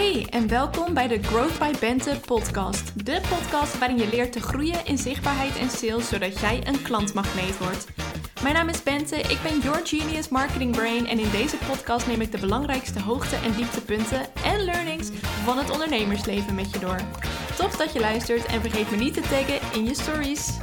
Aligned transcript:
Hey 0.00 0.26
en 0.30 0.48
welkom 0.48 0.94
bij 0.94 1.08
de 1.08 1.22
Growth 1.22 1.58
by 1.58 1.72
Bente 1.80 2.20
podcast. 2.26 3.06
De 3.06 3.20
podcast 3.28 3.78
waarin 3.78 3.98
je 3.98 4.08
leert 4.08 4.32
te 4.32 4.40
groeien 4.40 4.84
in 4.84 4.98
zichtbaarheid 4.98 5.58
en 5.58 5.70
sales 5.70 6.08
zodat 6.08 6.40
jij 6.40 6.66
een 6.66 6.82
klantmagneet 6.82 7.58
wordt. 7.58 7.86
Mijn 8.42 8.54
naam 8.54 8.68
is 8.68 8.82
Bente, 8.82 9.16
ik 9.16 9.38
ben 9.42 9.58
your 9.58 9.86
genius 9.86 10.28
marketing 10.28 10.76
brain 10.76 11.06
en 11.06 11.18
in 11.18 11.30
deze 11.30 11.56
podcast 11.56 12.06
neem 12.06 12.20
ik 12.20 12.32
de 12.32 12.40
belangrijkste 12.40 13.00
hoogte- 13.00 13.36
en 13.36 13.52
dieptepunten 13.52 14.20
en 14.44 14.64
learnings 14.64 15.10
van 15.44 15.58
het 15.58 15.70
ondernemersleven 15.70 16.54
met 16.54 16.72
je 16.72 16.78
door. 16.78 17.00
Tof 17.56 17.76
dat 17.76 17.92
je 17.92 18.00
luistert 18.00 18.46
en 18.46 18.60
vergeet 18.60 18.90
me 18.90 18.96
niet 18.96 19.14
te 19.14 19.20
taggen 19.20 19.78
in 19.78 19.84
je 19.84 19.94
stories. 19.94 20.58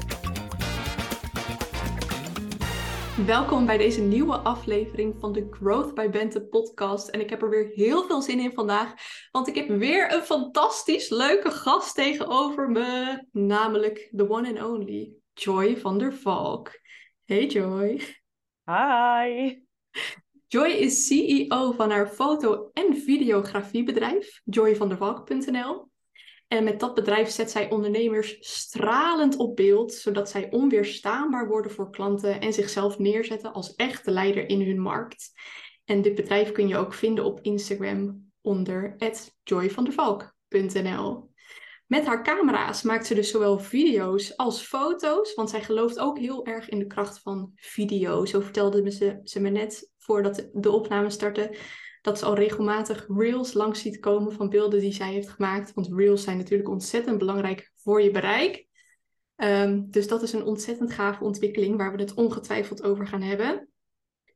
Welkom 3.26 3.66
bij 3.66 3.78
deze 3.78 4.02
nieuwe 4.02 4.38
aflevering 4.38 5.16
van 5.20 5.34
de 5.34 5.48
Growth 5.52 5.94
by 5.94 6.10
Bente 6.10 6.42
podcast. 6.42 7.08
En 7.08 7.20
ik 7.20 7.30
heb 7.30 7.42
er 7.42 7.50
weer 7.50 7.72
heel 7.74 8.04
veel 8.04 8.22
zin 8.22 8.40
in 8.40 8.52
vandaag, 8.54 8.94
want 9.38 9.50
ik 9.50 9.56
heb 9.56 9.68
weer 9.68 10.14
een 10.14 10.22
fantastisch 10.22 11.10
leuke 11.10 11.52
gast 11.52 11.96
tegenover 11.96 12.70
me, 12.70 13.24
namelijk 13.32 14.10
the 14.16 14.30
one 14.30 14.48
and 14.48 14.72
only 14.72 15.12
Joy 15.34 15.78
van 15.78 15.98
der 15.98 16.14
Valk. 16.14 16.80
Hey 17.26 17.46
Joy. 17.46 18.02
Hi. 18.66 19.56
Joy 20.48 20.68
is 20.68 21.08
CEO 21.08 21.72
van 21.72 21.92
haar 21.92 22.08
foto- 22.08 22.70
en 22.74 22.98
videografiebedrijf, 22.98 24.42
joyvandervalk.nl. 24.44 25.90
En 26.48 26.64
met 26.64 26.80
dat 26.80 26.94
bedrijf 26.94 27.30
zet 27.30 27.52
zij 27.52 27.70
ondernemers 27.70 28.38
stralend 28.40 29.36
op 29.36 29.56
beeld, 29.56 29.94
zodat 29.94 30.30
zij 30.30 30.52
onweerstaanbaar 30.52 31.48
worden 31.48 31.72
voor 31.72 31.90
klanten 31.90 32.42
en 32.42 32.54
zichzelf 32.54 33.00
neerzetten 33.00 33.54
als 33.54 33.76
echte 33.76 34.12
leider 34.12 34.50
in 34.50 34.62
hun 34.62 34.80
markt. 34.80 35.32
En 35.86 36.02
dit 36.02 36.16
bedrijf 36.16 36.52
kun 36.52 36.68
je 36.68 36.78
ook 36.78 36.94
vinden 36.94 37.26
op 37.26 37.40
Instagram 37.42 38.27
onder 38.48 38.96
joyvandervalk.nl. 39.44 41.30
Met 41.86 42.06
haar 42.06 42.24
camera's 42.24 42.82
maakt 42.82 43.06
ze 43.06 43.16
dus 43.16 43.30
zowel 43.30 43.60
video's 43.60 44.38
als 44.38 44.62
foto's, 44.62 45.34
want 45.34 45.50
zij 45.50 45.62
gelooft 45.62 46.00
ook 46.00 46.20
heel 46.20 46.46
erg 46.46 46.70
in 46.70 46.80
de 46.80 46.88
kracht 46.88 47.20
van 47.20 47.52
video. 47.56 48.26
Zo 48.26 48.40
vertelde 48.40 48.92
ze, 48.92 49.20
ze 49.24 49.40
me 49.40 49.50
net 49.50 49.92
voordat 49.98 50.50
de 50.54 50.72
opname 50.72 51.10
startte 51.10 51.56
dat 52.02 52.20
ze 52.20 52.26
al 52.26 52.36
regelmatig 52.36 53.08
reels 53.18 53.54
langs 53.54 53.82
ziet 53.82 54.00
komen 54.00 54.32
van 54.32 54.50
beelden 54.50 54.80
die 54.80 54.94
zij 54.94 55.12
heeft 55.12 55.30
gemaakt. 55.30 55.74
Want 55.74 55.90
reels 55.96 56.24
zijn 56.24 56.38
natuurlijk 56.38 56.70
ontzettend 56.70 57.18
belangrijk 57.18 57.72
voor 57.76 58.02
je 58.02 58.12
bereik. 58.12 58.68
Um, 59.36 59.88
dus 59.90 60.08
dat 60.08 60.22
is 60.22 60.34
een 60.34 60.44
ontzettend 60.44 60.94
gave 60.94 61.24
ontwikkeling 61.24 61.78
waar 61.78 61.96
we 61.96 62.02
het 62.02 62.14
ongetwijfeld 62.14 62.84
over 62.84 63.08
gaan 63.08 63.22
hebben. 63.22 63.70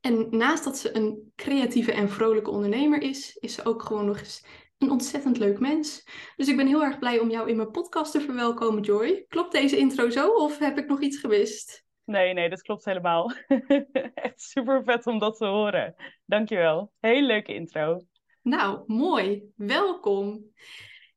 En 0.02 0.26
naast 0.30 0.64
dat 0.64 0.78
ze 0.78 0.96
een 0.96 1.32
creatieve 1.36 1.92
en 1.92 2.08
vrolijke 2.08 2.50
ondernemer 2.50 3.02
is, 3.02 3.36
is 3.36 3.54
ze 3.54 3.64
ook 3.64 3.82
gewoon 3.82 4.06
nog 4.06 4.18
eens 4.18 4.44
een 4.78 4.90
ontzettend 4.90 5.38
leuk 5.38 5.58
mens. 5.58 6.04
Dus 6.36 6.48
ik 6.48 6.56
ben 6.56 6.66
heel 6.66 6.84
erg 6.84 6.98
blij 6.98 7.18
om 7.18 7.30
jou 7.30 7.48
in 7.48 7.56
mijn 7.56 7.70
podcast 7.70 8.12
te 8.12 8.20
verwelkomen, 8.20 8.82
Joy. 8.82 9.24
Klopt 9.28 9.52
deze 9.52 9.76
intro 9.76 10.10
zo 10.10 10.28
of 10.28 10.58
heb 10.58 10.78
ik 10.78 10.88
nog 10.88 11.00
iets 11.00 11.18
gewist? 11.18 11.84
Nee, 12.04 12.32
nee, 12.32 12.48
dat 12.48 12.62
klopt 12.62 12.84
helemaal. 12.84 13.32
Echt 14.14 14.40
super 14.40 14.84
vet 14.84 15.06
om 15.06 15.18
dat 15.18 15.36
te 15.36 15.46
horen. 15.46 15.94
Dankjewel. 16.24 16.92
Hele 17.00 17.26
leuke 17.26 17.54
intro. 17.54 18.00
Nou, 18.42 18.82
mooi. 18.86 19.42
Welkom. 19.56 20.44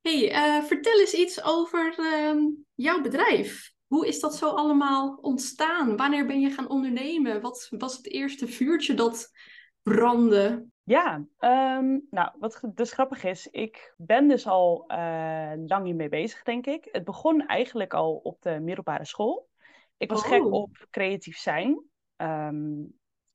Hey, 0.01 0.31
uh, 0.31 0.63
vertel 0.63 0.99
eens 0.99 1.13
iets 1.13 1.43
over 1.43 1.95
uh, 1.99 2.35
jouw 2.75 3.01
bedrijf. 3.01 3.73
Hoe 3.95 4.07
is 4.07 4.19
dat 4.19 4.35
zo 4.35 4.49
allemaal 4.49 5.17
ontstaan? 5.21 5.97
Wanneer 5.97 6.25
ben 6.25 6.39
je 6.39 6.49
gaan 6.49 6.69
ondernemen? 6.69 7.41
Wat 7.41 7.67
was 7.77 7.97
het 7.97 8.07
eerste 8.07 8.47
vuurtje 8.47 8.93
dat 8.93 9.31
brandde? 9.81 10.65
Ja, 10.83 11.25
um, 11.39 12.07
nou, 12.09 12.31
wat 12.39 12.61
dus 12.73 12.91
grappig 12.91 13.23
is, 13.23 13.47
ik 13.47 13.93
ben 13.97 14.27
dus 14.27 14.47
al 14.47 14.83
uh, 14.87 15.51
lang 15.65 15.85
hiermee 15.85 16.09
bezig, 16.09 16.43
denk 16.43 16.65
ik. 16.65 16.87
Het 16.91 17.03
begon 17.03 17.45
eigenlijk 17.45 17.93
al 17.93 18.15
op 18.15 18.41
de 18.41 18.59
middelbare 18.59 19.05
school. 19.05 19.49
Ik 19.97 20.09
was 20.09 20.23
Oh. 20.23 20.27
gek 20.27 20.45
op 20.45 20.87
creatief 20.89 21.37
zijn. 21.37 21.83
Ehm, 22.15 22.81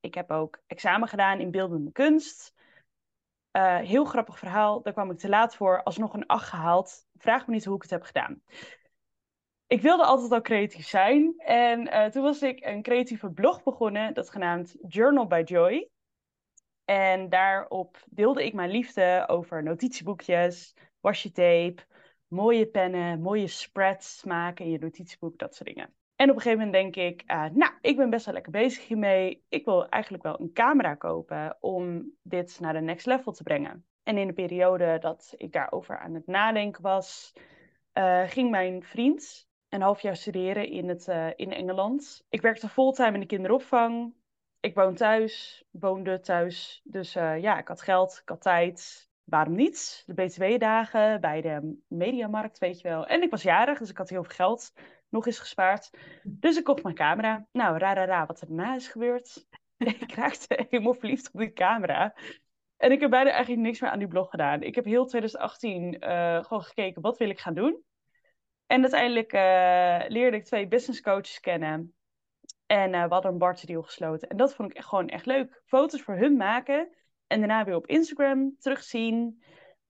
ik 0.01 0.15
heb 0.15 0.31
ook 0.31 0.63
examen 0.67 1.09
gedaan 1.09 1.41
in 1.41 1.51
beeldende 1.51 1.93
kunst. 1.93 2.55
Eh, 3.51 3.79
heel 3.79 4.05
grappig 4.05 4.39
verhaal, 4.39 4.83
daar 4.83 4.93
kwam 4.93 5.11
ik 5.11 5.19
te 5.19 5.29
laat 5.29 5.57
voor, 5.57 5.83
alsnog 5.83 6.15
een 6.15 6.27
8 6.27 6.49
gehaald. 6.49 7.07
Vraag 7.17 7.47
me 7.47 7.53
niet 7.53 7.65
hoe 7.65 7.77
ik 7.77 7.83
het 7.83 7.91
heb 7.91 8.03
gedaan. 8.03 8.43
Ik 9.71 9.83
wilde 9.83 10.05
altijd 10.05 10.33
al 10.33 10.41
creatief 10.41 10.87
zijn. 10.87 11.35
En 11.39 11.91
eh, 11.91 12.11
toen 12.11 12.23
was 12.23 12.43
ik 12.43 12.65
een 12.65 12.83
creatieve 12.83 13.31
blog 13.31 13.63
begonnen, 13.63 14.15
dat 14.15 14.31
genaamd 14.31 14.77
Journal 14.89 15.27
by 15.27 15.43
Joy. 15.45 15.91
En 16.85 17.29
daarop 17.29 18.05
deelde 18.09 18.45
ik 18.45 18.53
mijn 18.53 18.71
liefde 18.71 19.25
over 19.27 19.63
notitieboekjes, 19.63 20.75
washi 21.01 21.33
tape, 21.33 21.77
mooie 22.29 22.67
pennen, 22.67 23.21
mooie 23.21 23.47
spreads 23.47 24.25
maken 24.25 24.65
in 24.65 24.71
je 24.71 24.79
notitieboek, 24.79 25.39
dat 25.39 25.55
soort 25.55 25.69
dingen. 25.69 25.95
En 26.17 26.31
op 26.31 26.37
een 26.37 26.43
gegeven 26.43 26.67
moment 26.67 26.95
denk 26.95 27.13
ik, 27.13 27.31
uh, 27.31 27.45
nou, 27.53 27.73
ik 27.81 27.97
ben 27.97 28.11
best 28.11 28.25
wel 28.25 28.35
lekker 28.35 28.53
bezig 28.53 28.87
hiermee. 28.87 29.45
Ik 29.49 29.65
wil 29.65 29.89
eigenlijk 29.89 30.23
wel 30.23 30.41
een 30.41 30.53
camera 30.53 30.95
kopen 30.95 31.57
om 31.61 32.13
dit 32.23 32.61
naar 32.61 32.73
de 32.73 32.81
next 32.81 33.07
level 33.07 33.33
te 33.33 33.43
brengen. 33.43 33.87
En 34.03 34.19
in 34.19 34.27
de 34.27 34.33
periode 34.33 34.99
dat 34.99 35.35
ik 35.37 35.53
daarover 35.53 35.99
aan 35.99 36.15
het 36.15 36.27
nadenken 36.27 36.83
was, 36.83 37.33
uh, 37.95 38.23
ging 38.29 38.51
mijn 38.51 38.83
vriend 38.83 39.49
een 39.71 39.83
half 39.83 40.01
jaar 40.01 40.17
studeren 40.17 40.69
in, 40.69 40.89
het, 40.89 41.07
uh, 41.09 41.29
in 41.37 41.53
Engeland. 41.53 42.25
Ik 42.29 42.41
werkte 42.41 42.69
fulltime 42.69 43.15
in 43.15 43.21
de 43.21 43.27
kinderopvang. 43.27 44.15
Ik 44.61 44.75
woon 44.75 44.95
thuis, 44.95 45.65
woonde 45.71 46.21
thuis. 46.21 46.81
Dus 46.85 47.13
ja, 47.13 47.59
ik 47.59 47.69
had 47.69 47.83
geld, 47.83 48.19
ik 48.23 48.29
had 48.29 48.43
tijd. 48.43 49.09
Waarom 49.25 49.55
niet? 49.55 50.03
De 50.07 50.15
BTW-dagen 50.15 51.21
bij 51.21 51.41
de 51.41 51.79
mediamarkt, 51.89 52.59
weet 52.59 52.81
je 52.81 52.89
wel. 52.89 53.07
En 53.07 53.23
ik 53.23 53.31
was 53.31 53.43
jarig, 53.43 53.79
dus 53.79 53.91
ik 53.91 53.97
had 53.97 54.09
heel 54.09 54.25
veel 54.25 54.35
geld 54.35 54.73
nog 55.09 55.27
eens 55.27 55.39
gespaard. 55.39 55.91
Dus 56.23 56.57
ik 56.57 56.65
kocht 56.65 56.83
mijn 56.83 56.95
camera. 56.95 57.47
Nou, 57.53 57.79
ra, 57.79 57.93
ra, 57.93 58.05
ra, 58.05 58.27
wat 58.27 58.41
er 58.41 58.47
daarna 58.47 58.75
is 58.75 58.89
gebeurd. 58.89 59.47
ik 59.79 60.15
raakte 60.15 60.67
helemaal 60.69 60.95
verliefd 60.95 61.31
op 61.33 61.41
die 61.41 61.53
camera. 61.53 62.15
En 62.77 62.93
ik 62.93 63.01
heb 63.01 63.11
bijna 63.11 63.31
eigenlijk 63.31 63.63
niks 63.63 63.81
meer 63.81 63.91
aan 63.91 63.99
die 63.99 64.09
blog 64.09 64.31
gedaan. 64.31 64.63
Ik 64.63 64.75
heb 64.75 64.85
heel 64.85 65.07
2018 65.07 65.97
uh, 66.01 66.45
gewoon 66.45 66.63
gekeken, 66.63 67.03
wat 67.03 67.19
wil 67.19 67.29
ik 67.29 67.41
gaan 67.41 67.55
doen? 67.55 67.83
En 68.71 68.81
uiteindelijk 68.81 69.33
uh, 69.33 70.09
leerde 70.09 70.37
ik 70.37 70.45
twee 70.45 70.69
business 70.69 71.01
coaches 71.01 71.41
kennen. 71.41 71.95
En 72.67 72.93
uh, 72.93 73.05
we 73.05 73.13
hadden 73.13 73.33
een 73.33 73.39
Bart 73.39 73.67
deal 73.67 73.83
gesloten. 73.83 74.29
En 74.29 74.37
dat 74.37 74.55
vond 74.55 74.71
ik 74.71 74.83
gewoon 74.83 75.09
echt 75.09 75.27
leuk. 75.27 75.63
Foto's 75.65 76.03
voor 76.03 76.17
hun 76.17 76.37
maken. 76.37 76.89
En 77.27 77.39
daarna 77.39 77.65
weer 77.65 77.75
op 77.75 77.87
Instagram 77.87 78.57
terugzien. 78.59 79.43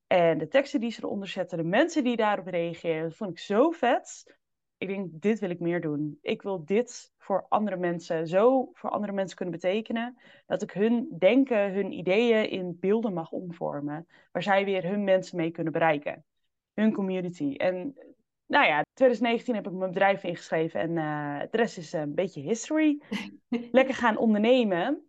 En 0.06 0.38
de 0.38 0.48
teksten 0.48 0.80
die 0.80 0.90
ze 0.90 1.04
eronder 1.04 1.28
zetten. 1.28 1.58
De 1.58 1.64
mensen 1.64 2.04
die 2.04 2.16
daarop 2.16 2.46
reageren. 2.46 3.02
Dat 3.02 3.16
vond 3.16 3.30
ik 3.30 3.38
zo 3.38 3.70
vet 3.70 4.38
ik 4.80 4.88
denk, 4.88 5.08
dit 5.12 5.38
wil 5.38 5.50
ik 5.50 5.60
meer 5.60 5.80
doen. 5.80 6.19
Ik 6.22 6.42
wil 6.42 6.64
dit 6.64 7.12
voor 7.19 7.46
andere 7.48 7.76
mensen, 7.76 8.26
zo 8.26 8.70
voor 8.72 8.90
andere 8.90 9.12
mensen 9.12 9.36
kunnen 9.36 9.54
betekenen, 9.54 10.19
dat 10.46 10.62
ik 10.62 10.70
hun 10.70 11.16
denken, 11.19 11.72
hun 11.72 11.92
ideeën 11.92 12.50
in 12.50 12.76
beelden 12.80 13.12
mag 13.12 13.30
omvormen, 13.30 14.06
waar 14.32 14.42
zij 14.42 14.64
weer 14.64 14.84
hun 14.84 15.04
mensen 15.04 15.36
mee 15.36 15.50
kunnen 15.50 15.72
bereiken. 15.72 16.24
Hun 16.74 16.92
community. 16.92 17.54
En 17.56 17.94
nou 18.50 18.66
ja, 18.66 18.84
2019 18.94 19.55
heb 19.55 19.66
ik 19.66 19.72
mijn 19.72 19.93
bedrijf 19.93 20.25
ingeschreven 20.25 20.81
en 20.81 20.91
uh, 20.91 21.41
de 21.50 21.56
rest 21.56 21.78
is 21.78 21.93
een 21.93 22.15
beetje 22.15 22.41
history. 22.41 23.03
Lekker 23.72 23.94
gaan 23.94 24.16
ondernemen. 24.16 25.05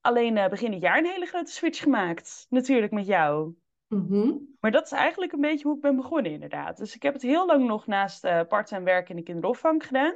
Alleen 0.00 0.36
uh, 0.36 0.48
begin 0.48 0.70
dit 0.70 0.80
jaar 0.80 0.98
een 0.98 1.06
hele 1.06 1.26
grote 1.26 1.52
switch 1.52 1.82
gemaakt. 1.82 2.46
Natuurlijk 2.48 2.92
met 2.92 3.06
jou. 3.06 3.54
Mm 3.88 4.06
-hmm. 4.08 4.56
Maar 4.60 4.70
dat 4.70 4.84
is 4.84 4.92
eigenlijk 4.92 5.32
een 5.32 5.40
beetje 5.40 5.66
hoe 5.66 5.76
ik 5.76 5.82
ben 5.82 5.96
begonnen, 5.96 6.32
inderdaad. 6.32 6.76
Dus 6.76 6.94
ik 6.94 7.02
heb 7.02 7.12
het 7.12 7.22
heel 7.22 7.46
lang 7.46 7.66
nog 7.66 7.86
naast 7.86 8.24
uh, 8.24 8.40
part-time 8.48 8.84
werk 8.84 9.08
in 9.08 9.16
de 9.16 9.22
kinderopvang 9.22 9.86
gedaan. 9.86 10.14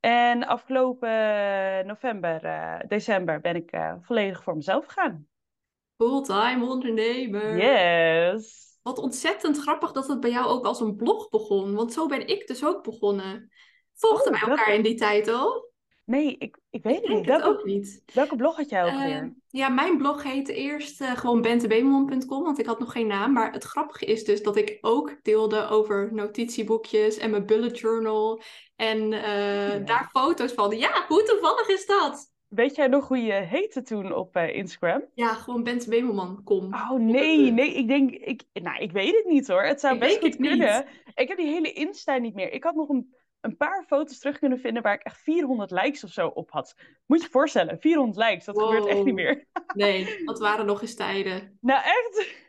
En 0.00 0.46
afgelopen 0.46 1.10
november, 1.86 2.40
december 2.88 3.40
ben 3.40 3.56
ik 3.56 3.80
volledig 4.00 4.42
voor 4.42 4.54
mezelf 4.54 4.86
gegaan. 4.86 5.26
Fulltime 5.96 6.66
ondernemer. 6.66 7.56
Yes. 7.56 8.67
Wat 8.88 8.98
ontzettend 8.98 9.58
grappig 9.58 9.92
dat 9.92 10.06
het 10.08 10.20
bij 10.20 10.30
jou 10.30 10.46
ook 10.46 10.64
als 10.64 10.80
een 10.80 10.96
blog 10.96 11.28
begon. 11.28 11.74
Want 11.74 11.92
zo 11.92 12.06
ben 12.06 12.26
ik 12.26 12.46
dus 12.46 12.64
ook 12.64 12.82
begonnen. 12.82 13.50
Volgden 13.94 14.32
Oh, 14.34 14.40
wij 14.40 14.48
elkaar 14.50 14.66
dat- 14.66 14.76
in 14.76 14.82
die 14.82 14.94
tijd 14.94 15.28
al? 15.28 15.66
Nee, 16.04 16.36
ik, 16.38 16.58
ik 16.70 16.82
weet 16.82 17.02
Ik 17.02 17.08
niet. 17.08 17.16
het 17.18 17.26
Welke, 17.26 17.46
ook 17.48 17.64
niet. 17.64 18.02
welke 18.14 18.36
blog 18.36 18.56
had 18.56 18.68
jij 18.68 18.82
ook 18.84 18.88
Eh, 19.00 19.04
weer? 19.04 19.34
ja, 19.48 19.68
mijn 19.68 19.96
blog 19.98 20.22
heette 20.22 20.54
eerst 20.54 21.00
eh, 21.00 21.16
gewoon 21.16 21.40
bentebeemon.com, 21.42 22.42
want 22.42 22.58
ik 22.58 22.66
had 22.66 22.78
nog 22.78 22.92
geen 22.92 23.06
naam. 23.06 23.32
Maar 23.32 23.52
het 23.52 23.64
grappige 23.64 24.04
is 24.04 24.24
dus 24.24 24.42
dat 24.42 24.56
ik 24.56 24.78
ook 24.80 25.22
deelde 25.22 25.66
over 25.68 26.08
notitieboekjes 26.14 27.16
en 27.18 27.30
mijn 27.30 27.46
bullet 27.46 27.78
journal. 27.78 28.42
En 28.76 29.12
eh, 29.12 29.72
Ja. 29.72 29.78
daar 29.78 30.08
foto's 30.12 30.52
van. 30.52 30.78
Ja, 30.78 31.04
hoe 31.08 31.22
toevallig 31.22 31.68
is 31.68 31.86
dat? 31.86 32.32
Weet 32.48 32.74
jij 32.76 32.86
nog 32.86 33.08
hoe 33.08 33.22
je 33.22 33.32
heette 33.32 33.82
toen 33.82 34.14
op 34.14 34.36
eh, 34.36 34.54
Instagram? 34.54 35.04
Ja, 35.14 35.34
gewoon 35.34 35.62
bentebemelman.com. 35.62 36.74
Oh 36.74 36.92
nee, 36.92 37.50
nee, 37.50 37.74
ik 37.74 37.88
denk, 37.88 38.10
ik, 38.10 38.42
nou, 38.52 38.82
ik 38.82 38.92
weet 38.92 39.16
het 39.16 39.24
niet 39.26 39.48
hoor. 39.48 39.62
Het 39.62 39.80
zou 39.80 39.94
Ik 39.94 40.00
best 40.00 40.14
goed 40.18 40.22
het 40.22 40.38
niet. 40.38 40.48
kunnen. 40.48 40.84
Ik 41.14 41.28
heb 41.28 41.36
die 41.36 41.46
hele 41.46 41.72
Insta 41.72 42.16
niet 42.16 42.34
meer. 42.34 42.52
Ik 42.52 42.64
had 42.64 42.74
nog 42.74 42.88
een, 42.88 43.14
een 43.40 43.56
paar 43.56 43.84
foto's 43.86 44.18
terug 44.18 44.38
kunnen 44.38 44.58
vinden 44.58 44.82
waar 44.82 44.94
ik 44.94 45.02
echt 45.02 45.20
400 45.20 45.70
likes 45.70 46.04
of 46.04 46.10
zo 46.10 46.26
op 46.26 46.50
had. 46.50 46.74
Moet 47.06 47.18
je 47.18 47.24
je 47.24 47.30
voorstellen, 47.30 47.80
400 47.80 48.28
likes, 48.28 48.44
dat 48.44 48.62
gebeurt 48.62 48.86
echt 48.86 49.04
niet 49.04 49.14
meer. 49.14 49.46
Nee, 49.74 50.16
dat 50.24 50.38
waren 50.38 50.66
nog 50.66 50.80
eens 50.80 50.94
tijden. 50.94 51.58
Nou 51.60 51.80
echt? 51.84 52.46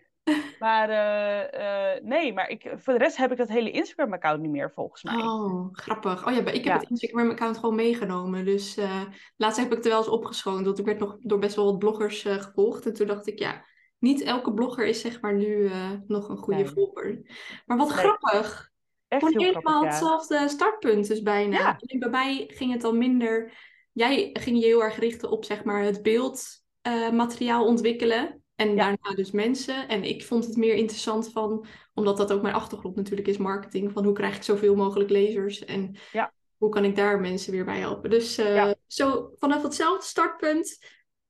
Maar 0.60 0.90
uh, 0.90 1.60
uh, 1.62 2.04
nee, 2.10 2.34
maar 2.34 2.50
ik, 2.50 2.74
voor 2.76 2.94
de 2.94 3.00
rest 3.00 3.18
heb 3.18 3.32
ik 3.32 3.38
dat 3.38 3.48
hele 3.48 3.72
Instagram-account 3.72 4.42
niet 4.42 4.52
meer 4.52 4.72
volgens 4.72 5.04
mij. 5.04 5.16
Oh, 5.16 5.70
grappig. 5.72 6.28
Oh 6.28 6.34
ja, 6.34 6.40
ik 6.40 6.46
heb 6.46 6.64
ja. 6.64 6.78
het 6.80 6.90
Instagram-account 6.90 7.58
gewoon 7.58 7.76
meegenomen. 7.76 8.46
Dus 8.46 8.78
uh, 8.78 9.02
laatst 9.36 9.60
heb 9.60 9.70
ik 9.70 9.78
het 9.78 9.88
wel 9.88 9.98
eens 9.98 10.08
opgeschoond. 10.08 10.66
Want 10.66 10.80
ik 10.80 10.86
werd 10.86 11.00
nog 11.00 11.18
door 11.20 11.40
best 11.40 11.56
wel 11.56 11.66
wat 11.66 11.80
bloggers 11.80 12.22
gevolgd. 12.22 12.86
En 12.86 12.94
toen 12.94 13.08
dacht 13.08 13.28
ik, 13.28 13.40
ja, 13.40 13.66
niet 13.98 14.22
elke 14.22 14.54
blogger 14.54 14.86
is 14.86 15.02
zeg 15.02 15.22
maar 15.22 15.36
nu 15.36 15.70
nog 16.08 16.30
een 16.30 16.38
goede 16.38 16.64
nee. 16.64 16.70
volger. 16.70 17.22
Maar 17.66 17.78
wat 17.78 17.88
nee. 17.88 17.98
grappig. 17.98 18.70
Echt 19.08 19.26
Gewoon 19.26 19.44
helemaal 19.44 19.84
ja. 19.84 19.90
hetzelfde 19.90 20.48
startpunt 20.48 21.08
dus 21.08 21.22
bijna. 21.22 21.58
Ja. 21.58 21.78
Alleen 21.80 22.00
bij 22.00 22.10
mij 22.10 22.46
ging 22.48 22.74
het 22.74 22.84
al 22.84 22.94
minder... 22.94 23.68
Jij 23.92 24.30
ging 24.34 24.60
je 24.60 24.66
heel 24.66 24.84
erg 24.84 25.00
richten 25.00 25.30
op 25.30 25.46
zeg 25.46 25.64
maar 25.64 25.84
het 25.84 26.02
beeldmateriaal 26.02 27.66
ontwikkelen. 27.66 28.39
En 28.60 28.76
daarna 28.76 29.14
dus 29.16 29.32
mensen. 29.32 29.88
En 29.88 30.04
ik 30.04 30.24
vond 30.26 30.46
het 30.46 30.58
meer 30.58 30.74
interessant 30.74 31.32
van, 31.32 31.66
omdat 31.94 32.18
dat 32.18 32.32
ook 32.34 32.42
mijn 32.42 32.54
achtergrond 32.54 32.96
natuurlijk 32.96 33.28
is, 33.28 33.38
marketing. 33.38 33.92
Van 33.92 34.04
hoe 34.04 34.14
krijg 34.14 34.36
ik 34.36 34.44
zoveel 34.44 34.76
mogelijk 34.76 35.10
lezers 35.10 35.66
en 35.66 35.96
Ja. 36.12 36.34
hoe 36.58 36.70
kan 36.70 36.86
ik 36.86 36.96
daar 36.96 37.20
mensen 37.20 37.52
weer 37.52 37.66
bij 37.66 37.80
helpen. 37.80 38.10
Dus 38.10 38.38
eh, 38.38 38.56
Ja. 38.56 38.76
zo 38.88 39.32
vanaf 39.38 39.64
hetzelfde 39.64 40.06
startpunt 40.06 40.78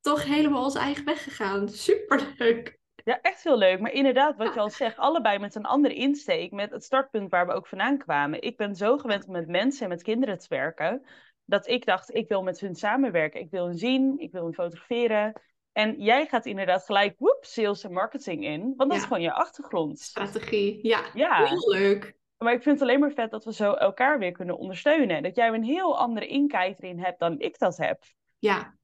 toch 0.01 0.23
helemaal 0.25 0.63
onze 0.63 0.79
eigen 0.79 1.05
weg 1.05 1.23
gegaan. 1.23 1.69
Superleuk. 1.69 2.77
Ja, 3.03 3.21
echt 3.21 3.43
heel 3.43 3.57
leuk. 3.57 3.79
Maar 3.79 3.91
inderdaad, 3.91 4.37
wat 4.37 4.53
je 4.53 4.59
al 4.59 4.69
zegt, 4.69 4.97
allebei 4.97 5.39
met 5.39 5.55
een 5.55 5.65
andere 5.65 5.93
insteek, 5.93 6.51
met 6.51 6.71
het 6.71 6.83
startpunt 6.83 7.29
waar 7.31 7.47
we 7.47 7.53
ook 7.53 7.67
vandaan 7.67 7.97
kwamen. 7.97 8.41
Ik 8.41 8.57
ben 8.57 8.75
zo 8.75 8.97
gewend 8.97 9.25
om 9.25 9.31
met 9.31 9.47
mensen 9.47 9.83
en 9.83 9.89
met 9.89 10.03
kinderen 10.03 10.37
te 10.37 10.45
werken, 10.49 11.05
dat 11.45 11.67
ik 11.67 11.85
dacht, 11.85 12.15
ik 12.15 12.27
wil 12.27 12.43
met 12.43 12.59
hun 12.59 12.75
samenwerken. 12.75 13.39
Ik 13.39 13.51
wil 13.51 13.65
hen 13.67 13.77
zien, 13.77 14.17
ik 14.17 14.31
wil 14.31 14.43
hen 14.43 14.53
fotograferen. 14.53 15.41
En 15.79 15.95
jij 15.97 16.25
gaat 16.25 16.45
inderdaad 16.45 16.85
gelijk, 16.85 17.15
woep, 17.17 17.37
sales 17.41 17.83
en 17.83 17.91
marketing 17.93 18.45
in, 18.45 18.61
want 18.61 18.77
dat 18.77 18.91
Ja. 18.91 18.95
is 18.95 19.03
gewoon 19.03 19.21
je 19.21 19.33
achtergrond. 19.33 19.99
Strategie. 19.99 20.79
Ja, 20.87 21.01
Ja, 21.13 21.45
heel 21.45 21.69
leuk. 21.69 22.13
maar 22.37 22.53
ik 22.53 22.61
vind 22.61 22.79
het 22.79 22.87
alleen 22.89 22.99
maar 22.99 23.11
vet 23.11 23.31
dat 23.31 23.45
we 23.45 23.53
zo 23.53 23.73
elkaar 23.73 24.19
weer 24.19 24.31
kunnen 24.31 24.57
ondersteunen. 24.57 25.23
Dat 25.23 25.35
jij 25.35 25.47
een 25.47 25.63
heel 25.63 25.97
andere 25.97 26.27
inkijk 26.27 26.77
erin 26.79 26.99
hebt 26.99 27.19
dan 27.19 27.39
ik 27.39 27.59
dat 27.59 27.77
heb. 27.77 28.03
Ja, 28.39 28.77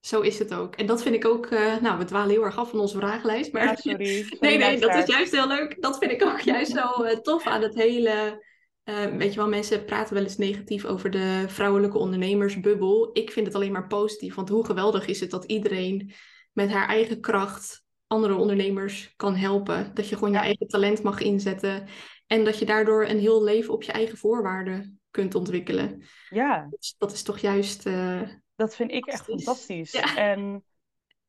zo 0.00 0.20
is 0.20 0.38
het 0.38 0.54
ook. 0.54 0.74
En 0.76 0.86
dat 0.86 1.02
vind 1.02 1.14
ik 1.14 1.24
ook, 1.26 1.46
eh, 1.46 1.76
nou, 1.80 1.98
we 1.98 2.04
dwalen 2.04 2.30
heel 2.30 2.44
erg 2.44 2.56
af 2.58 2.70
van 2.70 2.80
onze 2.80 2.98
vragenlijst. 2.98 3.52
Maar 3.52 3.64
Ja, 3.64 3.74
sorry. 3.76 4.04
sorry 4.22 4.36
Nee, 4.40 4.58
nee, 4.58 4.80
dat 4.80 4.94
is 4.94 5.06
juist 5.06 5.32
heel 5.32 5.46
leuk. 5.48 5.82
Dat 5.82 5.98
vind 5.98 6.10
ik 6.12 6.24
ook 6.24 6.40
juist 6.54 6.72
zo 6.72 7.02
eh, 7.02 7.16
tof 7.16 7.46
aan 7.46 7.62
het 7.62 7.74
hele. 7.74 8.42
eh, 8.84 9.04
weet 9.04 9.30
je 9.32 9.38
wel, 9.40 9.48
mensen 9.48 9.84
praten 9.84 10.14
wel 10.14 10.22
eens 10.22 10.36
negatief 10.36 10.84
over 10.84 11.10
de 11.10 11.44
vrouwelijke 11.48 11.98
ondernemersbubbel. 11.98 13.10
Ik 13.12 13.30
vind 13.32 13.46
het 13.46 13.54
alleen 13.54 13.72
maar 13.72 13.86
positief, 13.86 14.34
want 14.34 14.48
hoe 14.48 14.64
geweldig 14.66 15.06
is 15.06 15.20
het 15.20 15.30
dat 15.30 15.44
iedereen 15.44 16.12
met 16.54 16.70
haar 16.70 16.88
eigen 16.88 17.20
kracht 17.20 17.82
andere 18.06 18.34
ondernemers 18.34 19.12
kan 19.16 19.34
helpen. 19.34 19.94
Dat 19.94 20.08
je 20.08 20.14
gewoon 20.16 20.32
je 20.32 20.38
eigen 20.38 20.68
talent 20.68 21.02
mag 21.02 21.20
inzetten 21.20 21.86
en 22.26 22.44
dat 22.44 22.58
je 22.58 22.64
daardoor 22.64 23.06
een 23.08 23.18
heel 23.18 23.42
leven 23.42 23.72
op 23.72 23.82
je 23.82 23.92
eigen 23.92 24.18
voorwaarden 24.18 25.00
kunt 25.10 25.34
ontwikkelen. 25.34 26.02
Ja. 26.28 26.66
Dus 26.70 26.94
dat 26.98 27.12
is 27.12 27.22
toch 27.22 27.38
juist. 27.38 27.86
eh, 27.86 28.20
Dat 28.56 28.74
vind 28.74 28.90
ik 28.90 29.06
echt 29.06 29.24
Fantastisch. 29.24 29.92
Ja. 29.92 30.16
En 30.16 30.64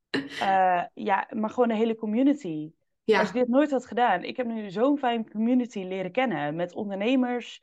eh, 0.39 0.83
ja, 0.93 1.27
maar 1.29 1.49
gewoon 1.49 1.67
de 1.67 1.75
hele 1.75 1.95
community. 1.95 2.71
ja, 3.03 3.19
Als 3.19 3.27
ik 3.27 3.33
dit 3.35 3.47
nooit 3.47 3.71
had 3.71 3.85
gedaan, 3.85 4.23
ik 4.23 4.37
heb 4.37 4.45
nu 4.47 4.69
zo'n 4.69 4.97
fijn 4.97 5.29
community 5.31 5.79
leren 5.79 6.11
kennen 6.11 6.55
met 6.55 6.73
ondernemers, 6.73 7.61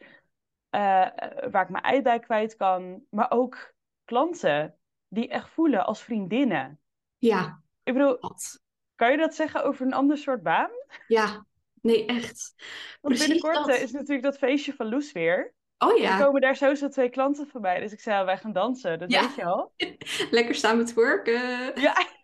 eh, 0.71 0.81
waar 1.51 1.63
ik 1.63 1.69
mijn 1.69 1.85
ei 1.85 2.03
bij 2.03 2.19
kwijt 2.19 2.57
kan, 2.57 3.03
maar 3.11 3.31
ook 3.31 3.75
klanten 4.05 4.77
die 5.09 5.29
echt 5.29 5.51
voelen 5.51 5.87
als 5.87 6.03
vriendinnen. 6.03 6.81
Ja, 7.27 7.61
Ik 7.83 7.93
bedoel, 7.93 8.19
kan 8.95 9.11
je 9.11 9.17
dat 9.17 9.35
zeggen 9.35 9.65
over 9.65 9.87
een 9.87 9.93
ander 9.93 10.19
soort 10.19 10.43
baan? 10.43 10.71
Ja, 11.07 11.47
nee, 11.81 12.07
echt. 12.07 12.55
Want 13.01 13.15
Precies 13.15 13.27
binnenkort 13.27 13.55
dat. 13.67 13.77
eh, 13.77 13.83
is 13.83 13.91
natuurlijk 13.93 14.23
dat 14.23 14.39
feestje 14.39 14.73
van 14.75 14.89
Loes 14.89 15.13
weer. 15.13 15.55
Oh 15.79 15.91
Er 15.93 15.99
ja. 16.01 16.19
komen 16.19 16.41
daar 16.41 16.57
sowieso 16.57 16.89
twee 16.89 17.09
klanten 17.09 17.49
voorbij. 17.49 17.81
Dus 17.81 17.93
ik 17.93 18.01
zei, 18.01 18.25
wij 18.25 18.37
gaan 18.37 18.53
dansen. 18.53 18.99
Dat 18.99 19.11
Ja. 19.11 19.21
weet 19.23 19.35
je 19.35 19.45
al. 19.45 19.73
Lekker 20.31 20.55
samen 20.55 20.85
twerken. 20.85 21.81
Ja, 21.81 22.07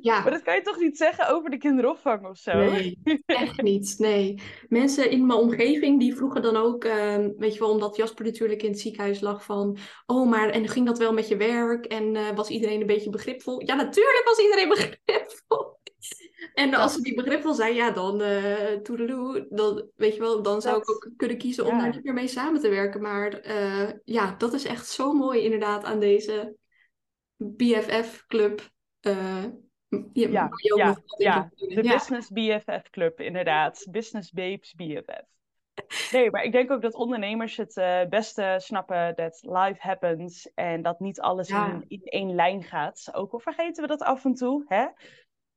Ja, 0.00 0.20
maar 0.22 0.30
dat 0.30 0.42
kan 0.42 0.54
je 0.54 0.62
toch 0.62 0.78
niet 0.78 0.96
zeggen 0.96 1.28
over 1.28 1.50
de 1.50 1.58
kinderopvang 1.58 2.26
of 2.26 2.36
zo? 2.38 2.52
nee, 2.52 2.98
echt 3.26 3.62
niet. 3.62 3.94
Nee. 3.98 4.42
Mensen 4.68 5.10
in 5.10 5.26
mijn 5.26 5.38
omgeving 5.38 6.00
die 6.00 6.14
vroegen 6.16 6.42
dan 6.42 6.56
ook, 6.56 6.84
ehm, 6.84 7.30
weet 7.36 7.54
je 7.54 7.60
wel, 7.60 7.70
omdat 7.70 7.96
Jasper 7.96 8.24
natuurlijk 8.24 8.62
in 8.62 8.70
het 8.70 8.80
ziekenhuis 8.80 9.20
lag 9.20 9.44
van, 9.44 9.76
oh, 10.06 10.28
maar 10.30 10.48
en 10.50 10.68
ging 10.68 10.86
dat 10.86 10.98
wel 10.98 11.12
met 11.12 11.28
je 11.28 11.36
werk? 11.36 11.84
En 11.86 12.16
eh, 12.16 12.30
was 12.34 12.48
iedereen 12.48 12.80
een 12.80 12.86
beetje 12.86 13.10
begripvol? 13.10 13.66
Ja, 13.66 13.74
natuurlijk 13.74 14.22
was 14.24 14.38
iedereen 14.38 14.68
begripvol. 15.04 15.78
En 16.54 16.74
als 16.74 16.92
ze 16.94 17.02
die 17.02 17.14
begripvol 17.14 17.54
zijn, 17.54 17.74
ja, 17.74 17.90
dan 17.90 18.20
eh 18.20 18.72
toedeloe, 18.82 19.46
dan, 19.50 19.90
weet 19.96 20.14
je 20.14 20.20
wel, 20.20 20.42
dan 20.42 20.60
zou 20.60 20.78
Dat- 20.78 20.88
ik 20.88 20.94
ook 20.94 21.12
kunnen 21.16 21.38
kiezen 21.38 21.66
om 21.66 21.74
ja. 21.76 21.80
daar 21.82 21.94
niet 21.94 22.04
meer 22.04 22.14
mee 22.14 22.28
samen 22.28 22.60
te 22.60 22.68
werken. 22.68 23.00
Maar 23.00 23.32
eh, 23.32 23.88
ja, 24.04 24.34
dat 24.38 24.52
is 24.52 24.64
echt 24.64 24.88
zo 24.88 25.12
mooi 25.12 25.40
inderdaad 25.40 25.84
aan 25.84 26.00
deze 26.00 26.54
BFF-club. 27.36 28.70
Eh 29.00 29.44
ja, 30.12 30.28
Ja, 30.30 30.96
ja. 31.16 31.50
De 31.56 31.82
Ja. 31.82 31.92
Business 31.92 32.28
BFF 32.30 32.90
Club, 32.90 33.20
inderdaad. 33.20 33.86
Business 33.90 34.30
Babes 34.32 34.74
BFF. 34.74 35.22
Nee, 36.12 36.30
maar 36.30 36.42
ik 36.42 36.52
denk 36.52 36.70
ook 36.70 36.82
dat 36.82 36.94
ondernemers 36.94 37.56
het 37.56 37.76
eh, 37.76 38.00
beste 38.08 38.54
snappen 38.58 39.16
dat 39.16 39.38
life 39.42 39.76
happens 39.78 40.52
en 40.54 40.82
dat 40.82 41.00
niet 41.00 41.20
alles 41.20 41.48
Ja. 41.48 41.66
in, 41.72 41.84
in 41.88 42.00
één 42.04 42.34
lijn 42.34 42.62
gaat. 42.62 43.08
Ook 43.12 43.32
al 43.32 43.38
vergeten 43.38 43.82
we 43.82 43.88
dat 43.88 44.02
af 44.02 44.24
en 44.24 44.34
toe. 44.34 44.64
Hè? 44.68 44.86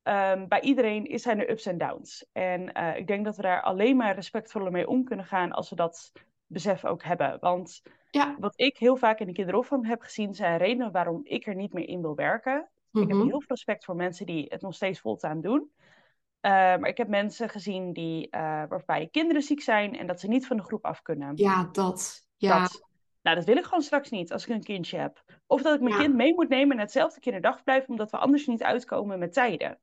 Ehm, 0.02 0.48
bij 0.48 0.60
iedereen 0.60 1.04
is 1.06 1.22
zijn 1.22 1.38
er 1.40 1.50
ups 1.50 1.66
en 1.66 1.78
downs. 1.78 2.26
En 2.32 2.72
eh, 2.72 2.96
ik 2.96 3.06
denk 3.06 3.24
dat 3.24 3.36
we 3.36 3.42
daar 3.42 3.62
alleen 3.62 3.96
maar 3.96 4.14
respectvoller 4.14 4.72
mee 4.72 4.88
om 4.88 5.04
kunnen 5.04 5.24
gaan 5.26 5.52
als 5.52 5.70
we 5.70 5.76
dat 5.76 6.12
besef 6.46 6.84
ook 6.84 7.02
hebben. 7.02 7.36
Want 7.40 7.82
Ja. 8.10 8.36
wat 8.38 8.52
ik 8.60 8.78
heel 8.78 8.96
vaak 8.96 9.18
in 9.20 9.26
de 9.26 9.32
kinderopvang 9.32 9.86
heb 9.86 10.00
gezien, 10.00 10.34
zijn 10.34 10.58
redenen 10.58 10.92
waarom 10.92 11.20
ik 11.24 11.46
er 11.46 11.54
niet 11.54 11.72
meer 11.72 11.88
in 11.88 12.00
wil 12.00 12.14
werken. 12.14 12.68
Ik 13.00 13.08
heb 13.08 13.16
Mhm. 13.18 13.20
heel 13.26 13.40
veel 13.40 13.48
respect 13.48 13.84
voor 13.84 13.96
mensen 13.96 14.26
die 14.26 14.46
het 14.48 14.60
nog 14.60 14.74
steeds 14.74 15.00
fulltime 15.00 15.40
doen. 15.40 15.70
Eh, 16.40 16.50
maar 16.50 16.86
ik 16.88 16.96
heb 16.96 17.08
mensen 17.08 17.48
gezien 17.48 17.92
die, 17.92 18.30
eh, 18.30 18.40
waarbij 18.68 19.08
kinderen 19.10 19.42
ziek 19.42 19.60
zijn 19.60 19.98
en 19.98 20.06
dat 20.06 20.20
ze 20.20 20.28
niet 20.28 20.46
van 20.46 20.56
de 20.56 20.62
groep 20.62 20.84
af 20.84 21.02
kunnen. 21.02 21.32
Ja, 21.36 21.68
dat. 21.72 22.26
Ja, 22.36 22.62
Dat, 22.62 22.82
nou, 23.22 23.36
dat 23.36 23.44
wil 23.44 23.56
ik 23.56 23.64
gewoon 23.64 23.82
straks 23.82 24.10
niet 24.10 24.32
als 24.32 24.46
ik 24.46 24.54
een 24.54 24.62
kindje 24.62 24.98
heb. 24.98 25.24
Of 25.46 25.62
dat 25.62 25.74
ik 25.74 25.80
mijn 25.80 25.94
Ja. 25.94 26.00
kind 26.00 26.14
mee 26.14 26.34
moet 26.34 26.48
nemen 26.48 26.76
naar 26.76 26.84
hetzelfde 26.84 27.20
kinderdagverblijf, 27.20 27.88
omdat 27.88 28.10
we 28.10 28.16
anders 28.16 28.46
niet 28.46 28.62
uitkomen 28.62 29.18
met 29.18 29.32
tijden. 29.32 29.78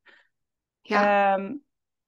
ja. 0.82 1.34
Ehm, 1.34 1.44
nou, 1.46 1.60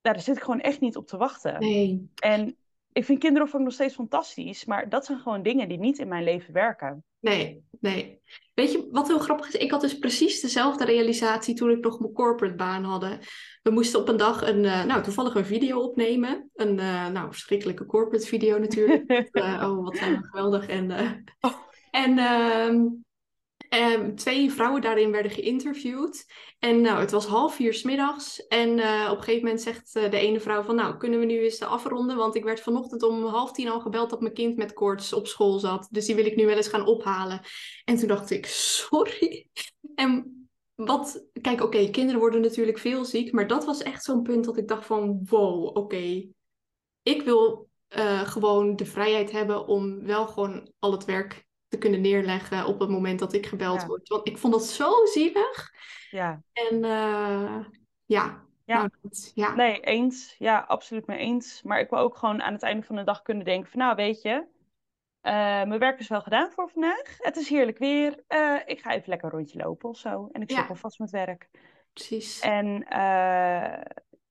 daar 0.02 0.20
zit 0.20 0.38
ik 0.38 0.44
gewoon 0.44 0.62
echt 0.62 0.80
niet 0.80 0.98
op 0.98 1.08
te 1.08 1.18
wachten. 1.18 1.60
nee. 1.60 2.10
En 2.20 2.58
ik 2.92 3.06
vind 3.06 3.20
kinderopvang 3.20 3.64
nog 3.64 3.74
steeds 3.74 3.96
fantastisch, 3.96 4.66
maar 4.66 4.90
dat 4.90 5.06
zijn 5.06 5.20
gewoon 5.20 5.44
dingen 5.44 5.68
die 5.70 5.80
niet 5.80 6.00
in 6.00 6.08
mijn 6.08 6.24
leven 6.24 6.54
werken. 6.54 7.04
Nee, 7.24 7.64
nee. 7.80 8.22
Weet 8.54 8.72
je 8.72 8.88
wat 8.92 9.08
heel 9.08 9.20
grappig 9.20 9.48
is? 9.48 9.56
Ik 9.56 9.72
had 9.72 9.82
dus 9.82 9.98
precies 9.98 10.42
dezelfde 10.42 10.86
realisatie 10.86 11.56
toen 11.56 11.70
ik 11.70 11.84
nog 11.84 12.00
mijn 12.00 12.14
corporate 12.14 12.56
baan 12.56 12.84
hadden. 12.84 13.20
We 13.62 13.72
moesten 13.72 14.00
op 14.00 14.08
een 14.08 14.18
dag 14.18 14.48
een, 14.48 14.66
eh, 14.66 14.84
nou 14.84 15.04
toevallig 15.04 15.36
een 15.36 15.46
video 15.46 15.80
opnemen. 15.80 16.50
Een, 16.56 16.80
eh, 16.80 17.08
nou 17.08 17.28
verschrikkelijke 17.32 17.86
corporate 17.86 18.26
video 18.28 18.58
natuurlijk. 18.58 19.04
Eh, 19.32 19.70
oh, 19.70 19.84
wat 19.84 19.98
zijn 19.98 20.22
we 20.22 20.28
geweldig. 20.28 20.68
En, 20.68 20.92
Oh. 21.40 21.54
en 21.92 23.03
ehm, 23.74 24.16
twee 24.16 24.52
vrouwen 24.52 24.82
daarin 24.82 25.12
werden 25.12 25.32
geïnterviewd. 25.32 26.26
En 26.60 26.82
nou, 26.82 27.00
het 27.00 27.12
was 27.12 27.26
half 27.26 27.56
vier 27.56 27.74
's 27.74 27.84
middags. 27.84 28.48
En 28.48 28.80
eh, 28.80 29.08
op 29.12 29.18
een 29.18 29.24
gegeven 29.24 29.44
moment 29.44 29.62
zegt 29.62 29.96
eh, 29.96 30.12
de 30.12 30.18
ene 30.18 30.40
vrouw 30.40 30.64
van... 30.64 30.76
Nou, 30.76 30.98
kunnen 30.98 31.20
we 31.20 31.26
nu 31.26 31.40
eens 31.40 31.62
afronden? 31.62 32.18
Want 32.18 32.36
ik 32.36 32.44
werd 32.44 32.60
vanochtend 32.60 33.04
om 33.04 33.26
half 33.26 33.52
tien 33.52 33.70
al 33.70 33.80
gebeld 33.80 34.10
dat 34.10 34.22
mijn 34.22 34.34
kind 34.34 34.58
met 34.58 34.74
koorts 34.74 35.14
op 35.14 35.28
school 35.28 35.60
zat. 35.60 35.88
Dus 35.92 36.06
die 36.06 36.16
wil 36.16 36.26
ik 36.26 36.36
nu 36.36 36.46
wel 36.46 36.56
eens 36.56 36.68
gaan 36.68 36.86
ophalen. 36.86 37.42
En 37.86 37.96
toen 37.96 38.08
dacht 38.08 38.30
ik, 38.30 38.46
sorry. 38.46 39.48
En 39.96 40.48
wat... 40.76 41.26
Kijk, 41.42 41.62
oké, 41.62 41.90
kinderen 41.90 42.20
worden 42.20 42.42
natuurlijk 42.42 42.78
veel 42.78 43.06
ziek. 43.06 43.32
Maar 43.32 43.48
dat 43.48 43.66
was 43.66 43.82
echt 43.82 44.04
zo'n 44.04 44.24
punt 44.24 44.46
dat 44.46 44.58
ik 44.58 44.68
dacht 44.68 44.86
van... 44.86 45.26
Wow, 45.30 45.78
oké. 45.78 46.30
Ik 47.02 47.22
wil 47.22 47.70
eh, 47.88 48.22
gewoon 48.22 48.76
de 48.76 48.86
vrijheid 48.86 49.32
hebben 49.32 49.68
om 49.68 50.06
wel 50.06 50.28
gewoon 50.28 50.72
al 50.80 50.92
het 50.92 51.06
werk 51.06 51.46
te 51.74 51.80
kunnen 51.80 52.02
neerleggen 52.02 52.66
op 52.66 52.80
het 52.80 52.90
moment 52.90 53.20
dat 53.20 53.34
ik 53.34 53.46
gebeld 53.46 53.82
Ja. 53.82 53.88
word. 53.88 54.08
Want 54.10 54.28
ik 54.28 54.38
vond 54.38 54.54
dat 54.54 54.64
zo 54.66 55.06
zielig. 55.06 55.74
Ja, 56.10 56.42
En 56.54 56.84
eh, 56.84 57.66
ja, 58.06 58.44
Ja. 58.66 58.78
nou, 58.78 58.90
dat- 59.02 59.32
ja. 59.36 59.56
nee, 59.56 59.80
eens. 59.80 60.36
Ja, 60.40 60.60
absoluut 60.68 61.06
mee 61.08 61.18
eens. 61.18 61.62
Maar 61.64 61.80
ik 61.80 61.90
wil 61.90 62.00
ook 62.00 62.18
gewoon 62.18 62.42
aan 62.42 62.54
het 62.54 62.64
einde 62.64 62.86
van 62.86 62.96
de 62.96 63.04
dag 63.04 63.22
kunnen 63.22 63.46
denken 63.46 63.70
van, 63.72 63.80
nou, 63.80 63.96
weet 63.96 64.22
je, 64.22 64.46
eh, 65.22 65.34
mijn 65.64 65.80
werk 65.80 66.00
is 66.00 66.08
wel 66.08 66.22
gedaan 66.22 66.52
voor 66.52 66.70
vandaag. 66.70 67.16
Het 67.18 67.36
is 67.38 67.50
heerlijk 67.50 67.78
weer. 67.78 68.24
Eh, 68.28 68.56
ik 68.66 68.80
ga 68.82 68.92
even 68.94 69.10
lekker 69.10 69.28
een 69.28 69.38
rondje 69.38 69.58
lopen 69.64 69.90
of 69.90 69.98
zo. 69.98 70.30
En 70.32 70.42
ik 70.42 70.52
Ja. 70.52 70.66
alvast 70.68 71.00
met 71.00 71.10
werk. 71.10 71.50
precies. 71.94 72.40
En 72.40 72.84
eh, 72.88 73.82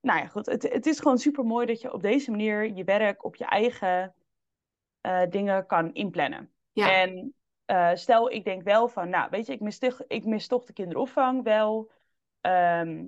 nou 0.00 0.18
ja, 0.20 0.26
goed. 0.26 0.46
Het, 0.46 0.62
het 0.62 0.86
is 0.86 0.98
gewoon 1.00 1.18
super 1.18 1.44
mooi 1.44 1.66
dat 1.66 1.80
je 1.80 1.92
op 1.92 2.02
deze 2.02 2.30
manier 2.30 2.72
je 2.72 2.84
werk 2.84 3.24
op 3.24 3.36
je 3.36 3.44
eigen 3.44 4.14
dingen 5.30 5.66
kan 5.66 5.92
inplannen. 5.94 6.52
Ja, 6.72 6.92
En 6.92 7.34
eh, 7.64 7.90
stel, 7.94 8.30
ik 8.30 8.44
denk 8.44 8.62
wel 8.62 8.88
van, 8.88 9.08
nou, 9.08 9.30
weet 9.30 9.46
je, 9.46 9.52
ik 9.52 9.60
mis, 9.60 9.78
toch, 9.78 10.02
ik 10.06 10.24
mis 10.24 10.46
toch 10.46 10.64
de 10.64 10.72
kinderopvang 10.72 11.42
wel. 11.42 11.90
Ehm, 12.40 13.06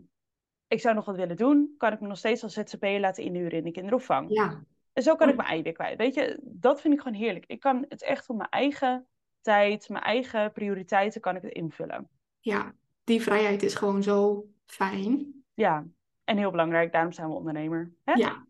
ik 0.69 0.81
zou 0.81 0.95
nog 0.95 1.05
wat 1.05 1.17
willen 1.17 1.37
doen, 1.37 1.75
kan 1.79 1.93
ik 1.93 2.01
me 2.01 2.09
nog 2.09 2.19
steeds 2.19 2.43
als 2.43 2.53
ZZP'er 2.53 3.01
laten 3.01 3.25
inhuren 3.25 3.59
in 3.59 3.65
de 3.65 3.71
kinderopvang. 3.71 4.27
Ja. 4.31 4.65
En 4.93 5.03
zo 5.03 5.17
kan 5.17 5.29
ik 5.29 5.37
mijn 5.37 5.49
ei 5.49 5.63
weer 5.63 5.73
kwijt. 5.73 5.99
Weet 5.99 6.15
je, 6.15 6.39
dat 6.43 6.81
vind 6.81 6.95
ik 6.95 7.01
gewoon 7.01 7.19
heerlijk. 7.19 7.45
Ik 7.47 7.61
kan 7.61 7.85
het 7.89 8.03
echt 8.03 8.29
op 8.29 8.37
mijn 8.37 8.49
eigen 8.49 9.07
tijd, 9.41 9.89
mijn 9.89 10.05
eigen 10.05 10.53
prioriteiten 10.53 11.21
kan 11.21 11.37
ik 11.37 11.43
het 11.43 11.53
invullen. 11.53 12.09
Ja, 12.41 12.75
die 13.05 13.23
vrijheid 13.23 13.63
is 13.63 13.75
gewoon 13.75 14.03
zo 14.03 14.47
fijn. 14.67 15.43
Ja, 15.55 15.87
en 16.25 16.37
heel 16.37 16.51
belangrijk, 16.51 16.93
daarom 16.93 17.13
zijn 17.13 17.29
we 17.29 17.35
ondernemer. 17.35 17.93
Hè? 18.05 18.13
Ja. 18.13 18.47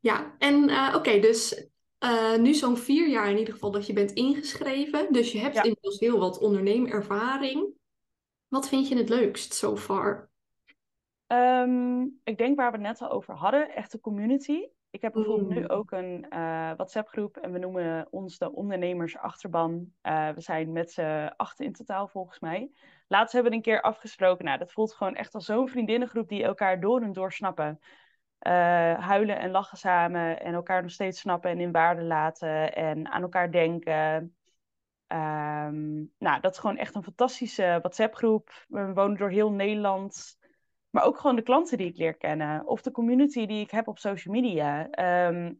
Ja, 0.00 0.34
en 0.38 0.68
uh, 0.68 0.94
oké, 0.96 1.20
dus 1.20 1.66
uh, 2.02 2.36
nu 2.36 2.54
zo'n 2.54 2.76
vier 2.76 3.08
jaar 3.08 3.30
in 3.30 3.38
ieder 3.38 3.52
geval 3.54 3.70
dat 3.70 3.86
je 3.86 3.92
bent 3.92 4.10
ingeschreven. 4.12 5.12
Dus 5.12 5.32
je 5.32 5.38
hebt 5.38 5.54
Ja. 5.54 5.62
inmiddels 5.62 6.00
heel 6.00 6.18
wat 6.18 6.38
ondernemervaring. 6.38 7.66
Wat 8.48 8.68
vind 8.68 8.88
je 8.88 8.96
het 8.96 9.08
leukst 9.08 9.54
so 9.54 9.76
far? 9.76 10.30
Ehm, 11.26 12.02
ik 12.24 12.38
denk 12.38 12.56
waar 12.56 12.70
we 12.70 12.76
het 12.78 12.86
net 12.86 13.00
al 13.00 13.10
over 13.10 13.34
hadden, 13.34 13.74
echt 13.74 13.92
de 13.92 14.00
community. 14.00 14.66
Ik 14.90 15.02
heb 15.02 15.12
bijvoorbeeld 15.12 15.48
nu 15.48 15.60
Mm. 15.60 15.70
ook 15.70 15.90
een 15.90 16.26
eh, 16.28 16.38
WhatsApp-groep 16.76 17.36
en 17.36 17.52
we 17.52 17.58
noemen 17.58 18.06
ons 18.10 18.38
de 18.38 18.52
ondernemersachterban. 18.52 19.92
Eh, 20.00 20.28
we 20.30 20.40
zijn 20.40 20.72
met 20.72 20.90
z'n 20.92 21.32
achten 21.36 21.64
in 21.64 21.72
totaal 21.72 22.08
volgens 22.08 22.40
mij. 22.40 22.70
Laatst 23.08 23.32
hebben 23.32 23.50
we 23.50 23.56
een 23.56 23.62
keer 23.62 23.80
afgesproken. 23.80 24.44
Nou, 24.44 24.58
dat 24.58 24.72
voelt 24.72 24.94
gewoon 24.94 25.14
echt 25.14 25.34
als 25.34 25.44
zo'n 25.44 25.68
vriendinnengroep 25.68 26.28
die 26.28 26.42
elkaar 26.42 26.80
door 26.80 27.00
en 27.02 27.12
door 27.12 27.32
snappen. 27.32 27.80
Eh, 28.42 28.52
huilen 29.06 29.38
en 29.38 29.50
lachen 29.50 29.78
samen 29.78 30.40
en 30.40 30.54
elkaar 30.54 30.82
nog 30.82 30.90
steeds 30.90 31.20
snappen 31.20 31.50
en 31.50 31.60
in 31.60 31.72
waarde 31.72 32.02
laten 32.02 32.74
en 32.74 33.08
aan 33.08 33.22
elkaar 33.22 33.50
denken. 33.50 34.36
Ehm, 35.06 35.94
nou, 36.18 36.40
dat 36.40 36.52
is 36.52 36.58
gewoon 36.58 36.76
echt 36.76 36.94
een 36.94 37.02
fantastische 37.02 37.78
WhatsApp-groep. 37.80 38.64
We 38.68 38.92
wonen 38.92 39.16
door 39.16 39.30
heel 39.30 39.50
Nederland. 39.52 40.38
Maar 40.90 41.04
ook 41.04 41.18
gewoon 41.18 41.36
de 41.36 41.42
klanten 41.42 41.78
die 41.78 41.86
ik 41.86 41.96
leer 41.96 42.14
kennen. 42.16 42.66
Of 42.66 42.82
de 42.82 42.90
community 42.90 43.46
die 43.46 43.60
ik 43.60 43.70
heb 43.70 43.88
op 43.88 43.98
social 43.98 44.34
media. 44.34 44.90
Ehm, 44.90 45.52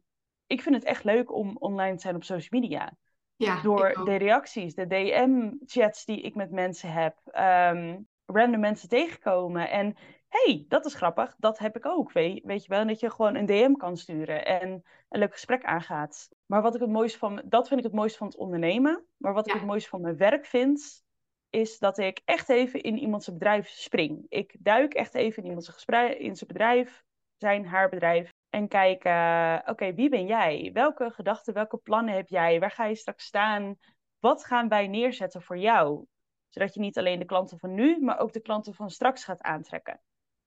ik 0.47 0.63
vind 0.63 0.75
het 0.75 0.85
echt 0.85 1.05
leuk 1.05 1.33
om 1.35 1.57
online 1.59 1.95
te 1.95 2.01
zijn 2.03 2.15
op 2.15 2.25
social 2.25 2.61
media. 2.61 2.93
Ja, 3.37 3.61
Door 3.63 4.05
de 4.05 4.15
reacties, 4.17 4.75
de 4.75 4.87
DM-chats 4.87 6.05
die 6.05 6.21
ik 6.21 6.35
met 6.35 6.51
mensen 6.51 6.93
heb. 6.93 7.17
ehm, 7.25 8.01
random 8.27 8.61
mensen 8.61 8.89
tegenkomen. 8.89 9.71
En 9.71 9.97
hey, 10.33 10.65
dat 10.69 10.87
is 10.87 10.95
grappig. 10.95 11.35
Dat 11.39 11.59
heb 11.59 11.77
ik 11.77 11.87
ook. 11.87 12.13
Weet, 12.13 12.45
weet 12.45 12.63
je 12.63 12.69
wel? 12.69 12.81
En 12.81 12.87
dat 12.87 13.01
je 13.01 13.11
gewoon 13.11 13.35
een 13.35 13.47
DM 13.47 13.73
kan 13.73 13.97
sturen. 13.97 14.47
En 14.47 14.85
een 15.09 15.19
leuk 15.19 15.33
gesprek 15.33 15.65
aangaat. 15.65 16.29
Maar 16.47 16.63
wat 16.63 16.75
ik 16.75 16.81
het 16.81 16.91
mooiste 16.91 17.19
van... 17.19 17.43
Dat 17.45 17.69
vind 17.69 17.81
ik 17.81 17.87
het 17.87 17.95
mooiste 17.95 18.19
van 18.19 18.27
het 18.27 18.37
ondernemen. 18.37 19.07
Maar 19.17 19.33
wat 19.33 19.47
ik 19.47 19.53
het 19.53 19.65
mooiste 19.65 19.89
van 19.89 20.01
mijn 20.01 20.17
werk 20.17 20.47
vind 20.47 21.05
is 21.51 21.79
dat 21.79 21.99
ik 21.99 22.21
echt 22.25 22.49
even 22.49 22.81
in 22.83 22.99
iemands 22.99 23.33
bedrijf 23.33 23.69
spring. 23.69 24.27
Ik 24.29 24.57
duik 24.59 24.95
echt 24.95 25.15
even 25.15 25.43
in 25.43 25.49
iemands 25.49 25.85
in 26.19 26.37
zijn 26.37 26.47
bedrijf, 26.47 27.05
zijn, 27.37 27.67
haar 27.67 27.89
bedrijf. 27.89 28.31
En 28.51 28.69
kijk, 28.69 29.05
eh, 29.05 29.59
oké, 29.67 29.95
wie 29.95 30.09
ben 30.09 30.27
jij? 30.27 30.71
Welke 30.73 31.11
gedachten, 31.11 31.55
welke 31.55 31.77
plannen 31.77 32.15
heb 32.15 32.29
jij? 32.29 32.61
Waar 32.61 32.71
ga 32.71 32.85
je 32.85 32.95
straks 32.95 33.25
staan? 33.25 33.77
Wat 34.19 34.45
gaan 34.45 34.69
wij 34.69 34.89
neerzetten 34.89 35.43
voor 35.43 35.59
jou? 35.59 36.07
Zodat 36.49 36.75
je 36.75 36.81
niet 36.81 36.99
alleen 36.99 37.19
de 37.19 37.25
klanten 37.25 37.59
van 37.59 37.75
nu, 37.75 38.01
maar 38.01 38.19
ook 38.19 38.33
de 38.33 38.41
klanten 38.41 38.75
van 38.75 38.91
straks 38.91 39.25
gaat 39.25 39.43
aantrekken. 39.43 40.01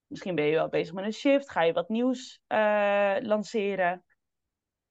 Misschien 0.06 0.34
ben 0.34 0.44
je 0.44 0.54
wel 0.54 0.68
bezig 0.68 0.94
met 0.94 1.04
een 1.04 1.12
shift, 1.12 1.50
ga 1.50 1.62
je 1.62 1.72
wat 1.72 1.88
nieuws 1.88 2.40
eh, 2.46 3.16
lanceren. 3.20 4.04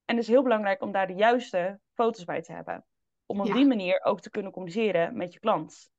En 0.04 0.14
het 0.16 0.18
is 0.24 0.28
heel 0.28 0.42
belangrijk 0.42 0.82
om 0.82 0.92
daar 0.92 1.06
de 1.06 1.14
juiste 1.14 1.80
foto's 1.94 2.24
bij 2.24 2.42
te 2.42 2.52
hebben. 2.52 2.84
Om 3.26 3.40
op 3.40 3.46
Ja. 3.46 3.54
die 3.54 3.66
manier 3.66 4.00
ook 4.04 4.20
te 4.20 4.30
kunnen 4.30 4.52
communiceren 4.52 5.16
met 5.16 5.32
je 5.32 5.38
klant. 5.38 5.90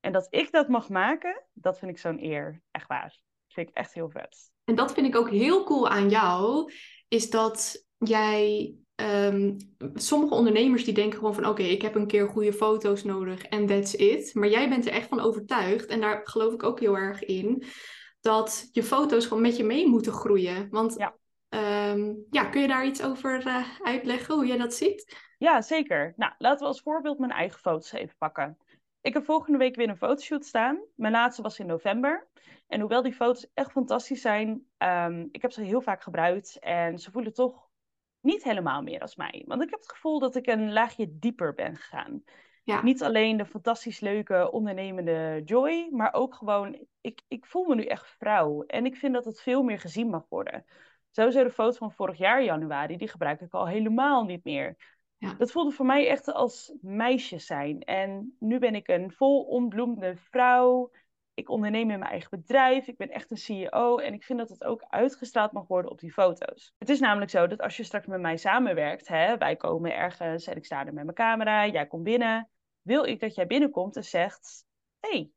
En 0.00 0.12
dat 0.12 0.26
ik 0.30 0.52
dat 0.52 0.68
mag 0.68 0.88
maken, 0.88 1.42
dat 1.52 1.78
vind 1.78 1.90
ik 1.90 1.98
zo'n 1.98 2.22
eer. 2.24 2.62
Echt 2.70 2.86
waar. 2.86 3.08
Dat 3.46 3.52
vind 3.54 3.68
ik 3.68 3.74
echt 3.74 3.94
heel 3.94 4.10
vet. 4.10 4.50
En 4.64 4.74
dat 4.74 4.92
vind 4.92 5.06
ik 5.06 5.16
ook 5.16 5.30
heel 5.30 5.64
cool 5.64 5.88
aan 5.88 6.08
jou, 6.08 6.72
is 7.08 7.30
dat 7.30 7.84
jij. 7.98 8.74
ehm, 8.94 9.58
sommige 9.94 10.34
ondernemers 10.34 10.84
die 10.84 10.94
denken 10.94 11.18
gewoon 11.18 11.34
van 11.34 11.46
oké, 11.46 11.62
ik 11.62 11.82
heb 11.82 11.94
een 11.94 12.06
keer 12.06 12.28
goede 12.28 12.52
foto's 12.52 13.04
nodig 13.04 13.42
en 13.44 13.66
that's 13.66 13.92
it. 13.94 14.34
Maar 14.34 14.48
jij 14.48 14.68
bent 14.68 14.86
er 14.86 14.92
echt 14.92 15.08
van 15.08 15.20
overtuigd, 15.20 15.86
en 15.86 16.00
daar 16.00 16.20
geloof 16.24 16.52
ik 16.52 16.62
ook 16.62 16.80
heel 16.80 16.96
erg 16.96 17.24
in, 17.24 17.64
dat 18.24 18.68
je 18.72 18.82
foto's 18.82 19.26
gewoon 19.26 19.42
met 19.42 19.56
je 19.56 19.64
mee 19.64 19.88
moeten 19.88 20.12
groeien. 20.12 20.68
Want 20.70 20.94
Ja. 20.98 21.14
ehm, 21.48 22.14
ja, 22.30 22.44
kun 22.44 22.60
je 22.60 22.68
daar 22.68 22.86
iets 22.86 23.02
over 23.02 23.46
eh, 23.46 23.80
uitleggen, 23.82 24.34
hoe 24.34 24.46
jij 24.46 24.56
dat 24.56 24.74
ziet? 24.74 25.16
Ja, 25.38 25.62
zeker. 25.62 26.12
Nou, 26.16 26.32
laten 26.38 26.58
we 26.60 26.66
als 26.66 26.80
voorbeeld 26.80 27.18
mijn 27.18 27.32
eigen 27.32 27.58
foto's 27.60 27.92
even 27.92 28.16
pakken. 28.18 28.58
Ik 29.00 29.14
heb 29.14 29.24
volgende 29.24 29.58
week 29.58 29.76
weer 29.76 29.88
een 29.88 29.96
fotoshoot 29.96 30.44
staan. 30.44 30.80
Mijn 30.96 31.12
laatste 31.12 31.42
was 31.42 31.58
in 31.58 31.66
november. 31.66 32.28
En 32.66 32.80
hoewel 32.80 33.02
die 33.02 33.12
foto's 33.12 33.46
echt 33.54 33.70
fantastisch 33.70 34.20
zijn, 34.20 34.66
um, 34.78 35.28
ik 35.32 35.42
heb 35.42 35.52
ze 35.52 35.62
heel 35.62 35.80
vaak 35.80 36.02
gebruikt 36.02 36.58
en 36.58 36.98
ze 36.98 37.10
voelen 37.10 37.32
toch 37.32 37.68
niet 38.20 38.44
helemaal 38.44 38.82
meer 38.82 39.00
als 39.00 39.16
mij. 39.16 39.44
Want 39.46 39.62
ik 39.62 39.70
heb 39.70 39.80
het 39.80 39.92
gevoel 39.92 40.18
dat 40.18 40.34
ik 40.36 40.46
een 40.46 40.72
laagje 40.72 41.18
dieper 41.18 41.54
ben 41.54 41.76
gegaan. 41.76 42.24
Ja. 42.64 42.82
Niet 42.82 43.02
alleen 43.02 43.36
de 43.36 43.46
fantastisch 43.46 44.00
leuke 44.00 44.50
ondernemende 44.50 45.42
Joy, 45.44 45.88
maar 45.90 46.12
ook 46.12 46.34
gewoon, 46.34 46.86
ik, 47.00 47.22
ik 47.28 47.46
voel 47.46 47.64
me 47.64 47.74
nu 47.74 47.84
echt 47.84 48.16
vrouw. 48.18 48.62
En 48.62 48.86
ik 48.86 48.96
vind 48.96 49.14
dat 49.14 49.24
het 49.24 49.40
veel 49.40 49.62
meer 49.62 49.78
gezien 49.78 50.08
mag 50.08 50.26
worden. 50.28 50.64
Sowieso 51.10 51.42
de 51.42 51.50
foto 51.50 51.76
van 51.76 51.92
vorig 51.92 52.18
jaar 52.18 52.42
januari, 52.42 52.96
die 52.96 53.08
gebruik 53.08 53.40
ik 53.40 53.52
al 53.52 53.66
helemaal 53.66 54.24
niet 54.24 54.44
meer. 54.44 54.76
Ja. 55.16 55.34
Dat 55.34 55.52
voelde 55.52 55.70
voor 55.70 55.86
mij 55.86 56.08
echt 56.08 56.32
als 56.32 56.74
meisje 56.80 57.38
zijn. 57.38 57.80
En 57.80 58.36
nu 58.38 58.58
ben 58.58 58.74
ik 58.74 58.88
een 58.88 59.12
vol 59.12 59.42
ontbloemde 59.42 60.16
vrouw. 60.16 60.90
Ik 61.34 61.48
onderneem 61.48 61.90
in 61.90 61.98
mijn 61.98 62.10
eigen 62.10 62.30
bedrijf. 62.30 62.86
Ik 62.86 62.96
ben 62.96 63.10
echt 63.10 63.30
een 63.30 63.36
CEO. 63.36 63.98
En 63.98 64.12
ik 64.14 64.22
vind 64.24 64.38
dat 64.38 64.48
het 64.48 64.64
ook 64.64 64.84
uitgestraald 64.88 65.52
mag 65.52 65.66
worden 65.66 65.90
op 65.90 66.00
die 66.00 66.12
foto's. 66.12 66.74
Het 66.78 66.88
is 66.88 67.00
namelijk 67.00 67.30
zo 67.30 67.46
dat 67.46 67.60
als 67.60 67.76
je 67.76 67.84
straks 67.84 68.06
met 68.06 68.20
mij 68.20 68.36
samenwerkt, 68.36 69.08
hè, 69.08 69.36
wij 69.38 69.56
komen 69.56 69.96
ergens 69.96 70.46
en 70.46 70.56
ik 70.56 70.64
sta 70.64 70.78
er 70.86 70.94
met 70.94 71.04
mijn 71.04 71.16
camera, 71.16 71.66
jij 71.66 71.86
komt 71.86 72.04
binnen. 72.04 72.48
Wil 72.84 73.04
ik 73.04 73.20
dat 73.20 73.34
jij 73.34 73.46
binnenkomt 73.46 73.96
en 73.96 74.04
zegt: 74.04 74.64
hé, 75.00 75.10
hey, 75.10 75.30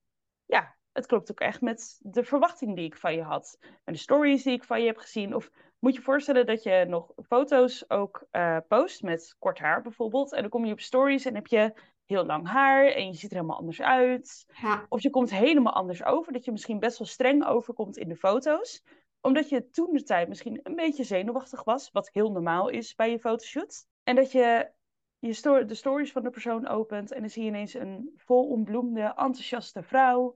ja, 0.46 0.76
het 0.92 1.06
klopt 1.06 1.32
ook 1.32 1.40
echt 1.40 1.62
met 1.62 2.00
de 2.02 2.24
verwachting 2.24 2.76
die 2.76 2.86
ik 2.86 2.98
van 2.98 3.14
je 3.14 3.24
had. 3.24 3.58
En 3.84 3.94
de 3.94 4.00
stories 4.00 4.44
die 4.44 4.54
ik 4.54 4.64
van 4.64 4.82
je 4.82 4.88
heb 4.88 4.98
gezien. 4.98 5.36
Of 5.36 5.50
moet 5.80 5.96
je 5.96 6.02
voorstellen 6.02 6.46
dat 6.46 6.64
je 6.64 6.86
nog 6.88 7.12
foto's 7.28 7.90
ook 7.90 8.28
uh, 8.32 8.58
post 8.68 9.02
met 9.02 9.36
kort 9.40 9.60
haar 9.60 9.82
bijvoorbeeld. 9.82 10.34
En 10.34 10.42
dan 10.42 10.50
kom 10.50 10.66
je 10.66 10.72
op 10.72 10.80
stories 10.80 11.26
en 11.26 11.36
heb 11.36 11.48
je 11.48 11.74
heel 12.06 12.26
lang 12.26 12.48
haar 12.48 12.86
en 12.86 13.08
je 13.08 13.14
ziet 13.14 13.30
er 13.30 13.36
helemaal 13.36 13.58
anders 13.58 13.82
uit. 13.82 14.46
Ja. 14.62 14.86
Of 14.90 15.02
je 15.02 15.10
komt 15.10 15.30
helemaal 15.30 15.74
anders 15.74 16.04
over, 16.04 16.34
dat 16.34 16.46
je 16.46 16.52
misschien 16.52 16.80
best 16.80 16.98
wel 16.98 17.08
streng 17.08 17.46
overkomt 17.46 17.98
in 17.98 18.10
de 18.10 18.16
foto's. 18.16 18.84
Omdat 19.22 19.50
je 19.50 19.70
toen 19.70 19.94
de 19.94 20.04
tijd 20.04 20.28
misschien 20.28 20.60
een 20.64 20.76
beetje 20.76 21.04
zenuwachtig 21.04 21.64
was, 21.64 21.92
wat 21.92 22.10
heel 22.14 22.32
normaal 22.32 22.70
is 22.70 22.96
bij 22.96 23.12
je 23.12 23.20
fotoshoot. 23.20 23.86
En 24.04 24.16
dat 24.16 24.32
je, 24.32 24.72
je 25.20 25.34
sto 25.34 25.66
de 25.66 25.76
stories 25.76 26.12
van 26.12 26.24
de 26.24 26.30
persoon 26.30 26.68
opent 26.68 27.12
en 27.12 27.20
dan 27.20 27.30
zie 27.30 27.44
je 27.44 27.50
ineens 27.50 27.74
een 27.74 28.14
vol 28.16 28.48
ontbloemde, 28.48 29.02
enthousiaste 29.02 29.84
vrouw. 29.84 30.36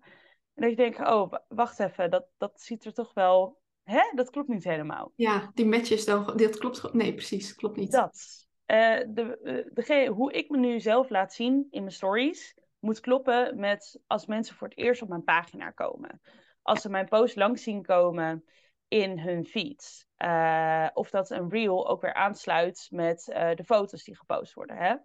En 0.54 0.62
dat 0.62 0.70
je 0.70 0.76
denkt, 0.76 1.00
oh, 1.00 1.34
wacht 1.48 1.80
even, 1.80 2.10
dat, 2.10 2.26
dat 2.38 2.62
ziet 2.62 2.86
er 2.86 2.94
toch 2.94 3.14
wel 3.14 3.62
Hè? 3.84 4.12
Dat 4.16 4.30
klopt 4.30 4.48
niet 4.48 4.64
helemaal. 4.64 5.12
Ja, 5.16 5.52
die 5.54 5.66
matches 5.66 6.06
dan. 6.06 6.34
Dat 6.36 6.58
klopt 6.58 6.94
Nee, 6.94 7.14
precies. 7.14 7.56
Klopt 7.56 7.78
niet. 7.78 7.92
Dat. 7.92 8.48
Uh, 8.68 8.98
de, 9.08 9.70
de, 9.74 10.08
hoe 10.08 10.34
ik 10.34 10.50
me 10.50 10.58
nu 10.58 10.80
zelf 10.80 11.10
laat 11.10 11.34
zien 11.34 11.68
in 11.70 11.82
mijn 11.82 11.96
stories, 11.96 12.56
moet 12.80 13.00
kloppen 13.00 13.60
met 13.60 14.00
als 14.08 14.26
mensen 14.26 14.56
voor 14.56 14.68
het 14.68 14.78
eerst 14.78 15.02
op 15.02 15.10
mijn 15.10 15.24
pagina 15.24 15.70
komen. 15.70 16.22
Als 16.62 16.82
ze 16.82 16.90
mijn 16.90 17.08
post 17.08 17.36
langs 17.36 17.64
zien 17.64 17.82
komen 17.82 18.46
in 18.92 19.20
hun 19.20 19.46
feed. 19.46 20.08
Uh, 20.18 20.88
of 20.94 21.10
dat 21.10 21.30
een 21.30 21.50
reel 21.50 21.88
ook 21.88 22.02
weer 22.02 22.14
aansluit 22.14 22.88
met 22.90 23.28
uh, 23.30 23.56
de 23.56 23.64
foto's 23.64 24.04
die 24.04 24.18
gepost 24.18 24.54
worden. 24.54 24.78
Hè? 24.78 24.96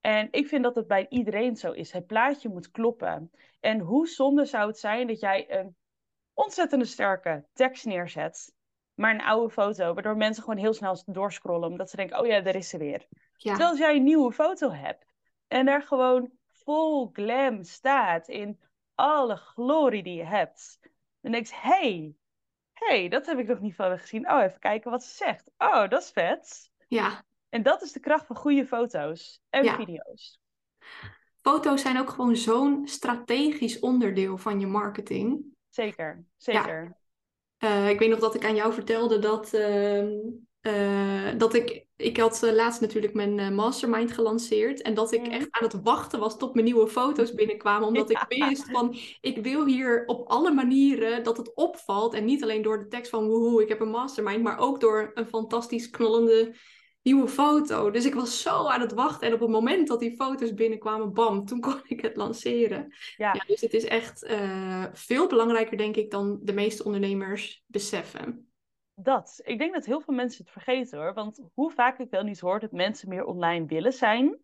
En 0.00 0.28
ik 0.30 0.46
vind 0.46 0.62
dat 0.62 0.74
het 0.74 0.86
bij 0.86 1.06
iedereen 1.08 1.56
zo 1.56 1.72
is. 1.72 1.92
Het 1.92 2.06
plaatje 2.06 2.48
moet 2.48 2.70
kloppen. 2.70 3.30
En 3.60 3.78
hoe 3.78 4.08
zonde 4.08 4.44
zou 4.44 4.66
het 4.66 4.78
zijn 4.78 5.06
dat 5.06 5.20
jij 5.20 5.58
een 5.58 5.76
ontzettende 6.34 6.84
sterke 6.84 7.46
tekst 7.52 7.84
neerzet, 7.84 8.54
maar 8.94 9.14
een 9.14 9.22
oude 9.22 9.52
foto, 9.52 9.94
waardoor 9.94 10.16
mensen 10.16 10.42
gewoon 10.42 10.58
heel 10.58 10.74
snel 10.74 11.02
doorscrollen, 11.06 11.68
omdat 11.68 11.90
ze 11.90 11.96
denken, 11.96 12.18
oh 12.18 12.26
ja, 12.26 12.40
daar 12.40 12.56
is 12.56 12.68
ze 12.68 12.78
weer. 12.78 13.06
Ja. 13.36 13.50
Terwijl 13.50 13.70
als 13.70 13.78
jij 13.78 13.96
een 13.96 14.02
nieuwe 14.02 14.32
foto 14.32 14.70
hebt 14.70 15.14
en 15.46 15.66
daar 15.66 15.82
gewoon 15.82 16.30
vol 16.46 17.10
glam 17.12 17.62
staat 17.62 18.28
in 18.28 18.60
alle 18.94 19.36
glorie 19.36 20.02
die 20.02 20.16
je 20.16 20.24
hebt, 20.24 20.78
dan 21.20 21.32
denk 21.32 21.46
je, 21.46 21.56
hey, 21.56 22.16
hey, 22.78 23.08
dat 23.08 23.26
heb 23.26 23.38
ik 23.38 23.46
nog 23.46 23.60
niet 23.60 23.74
van 23.74 23.98
gezien. 23.98 24.30
Oh, 24.30 24.42
even 24.42 24.58
kijken 24.58 24.90
wat 24.90 25.04
ze 25.04 25.16
zegt. 25.16 25.50
Oh, 25.58 25.88
dat 25.88 26.02
is 26.02 26.10
vet. 26.10 26.70
Ja. 26.88 27.24
En 27.48 27.62
dat 27.62 27.82
is 27.82 27.92
de 27.92 28.00
kracht 28.00 28.26
van 28.26 28.36
goede 28.36 28.66
foto's 28.66 29.40
en 29.50 29.64
ja. 29.64 29.76
video's. 29.76 30.40
Foto's 31.40 31.82
zijn 31.82 31.98
ook 31.98 32.10
gewoon 32.10 32.36
zo'n 32.36 32.86
strategisch 32.86 33.78
onderdeel 33.78 34.38
van 34.38 34.60
je 34.60 34.66
marketing. 34.66 35.44
Zeker, 35.68 36.24
zeker. 36.36 36.96
Ja. 37.58 37.68
Uh, 37.68 37.88
ik 37.88 37.98
weet 37.98 38.10
nog 38.10 38.18
dat 38.18 38.34
ik 38.34 38.44
aan 38.44 38.54
jou 38.54 38.72
vertelde 38.72 39.18
dat 39.18 39.52
uh, 39.52 40.02
eh, 40.60 41.38
dat 41.38 41.54
ik, 41.54 41.86
ik 42.00 42.16
had 42.16 42.42
uh, 42.44 42.52
laatst 42.52 42.80
natuurlijk 42.80 43.14
mijn 43.14 43.38
uh, 43.38 43.50
mastermind 43.50 44.12
gelanceerd. 44.12 44.82
En 44.82 44.94
dat 44.94 45.12
ik 45.12 45.26
echt 45.26 45.46
aan 45.50 45.64
het 45.64 45.82
wachten 45.82 46.20
was 46.20 46.38
tot 46.38 46.54
mijn 46.54 46.66
nieuwe 46.66 46.88
foto's 46.88 47.34
binnenkwamen. 47.40 47.88
Omdat 47.88 48.10
ik 48.10 48.24
wist 48.28 48.70
van, 48.70 48.96
ik 49.20 49.38
wil 49.42 49.66
hier 49.66 50.04
op 50.06 50.28
alle 50.28 50.52
manieren 50.52 51.22
dat 51.22 51.36
het 51.36 51.54
opvalt. 51.54 52.14
En 52.14 52.24
niet 52.24 52.42
alleen 52.42 52.62
door 52.62 52.78
de 52.78 52.88
tekst 52.88 53.10
van 53.10 53.26
woehoe, 53.26 53.62
ik 53.62 53.68
heb 53.68 53.80
een 53.80 53.90
mastermind. 53.90 54.42
Maar 54.42 54.58
ook 54.58 54.80
door 54.80 55.10
een 55.14 55.26
fantastisch 55.26 55.90
knollende 55.90 56.54
nieuwe 57.02 57.28
foto. 57.28 57.90
Dus 57.90 58.04
ik 58.04 58.14
was 58.14 58.42
zo 58.42 58.66
aan 58.66 58.80
het 58.80 58.92
wachten. 58.92 59.26
En 59.26 59.34
op 59.34 59.40
het 59.40 59.48
moment 59.48 59.88
dat 59.88 60.00
die 60.00 60.16
foto's 60.16 60.54
binnenkwamen, 60.54 61.12
bam, 61.12 61.44
toen 61.44 61.60
kon 61.60 61.80
ik 61.84 62.00
het 62.00 62.16
lanceren. 62.16 62.94
Ja. 63.16 63.32
Ja, 63.32 63.44
dus 63.46 63.60
het 63.60 63.74
is 63.74 63.84
echt 63.84 64.22
eh, 64.22 64.84
veel 64.92 65.26
belangrijker, 65.26 65.76
denk 65.76 65.96
ik, 65.96 66.10
dan 66.10 66.38
de 66.42 66.52
meeste 66.52 66.84
ondernemers 66.84 67.62
beseffen. 67.66 68.47
Dat. 69.00 69.40
Ik 69.44 69.58
denk 69.58 69.74
dat 69.74 69.84
heel 69.84 70.00
veel 70.00 70.14
mensen 70.14 70.44
het 70.44 70.52
vergeten 70.52 70.98
hoor. 70.98 71.14
Want 71.14 71.40
hoe 71.54 71.70
vaak 71.70 71.98
ik 71.98 72.10
wel 72.10 72.22
niet 72.22 72.40
hoor 72.40 72.60
dat 72.60 72.72
mensen 72.72 73.08
meer 73.08 73.24
online 73.24 73.66
willen 73.66 73.92
zijn. 73.92 74.40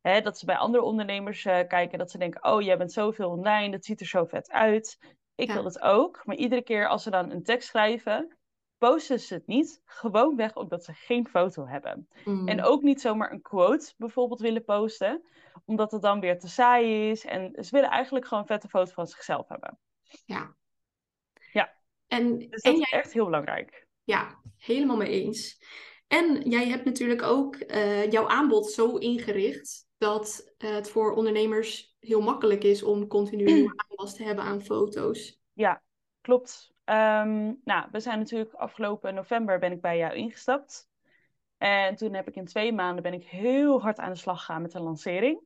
Hè, 0.00 0.20
dat 0.20 0.38
ze 0.38 0.46
bij 0.46 0.56
andere 0.56 0.84
ondernemers 0.84 1.44
eh, 1.44 1.66
kijken. 1.66 1.98
Dat 1.98 2.10
ze 2.10 2.18
denken, 2.18 2.44
oh 2.44 2.62
jij 2.62 2.78
bent 2.78 2.92
zoveel 2.92 3.30
online. 3.30 3.70
Dat 3.70 3.84
ziet 3.84 4.00
er 4.00 4.06
zo 4.06 4.24
vet 4.24 4.50
uit. 4.50 4.98
Ik 5.34 5.48
Ja. 5.48 5.54
wil 5.54 5.64
het 5.64 5.80
ook. 5.80 6.22
Maar 6.24 6.36
iedere 6.36 6.62
keer 6.62 6.88
als 6.88 7.02
ze 7.02 7.10
dan 7.10 7.30
een 7.30 7.42
tekst 7.42 7.68
schrijven. 7.68 8.36
Posten 8.78 9.20
ze 9.20 9.34
het 9.34 9.46
niet. 9.46 9.80
Gewoonweg 9.84 10.56
omdat 10.56 10.84
ze 10.84 10.92
geen 10.92 11.28
foto 11.28 11.66
hebben. 11.66 12.08
Mm. 12.24 12.48
En 12.48 12.62
ook 12.62 12.82
niet 12.82 13.00
zomaar 13.00 13.32
een 13.32 13.42
quote 13.42 13.94
bijvoorbeeld 13.96 14.40
willen 14.40 14.64
posten. 14.64 15.22
Omdat 15.64 15.90
het 15.92 16.02
dan 16.02 16.20
weer 16.20 16.38
te 16.38 16.48
saai 16.48 17.10
is. 17.10 17.24
En 17.24 17.64
ze 17.64 17.70
willen 17.70 17.90
eigenlijk 17.90 18.24
gewoon 18.26 18.42
een 18.42 18.48
vette 18.48 18.68
foto 18.68 18.92
van 18.92 19.06
zichzelf 19.06 19.48
hebben. 19.48 19.78
Ja. 20.24 20.56
Ja. 21.52 21.74
En, 22.06 22.38
Dus 22.38 22.62
en 22.62 22.72
dat 22.72 22.88
jij, 22.88 22.98
is 22.98 23.04
echt 23.04 23.12
heel 23.12 23.24
belangrijk. 23.24 23.85
Ja, 24.06 24.40
helemaal 24.56 24.96
mee 24.96 25.24
eens. 25.24 25.64
En 26.06 26.50
jij 26.50 26.68
hebt 26.68 26.84
natuurlijk 26.84 27.22
ook 27.22 27.54
eh, 27.54 28.10
jouw 28.10 28.28
aanbod 28.28 28.70
zo 28.70 28.96
ingericht 28.96 29.88
dat 29.98 30.54
eh, 30.58 30.74
het 30.74 30.90
voor 30.90 31.14
ondernemers 31.14 31.96
heel 32.00 32.20
makkelijk 32.20 32.64
is 32.64 32.82
om 32.82 33.06
continu 33.06 33.44
aanwas 33.88 34.14
te 34.14 34.22
hebben 34.22 34.44
aan 34.44 34.62
foto's. 34.62 35.40
Ja, 35.52 35.82
klopt. 36.20 36.74
Ehm, 36.84 37.52
nou, 37.64 37.88
we 37.90 38.00
zijn 38.00 38.18
natuurlijk 38.18 38.52
afgelopen 38.52 39.14
november 39.14 39.58
ben 39.58 39.72
ik 39.72 39.80
bij 39.80 39.98
jou 39.98 40.14
ingestapt. 40.14 40.88
En 41.58 41.96
toen 41.96 42.14
heb 42.14 42.28
ik 42.28 42.36
in 42.36 42.44
twee 42.44 42.72
maanden 42.72 43.02
ben 43.02 43.12
ik 43.12 43.24
heel 43.24 43.80
hard 43.80 43.98
aan 43.98 44.12
de 44.12 44.18
slag 44.18 44.38
gegaan 44.38 44.62
met 44.62 44.72
de 44.72 44.80
lancering. 44.80 45.40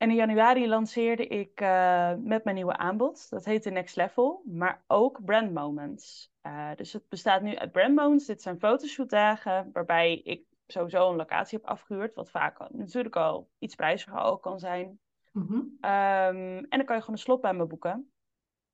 En 0.00 0.10
in 0.10 0.16
januari 0.16 0.68
lanceerde 0.68 1.26
ik 1.26 1.60
eh, 1.60 2.12
met 2.14 2.44
mijn 2.44 2.56
nieuwe 2.56 2.76
aanbod. 2.76 3.30
Dat 3.30 3.44
heet 3.44 3.62
de 3.62 3.70
Next 3.70 3.96
Level, 3.96 4.42
maar 4.44 4.84
ook 4.86 5.24
Brand 5.24 5.52
Moments. 5.52 6.32
Eh, 6.40 6.70
dus 6.76 6.92
het 6.92 7.08
bestaat 7.08 7.42
nu 7.42 7.56
uit 7.56 7.72
Brand 7.72 7.94
Moments. 7.94 8.26
Dit 8.26 8.42
zijn 8.42 8.58
fotoshootdagen 8.58 9.70
waarbij 9.72 10.14
ik 10.14 10.44
sowieso 10.66 11.10
een 11.10 11.16
locatie 11.16 11.58
heb 11.58 11.66
afgehuurd. 11.66 12.14
Wat 12.14 12.30
vaak 12.30 12.70
natuurlijk 12.70 13.16
al 13.16 13.50
iets 13.58 13.74
prijziger 13.74 14.18
al 14.18 14.38
kan 14.38 14.58
zijn. 14.58 15.00
Mhm. 15.32 15.60
Ehm, 15.80 16.56
en 16.56 16.68
dan 16.68 16.84
kan 16.84 16.96
je 16.96 17.00
gewoon 17.00 17.16
een 17.16 17.18
slot 17.18 17.40
bij 17.40 17.54
me 17.54 17.66
boeken. 17.66 18.12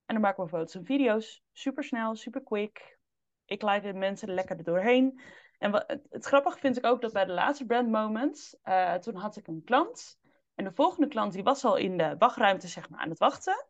En 0.06 0.14
dan 0.14 0.20
maken 0.20 0.42
we 0.42 0.48
foto's 0.48 0.74
en 0.74 0.84
video's. 0.84 1.42
Super 1.52 1.84
snel, 1.84 2.14
super 2.14 2.42
quick. 2.42 2.98
Ik 3.44 3.62
leid 3.62 3.82
de 3.82 3.92
mensen 3.92 4.28
er 4.28 4.34
lekker 4.34 4.56
er 4.56 4.64
doorheen. 4.64 5.20
En 5.58 5.70
wat, 5.70 5.84
het, 5.86 6.06
het 6.10 6.24
grappige 6.24 6.58
vind 6.58 6.76
ik 6.76 6.86
ook 6.86 7.00
dat 7.00 7.12
bij 7.12 7.24
de 7.24 7.32
laatste 7.32 7.66
brand 7.66 7.90
moments, 7.90 8.56
eh, 8.62 8.94
toen 8.94 9.14
had 9.14 9.36
ik 9.36 9.46
een 9.46 9.64
klant. 9.64 10.24
En 10.56 10.64
de 10.64 10.72
volgende 10.72 11.08
klant 11.08 11.32
die 11.32 11.42
was 11.42 11.64
al 11.64 11.76
in 11.76 11.96
de 11.96 12.14
wachtruimte 12.18 12.68
zeg 12.68 12.88
maar, 12.88 13.00
aan 13.00 13.10
het 13.10 13.18
wachten. 13.18 13.66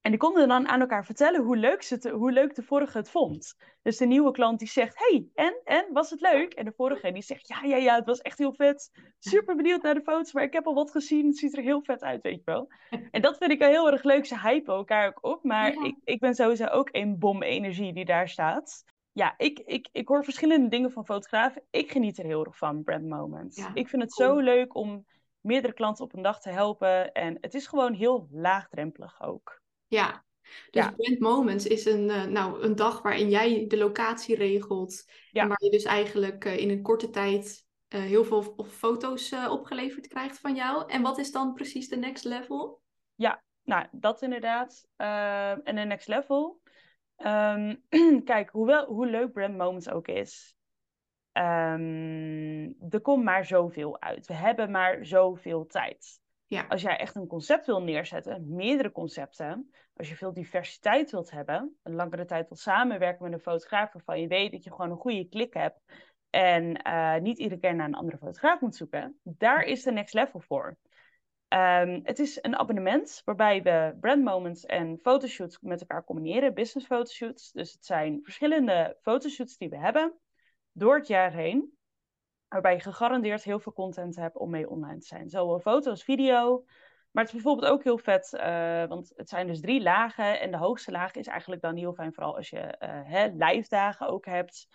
En 0.00 0.10
die 0.10 0.22
konden 0.22 0.48
dan 0.48 0.68
aan 0.68 0.80
elkaar 0.80 1.04
vertellen 1.04 1.42
hoe 1.42 1.56
leuk, 1.56 1.82
ze 1.82 2.10
hoe 2.10 2.32
leuk 2.32 2.54
de 2.54 2.62
vorige 2.62 2.98
het 2.98 3.10
vond. 3.10 3.56
Dus 3.82 3.96
de 3.96 4.06
nieuwe 4.06 4.30
klant 4.30 4.58
die 4.58 4.68
zegt, 4.68 4.98
hey, 4.98 5.28
en, 5.34 5.60
en, 5.64 5.86
was 5.92 6.10
het 6.10 6.20
leuk? 6.20 6.52
En 6.54 6.64
de 6.64 6.72
vorige 6.76 7.12
die 7.12 7.22
zegt, 7.22 7.48
ja, 7.48 7.62
ja, 7.62 7.76
ja, 7.76 7.94
het 7.94 8.06
was 8.06 8.20
echt 8.20 8.38
heel 8.38 8.52
vet. 8.52 8.90
Super 9.18 9.56
benieuwd 9.56 9.82
naar 9.82 9.94
de 9.94 10.02
foto's, 10.02 10.32
maar 10.32 10.42
ik 10.42 10.52
heb 10.52 10.66
al 10.66 10.74
wat 10.74 10.90
gezien. 10.90 11.26
Het 11.26 11.38
ziet 11.38 11.56
er 11.56 11.62
heel 11.62 11.82
vet 11.82 12.02
uit, 12.02 12.22
weet 12.22 12.42
je 12.44 12.44
wel. 12.44 12.68
En 13.10 13.22
dat 13.22 13.36
vind 13.38 13.50
ik 13.50 13.58
wel 13.58 13.68
heel 13.68 13.90
erg 13.90 14.02
leuk. 14.02 14.26
Ze 14.26 14.40
hypen 14.40 14.74
elkaar 14.74 15.08
ook 15.08 15.24
op. 15.24 15.44
Maar 15.44 15.72
Ja. 15.72 15.84
ik, 15.84 15.96
ik 16.04 16.20
ben 16.20 16.34
sowieso 16.34 16.66
ook 16.66 16.88
een 16.92 17.18
bom 17.18 17.42
energie 17.42 17.92
die 17.92 18.04
daar 18.04 18.28
staat. 18.28 18.84
Ja, 19.12 19.34
ik, 19.36 19.58
ik, 19.58 19.88
ik 19.92 20.08
hoor 20.08 20.24
verschillende 20.24 20.68
dingen 20.68 20.92
van 20.92 21.04
fotografen. 21.04 21.62
Ik 21.70 21.90
geniet 21.90 22.18
er 22.18 22.24
heel 22.24 22.44
erg 22.44 22.56
van, 22.56 22.82
brand 22.82 23.06
moments. 23.06 23.56
Ja, 23.56 23.70
ik 23.74 23.88
vind 23.88 24.02
het 24.02 24.14
cool. 24.14 24.28
zo 24.28 24.38
leuk 24.38 24.74
om 24.74 25.06
meerdere 25.40 25.72
klanten 25.72 26.04
op 26.04 26.14
een 26.14 26.22
dag 26.22 26.40
te 26.40 26.50
helpen. 26.50 27.12
En 27.12 27.38
het 27.40 27.54
is 27.54 27.66
gewoon 27.66 27.92
heel 27.92 28.28
laagdrempelig 28.30 29.22
ook. 29.22 29.60
Ja, 29.86 30.24
dus 30.70 30.84
Ja. 30.84 30.90
Brand 30.90 31.18
Moments 31.18 31.66
is 31.66 31.84
een, 31.84 32.10
eh, 32.10 32.24
nou, 32.24 32.62
een 32.62 32.76
dag 32.76 33.02
waarin 33.02 33.30
jij 33.30 33.64
de 33.68 33.76
locatie 33.76 34.36
regelt. 34.36 35.10
Ja. 35.30 35.42
En 35.42 35.48
waar 35.48 35.64
je 35.64 35.70
dus 35.70 35.84
eigenlijk 35.84 36.44
eh, 36.44 36.58
in 36.58 36.70
een 36.70 36.82
korte 36.82 37.10
tijd 37.10 37.66
eh, 37.88 38.00
heel 38.00 38.24
veel 38.24 38.66
foto's 38.68 39.32
opgeleverd 39.48 40.06
krijgt 40.06 40.38
van 40.38 40.54
jou. 40.54 40.90
En 40.90 41.02
wat 41.02 41.18
is 41.18 41.32
dan 41.32 41.54
precies 41.54 41.88
de 41.88 41.96
next 41.96 42.24
level? 42.24 42.80
Nou, 43.64 43.86
dat 43.92 44.22
inderdaad. 44.22 44.88
En 44.96 45.76
de 45.76 45.84
next 45.84 46.08
level. 46.08 46.60
Ehm, 47.16 47.74
kijk, 48.24 48.50
hoewel, 48.50 48.86
hoe 48.86 49.06
leuk 49.06 49.32
Brand 49.32 49.56
Moments 49.56 49.88
ook 49.88 50.08
is. 50.08 50.57
Ehm, 51.38 52.72
er 52.90 53.00
komt 53.00 53.24
maar 53.24 53.44
zoveel 53.44 54.00
uit. 54.00 54.26
We 54.26 54.34
hebben 54.34 54.70
maar 54.70 55.06
zoveel 55.06 55.66
tijd. 55.66 56.20
Ja. 56.46 56.66
Als 56.68 56.82
jij 56.82 56.96
echt 56.96 57.14
een 57.14 57.26
concept 57.26 57.66
wil 57.66 57.82
neerzetten, 57.82 58.54
meerdere 58.54 58.92
concepten. 58.92 59.70
Als 59.96 60.08
je 60.08 60.16
veel 60.16 60.32
diversiteit 60.32 61.10
wilt 61.10 61.30
hebben, 61.30 61.76
een 61.82 61.94
langere 61.94 62.24
tijd 62.24 62.48
wilt 62.48 62.60
samenwerken 62.60 63.24
met 63.24 63.32
een 63.32 63.40
fotograaf 63.40 63.92
waarvan 63.92 64.20
je 64.20 64.26
weet 64.26 64.52
dat 64.52 64.64
je 64.64 64.70
gewoon 64.70 64.90
een 64.90 64.96
goede 64.96 65.28
klik 65.28 65.54
hebt. 65.54 65.80
En 66.30 66.82
eh, 66.82 67.16
niet 67.16 67.38
iedere 67.38 67.60
keer 67.60 67.74
naar 67.74 67.86
een 67.86 67.94
andere 67.94 68.18
fotograaf 68.18 68.60
moet 68.60 68.76
zoeken. 68.76 69.18
Daar 69.22 69.62
is 69.62 69.82
de 69.82 69.92
next 69.92 70.14
level 70.14 70.40
voor. 70.40 70.76
Ehm, 71.48 72.00
het 72.02 72.18
is 72.18 72.38
een 72.42 72.56
abonnement 72.56 73.22
waarbij 73.24 73.62
we 73.62 73.96
brand 74.00 74.24
moments 74.24 74.64
en 74.64 74.98
fotoshoots 74.98 75.58
met 75.60 75.80
elkaar 75.80 76.04
combineren, 76.04 76.54
business 76.54 76.86
fotoshoots. 76.86 77.52
Dus 77.52 77.72
het 77.72 77.84
zijn 77.84 78.20
verschillende 78.22 78.96
fotoshoots 79.00 79.56
die 79.56 79.68
we 79.68 79.78
hebben 79.78 80.18
door 80.78 80.96
het 80.96 81.06
jaar 81.06 81.32
heen, 81.32 81.76
waarbij 82.48 82.74
je 82.74 82.80
gegarandeerd 82.80 83.42
heel 83.42 83.60
veel 83.60 83.72
content 83.72 84.16
hebt 84.16 84.36
om 84.36 84.50
mee 84.50 84.68
online 84.68 84.98
te 84.98 85.06
zijn. 85.06 85.28
Zowel 85.28 85.60
foto 85.60 85.90
als 85.90 86.04
video. 86.04 86.64
Maar 87.10 87.24
het 87.24 87.34
is 87.34 87.42
bijvoorbeeld 87.42 87.72
ook 87.72 87.84
heel 87.84 87.98
vet, 87.98 88.34
eh, 88.34 88.84
want 88.84 89.12
het 89.16 89.28
zijn 89.28 89.46
dus 89.46 89.60
drie 89.60 89.82
lagen. 89.82 90.40
En 90.40 90.50
de 90.50 90.56
hoogste 90.56 90.90
laag 90.90 91.14
is 91.14 91.26
eigenlijk 91.26 91.62
dan 91.62 91.76
heel 91.76 91.92
fijn, 91.92 92.12
vooral 92.14 92.36
als 92.36 92.50
je 92.50 92.74
hè, 93.04 93.26
live 93.26 93.68
dagen 93.68 94.08
ook 94.08 94.24
hebt. 94.26 94.68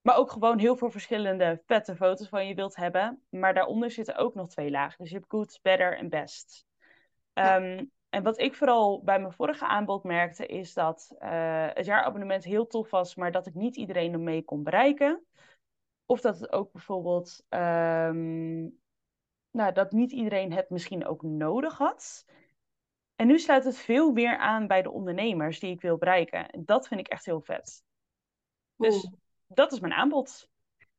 Maar 0.00 0.16
ook 0.16 0.30
gewoon 0.30 0.58
heel 0.58 0.76
veel 0.76 0.90
verschillende 0.90 1.62
vette 1.66 1.96
foto's 1.96 2.28
van 2.28 2.46
je 2.46 2.54
wilt 2.54 2.76
hebben. 2.76 3.22
Maar 3.28 3.54
daaronder 3.54 3.90
zitten 3.90 4.16
ook 4.16 4.34
nog 4.34 4.48
twee 4.48 4.70
lagen. 4.70 4.96
Dus 4.98 5.08
je 5.10 5.16
hebt 5.16 5.30
good, 5.30 5.58
better 5.62 5.96
en 5.98 6.08
best. 6.08 6.66
Ja. 7.32 7.84
En 8.10 8.22
wat 8.22 8.38
ik 8.38 8.54
vooral 8.54 9.02
bij 9.02 9.20
mijn 9.20 9.32
vorige 9.32 9.66
aanbod 9.66 10.04
merkte, 10.04 10.46
is 10.46 10.74
dat 10.74 11.14
eh, 11.18 11.68
het 11.72 11.86
jaarabonnement 11.86 12.44
heel 12.44 12.66
tof 12.66 12.90
was, 12.90 13.14
maar 13.14 13.32
dat 13.32 13.46
ik 13.46 13.54
niet 13.54 13.76
iedereen 13.76 14.12
ermee 14.12 14.44
kon 14.44 14.62
bereiken. 14.62 15.24
Of 16.06 16.20
dat 16.20 16.38
het 16.38 16.52
ook 16.52 16.72
bijvoorbeeld, 16.72 17.44
ehm, 17.48 18.60
nou, 19.50 19.72
dat 19.72 19.92
niet 19.92 20.12
iedereen 20.12 20.52
het 20.52 20.70
misschien 20.70 21.06
ook 21.06 21.22
nodig 21.22 21.78
had. 21.78 22.24
En 23.16 23.26
nu 23.26 23.38
sluit 23.38 23.64
het 23.64 23.76
veel 23.76 24.12
meer 24.12 24.36
aan 24.36 24.66
bij 24.66 24.82
de 24.82 24.90
ondernemers 24.90 25.60
die 25.60 25.70
ik 25.70 25.80
wil 25.80 25.96
bereiken. 25.96 26.50
En 26.50 26.64
dat 26.64 26.88
vind 26.88 27.00
ik 27.00 27.08
echt 27.08 27.24
heel 27.24 27.40
vet. 27.40 27.84
Dus 28.76 29.10
dat 29.46 29.72
is 29.72 29.80
mijn 29.80 29.92
aanbod. 29.92 30.48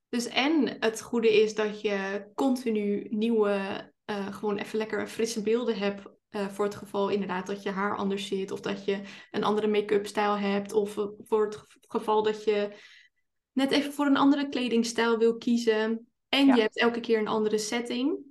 Dus 0.10 0.28
en 0.28 0.68
het 0.80 1.02
goede 1.02 1.42
is 1.42 1.56
dat 1.56 1.82
je 1.82 2.32
continu 2.36 3.08
nieuwe, 3.10 3.92
eh, 4.06 4.34
gewoon 4.34 4.58
even 4.58 4.78
lekker 4.78 5.08
frisse 5.08 5.42
beelden 5.42 5.78
hebt. 5.78 6.20
Eh, 6.32 6.48
voor 6.48 6.66
het 6.66 6.76
geval 6.76 7.10
inderdaad 7.10 7.48
dat 7.48 7.64
je 7.64 7.70
haar 7.70 7.98
anders 7.98 8.28
zit. 8.28 8.52
Of 8.52 8.60
dat 8.62 8.86
je 8.86 9.02
een 9.32 9.44
andere 9.44 9.68
make-up 9.68 10.08
stijl 10.08 10.38
hebt. 10.38 10.74
Of 10.74 10.98
eh, 10.98 11.06
voor 11.20 11.46
het 11.46 11.56
ge- 11.56 11.66
geval 11.88 12.24
dat 12.24 12.44
je 12.44 12.76
net 13.52 13.72
even 13.72 13.94
voor 13.94 14.06
een 14.06 14.18
andere 14.18 14.50
kledingstijl 14.50 15.18
wil 15.18 15.38
kiezen. 15.38 16.08
En 16.30 16.46
Ja. 16.46 16.56
je 16.56 16.62
hebt 16.62 16.78
elke 16.80 17.00
keer 17.00 17.20
een 17.20 17.28
andere 17.28 17.58
setting. 17.58 18.30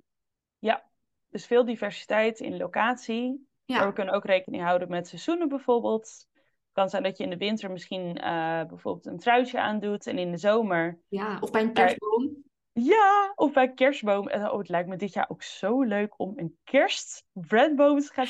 Dus 1.29 1.45
veel 1.45 1.65
diversiteit 1.65 2.39
in 2.39 2.57
locatie. 2.57 3.47
Maar 3.65 3.79
Ja, 3.79 3.87
we 3.87 3.93
kunnen 3.93 4.13
ook 4.13 4.25
rekening 4.25 4.63
houden 4.63 4.89
met 4.89 5.07
seizoenen 5.07 5.47
bijvoorbeeld. 5.47 6.27
Het 6.33 6.69
kan 6.71 6.89
zijn 6.89 7.03
dat 7.03 7.17
je 7.17 7.23
in 7.23 7.29
de 7.29 7.37
winter 7.37 7.71
misschien 7.71 8.17
eh, 8.17 8.63
bijvoorbeeld 8.65 9.05
een 9.05 9.17
truitje 9.19 9.59
aandoet. 9.59 10.07
En 10.07 10.17
in 10.17 10.31
de 10.31 10.37
zomer, 10.37 10.99
ja. 11.07 11.37
of 11.39 11.51
bij 11.51 11.61
een 11.61 11.73
kerstboom. 11.73 12.43
Ja, 12.73 13.31
of 13.35 13.53
bij 13.53 13.73
kerstboom. 13.73 14.27
En, 14.27 14.51
Oh, 14.51 14.57
het 14.57 14.69
lijkt 14.69 14.89
me 14.89 14.95
dit 14.95 15.13
jaar 15.13 15.25
ook 15.29 15.43
zo 15.43 15.81
leuk 15.83 16.13
om 16.19 16.33
een 16.35 16.57
kerstbrandboom 16.63 17.99
te 17.99 18.13
gaan. 18.13 18.25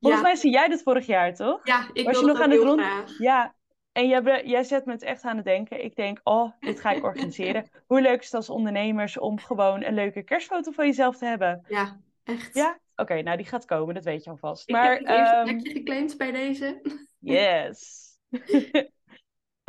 Volgens 0.00 0.22
Ja. 0.22 0.26
mij 0.28 0.34
zie 0.36 0.50
jij 0.50 0.68
dit 0.68 0.82
vorig 0.82 1.06
jaar, 1.06 1.34
toch? 1.34 1.66
Ja, 1.66 1.90
ik 1.92 2.04
Was 2.06 2.20
je 2.20 2.26
nog 2.26 2.36
aan 2.40 2.42
ook 2.44 2.50
het 2.50 2.60
heel 2.60 2.64
rond- 2.68 2.80
graag. 2.80 3.18
Ja, 3.18 3.54
en 3.92 4.08
jij, 4.08 4.44
jij 4.44 4.64
zet 4.64 4.84
me 4.84 4.92
het 4.92 5.02
echt 5.02 5.22
aan 5.24 5.36
het 5.36 5.44
denken. 5.44 5.84
Ik 5.84 5.94
denk, 5.96 6.20
oh, 6.24 6.52
dit 6.60 6.80
ga 6.80 6.90
ik 6.90 7.04
organiseren. 7.04 7.68
Hoe 7.86 8.00
leuk 8.00 8.18
is 8.18 8.24
het 8.24 8.34
als 8.34 8.50
ondernemers 8.50 9.18
om 9.18 9.38
gewoon 9.38 9.82
een 9.84 9.94
leuke 9.94 10.22
kerstfoto 10.22 10.70
van 10.70 10.86
jezelf 10.86 11.16
te 11.16 11.24
hebben? 11.24 11.64
Ja, 11.68 12.00
echt. 12.24 12.54
Ja? 12.54 12.78
Oké, 12.96 13.22
nou 13.22 13.36
die 13.36 13.46
gaat 13.46 13.64
komen, 13.64 13.94
dat 13.94 14.04
weet 14.04 14.24
je 14.24 14.30
alvast. 14.30 14.68
Ik 14.68 14.74
Maar, 14.74 14.90
heb 14.90 14.98
het 14.98 15.08
eerste 15.08 15.34
ehm, 15.34 15.44
plekje 15.44 15.70
geclaimd 15.70 16.16
bij 16.16 16.30
deze. 16.32 16.80
Yes. 17.18 18.08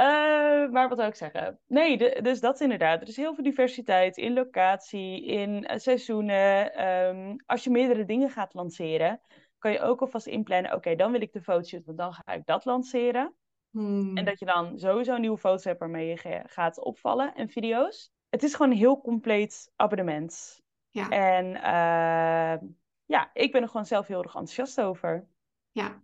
Uh, 0.01 0.71
maar 0.71 0.89
wat 0.89 0.97
zou 0.97 1.09
ik 1.09 1.15
zeggen? 1.15 1.59
Nee, 1.67 1.97
de, 1.97 2.19
dus 2.21 2.39
dat 2.39 2.59
inderdaad. 2.59 3.01
Er 3.01 3.07
is 3.07 3.17
heel 3.17 3.33
veel 3.33 3.43
diversiteit 3.43 4.17
in 4.17 4.33
locatie, 4.33 5.25
in 5.25 5.49
uh, 5.49 5.77
seizoenen. 5.77 6.85
Um, 6.87 7.35
als 7.45 7.63
je 7.63 7.69
meerdere 7.69 8.05
dingen 8.05 8.29
gaat 8.29 8.53
lanceren, 8.53 9.21
kan 9.57 9.71
je 9.71 9.81
ook 9.81 10.01
alvast 10.01 10.27
inplannen. 10.27 10.73
Oké, 10.73 10.95
dan 10.95 11.11
wil 11.11 11.21
ik 11.21 11.33
de 11.33 11.41
fotoshoot, 11.41 11.85
want 11.85 11.97
dan 11.97 12.13
ga 12.13 12.33
ik 12.33 12.45
dat 12.45 12.65
lanceren. 12.65 13.35
Hmm. 13.69 14.17
En 14.17 14.25
dat 14.25 14.39
je 14.39 14.45
dan 14.45 14.79
sowieso 14.79 15.17
nieuwe 15.17 15.37
foto's 15.37 15.63
hebt 15.63 15.79
waarmee 15.79 16.07
je 16.07 16.43
gaat 16.45 16.79
opvallen 16.79 17.35
en 17.35 17.49
video's. 17.49 18.11
Het 18.29 18.43
is 18.43 18.53
gewoon 18.53 18.71
een 18.71 18.77
heel 18.77 19.01
compleet 19.01 19.71
abonnement. 19.75 20.61
Ja. 20.89 21.09
En 21.09 21.45
uh, 21.45 22.69
ja, 23.05 23.29
ik 23.33 23.51
ben 23.51 23.61
er 23.61 23.67
gewoon 23.67 23.85
zelf 23.85 24.07
heel 24.07 24.23
erg 24.23 24.35
enthousiast 24.35 24.81
over. 24.81 25.27
Ja, 25.71 26.01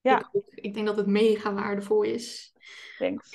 Ja. 0.00 0.18
ik 0.18 0.28
ook. 0.32 0.54
Ik 0.54 0.74
denk 0.74 0.86
dat 0.86 0.96
het 0.96 1.06
mega 1.06 1.54
waardevol 1.54 2.02
is. 2.02 2.52
Thanks. 2.98 3.30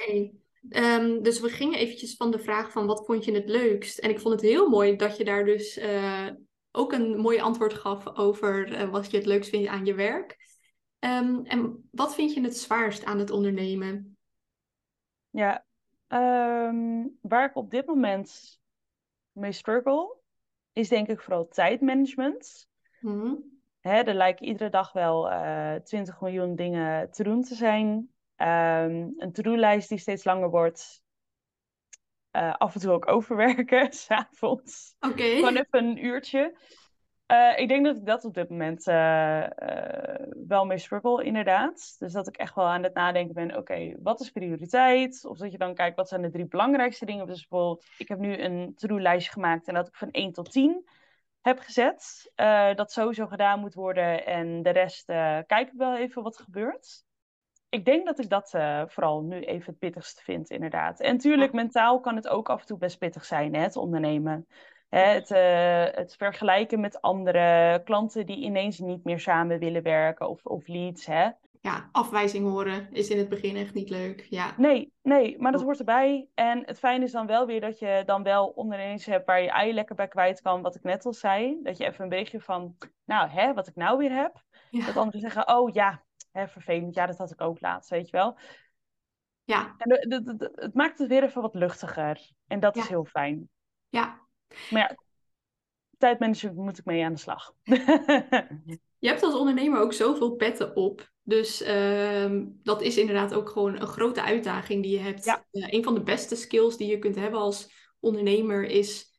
Ehm, 0.70 1.22
dus 1.22 1.40
we 1.40 1.50
gingen 1.50 1.80
eventjes 1.80 2.16
van 2.16 2.32
de 2.32 2.40
vraag 2.40 2.72
van 2.72 2.86
wat 2.86 3.06
vond 3.06 3.26
je 3.26 3.32
het 3.32 3.50
leukst? 3.50 3.98
En 4.00 4.10
ik 4.10 4.20
vond 4.20 4.34
het 4.34 4.44
heel 4.44 4.70
mooi 4.70 4.96
dat 4.96 5.18
je 5.18 5.24
daar 5.24 5.46
dus 5.46 5.78
eh, 5.78 6.28
ook 6.72 6.94
een 6.94 7.18
mooi 7.18 7.40
antwoord 7.40 7.74
gaf 7.74 8.16
over 8.16 8.74
eh, 8.74 8.90
wat 8.90 9.12
je 9.12 9.18
het 9.18 9.26
leukst 9.26 9.50
vindt 9.50 9.68
aan 9.68 9.86
je 9.86 9.94
werk. 9.94 10.38
Ehm, 11.00 11.40
en 11.44 11.88
wat 11.92 12.16
vind 12.16 12.34
je 12.34 12.42
het 12.42 12.58
zwaarst 12.58 13.06
aan 13.06 13.20
het 13.20 13.32
ondernemen? 13.32 14.18
Ja, 15.30 15.66
ehm, 16.08 17.08
waar 17.22 17.50
ik 17.50 17.56
op 17.56 17.72
dit 17.72 17.86
moment 17.86 18.60
mee 19.32 19.52
struggle, 19.52 20.16
is 20.74 20.90
denk 20.90 21.08
ik 21.08 21.22
vooral 21.22 21.48
tijdmanagement. 21.48 22.68
Mhm. 23.00 23.34
Hè, 23.88 24.02
er 24.02 24.14
lijken 24.14 24.46
iedere 24.46 24.70
dag 24.70 24.92
wel 24.92 25.32
eh 25.32 25.76
20 25.76 26.22
miljoen 26.22 26.56
dingen 26.56 27.12
te 27.12 27.24
doen 27.24 27.44
te 27.44 27.56
zijn. 27.56 28.10
Ehm, 28.36 29.10
een 29.18 29.32
to-do-lijst 29.32 29.90
die 29.90 29.98
steeds 29.98 30.24
langer 30.24 30.50
wordt. 30.50 31.04
Eh, 32.32 32.54
af 32.54 32.74
en 32.74 32.82
toe 32.82 32.92
ook 32.92 33.08
overwerken, 33.08 33.94
s'avonds. 34.04 34.96
Oké. 35.00 35.24
Gewoon 35.24 35.56
even 35.56 35.86
een 35.86 36.06
uurtje. 36.06 36.58
Eh, 37.26 37.60
ik 37.60 37.68
denk 37.68 37.86
dat 37.86 37.98
ik 37.98 38.06
dat 38.06 38.26
op 38.26 38.34
dit 38.34 38.50
moment 38.50 38.88
eh, 38.88 39.44
eh, 39.44 40.28
wel 40.48 40.66
mee 40.66 40.78
struggle, 40.78 41.24
inderdaad. 41.24 41.96
Dus 42.00 42.14
dat 42.14 42.28
ik 42.28 42.38
echt 42.38 42.56
wel 42.56 42.66
aan 42.66 42.84
het 42.84 42.94
nadenken 42.94 43.34
ben, 43.34 43.58
oké, 43.58 43.96
wat 44.04 44.22
is 44.22 44.30
prioriteit? 44.30 45.26
Of 45.26 45.38
dat 45.38 45.52
je 45.52 45.58
dan 45.58 45.74
kijkt, 45.74 45.96
wat 45.96 46.08
zijn 46.08 46.22
de 46.22 46.30
drie 46.30 46.48
belangrijkste 46.48 47.06
dingen? 47.06 47.28
Dus 47.28 47.48
bijvoorbeeld, 47.48 47.86
ik 47.98 48.08
heb 48.08 48.20
nu 48.20 48.38
een 48.38 48.74
to-do-lijstje 48.76 49.32
gemaakt 49.32 49.68
en 49.68 49.74
dat 49.74 49.88
ik 49.88 49.96
van 49.96 50.12
1 50.12 50.32
tot 50.32 50.52
10 50.52 50.86
heb 51.46 51.60
gezet. 51.60 52.32
eh, 52.36 52.76
dat 52.76 52.92
sowieso 52.92 53.28
gedaan 53.28 53.60
moet 53.60 53.74
worden 53.74 54.26
en 54.26 54.64
de 54.64 54.70
rest 54.70 55.10
eh, 55.10 55.40
kijk 55.48 55.68
ik 55.68 55.78
wel 55.78 55.98
even 55.98 56.24
wat 56.24 56.38
gebeurt. 56.38 57.04
Ik 57.70 57.86
denk 57.86 58.06
dat 58.06 58.20
ik 58.20 58.30
dat 58.30 58.54
eh, 58.54 58.84
vooral 58.88 59.22
nu 59.22 59.40
even 59.40 59.66
het 59.66 59.80
pittigste 59.80 60.24
vind, 60.24 60.50
inderdaad. 60.50 61.00
En 61.00 61.18
tuurlijk, 61.18 61.54
mentaal 61.54 62.00
kan 62.00 62.16
het 62.16 62.28
ook 62.28 62.50
af 62.50 62.60
en 62.60 62.66
toe 62.66 62.78
best 62.78 62.98
pittig 62.98 63.26
zijn, 63.26 63.56
hè, 63.56 63.62
het 63.62 63.76
ondernemen. 63.76 64.48
Hè, 64.90 65.00
het, 65.00 65.30
het 65.96 66.16
vergelijken 66.16 66.80
met 66.80 67.02
andere 67.02 67.82
klanten 67.84 68.26
die 68.26 68.38
ineens 68.38 68.80
niet 68.80 69.04
meer 69.04 69.20
samen 69.20 69.60
willen 69.60 69.84
werken 69.84 70.30
of, 70.30 70.46
of 70.46 70.68
leads. 70.68 71.06
Hè. 71.06 71.30
Ja, 71.66 71.90
afwijzing 71.92 72.48
horen 72.48 72.88
is 72.92 73.10
in 73.10 73.18
het 73.18 73.30
begin 73.30 73.56
echt 73.56 73.74
niet 73.74 73.90
leuk. 73.90 74.28
Ja. 74.30 74.54
Nee, 74.58 74.94
nee, 75.02 75.40
maar 75.40 75.52
dat 75.52 75.62
hoort 75.62 75.80
erbij. 75.80 76.28
En 76.34 76.66
het 76.66 76.80
fijne 76.80 77.04
is 77.06 77.12
dan 77.12 77.28
wel 77.28 77.46
weer 77.46 77.62
dat 77.62 77.80
je 77.80 78.04
dan 78.06 78.24
wel 78.24 78.48
ondernemers 78.48 79.06
hebt 79.06 79.26
waar 79.26 79.42
je 79.42 79.50
ei 79.50 79.74
lekker 79.74 79.96
bij 79.96 80.08
kwijt 80.08 80.42
kan, 80.42 80.62
wat 80.62 80.76
ik 80.76 80.84
net 80.84 81.06
al 81.06 81.14
zei. 81.14 81.60
Dat 81.64 81.78
je 81.78 81.86
even 81.86 82.04
een 82.04 82.10
beetje 82.10 82.42
van, 82.42 82.78
nou, 83.06 83.30
hè, 83.30 83.54
wat 83.54 83.68
ik 83.68 83.76
nou 83.76 83.98
weer 83.98 84.12
heb. 84.12 84.44
Ja. 84.70 84.86
Dat 84.86 84.98
anderen 84.98 85.20
zeggen, 85.20 85.56
oh 85.56 85.74
ja, 85.74 86.04
hè, 86.32 86.48
vervelend, 86.48 86.96
ja, 86.96 87.06
dat 87.06 87.18
had 87.18 87.32
ik 87.32 87.42
ook 87.42 87.62
laatst, 87.62 87.90
weet 87.90 88.10
je 88.10 88.18
wel. 88.18 88.38
Ja. 89.44 89.76
En 89.78 89.90
de, 89.90 90.08
de- 90.24 90.36
de- 90.36 90.52
het 90.56 90.74
maakt 90.74 91.00
het 91.00 91.08
weer 91.08 91.24
even 91.24 91.42
wat 91.42 91.56
luchtiger. 91.56 92.32
En 92.48 92.60
dat 92.60 92.76
is 92.76 92.88
heel 92.88 93.06
fijn. 93.06 93.50
ja. 93.90 94.24
Maar 94.70 94.82
ja, 94.82 94.96
tijdmanagement 95.98 96.58
moet 96.58 96.78
ik 96.78 96.86
mee 96.86 97.06
aan 97.06 97.14
de 97.14 97.20
slag. 97.20 97.54
Je 99.00 99.08
hebt 99.12 99.24
als 99.24 99.36
ondernemer 99.36 99.80
ook 99.80 99.94
zoveel 99.94 100.32
petten 100.36 100.76
op. 100.76 101.14
Dus 101.28 101.62
ehm, 101.62 102.46
dat 102.64 102.82
is 102.82 102.98
inderdaad 102.98 103.34
ook 103.34 103.50
gewoon 103.50 103.82
een 103.82 103.88
grote 103.88 104.22
uitdaging 104.22 104.84
die 104.84 104.92
je 104.92 105.00
hebt. 105.00 105.26
Ja. 105.26 105.46
Eh, 105.52 105.74
een 105.74 105.84
van 105.84 105.94
de 105.94 106.04
beste 106.04 106.36
skills 106.36 106.78
die 106.78 106.88
je 106.88 107.00
kunt 107.00 107.16
hebben 107.16 107.40
als 107.40 107.70
ondernemer 108.00 108.64
is 108.64 109.14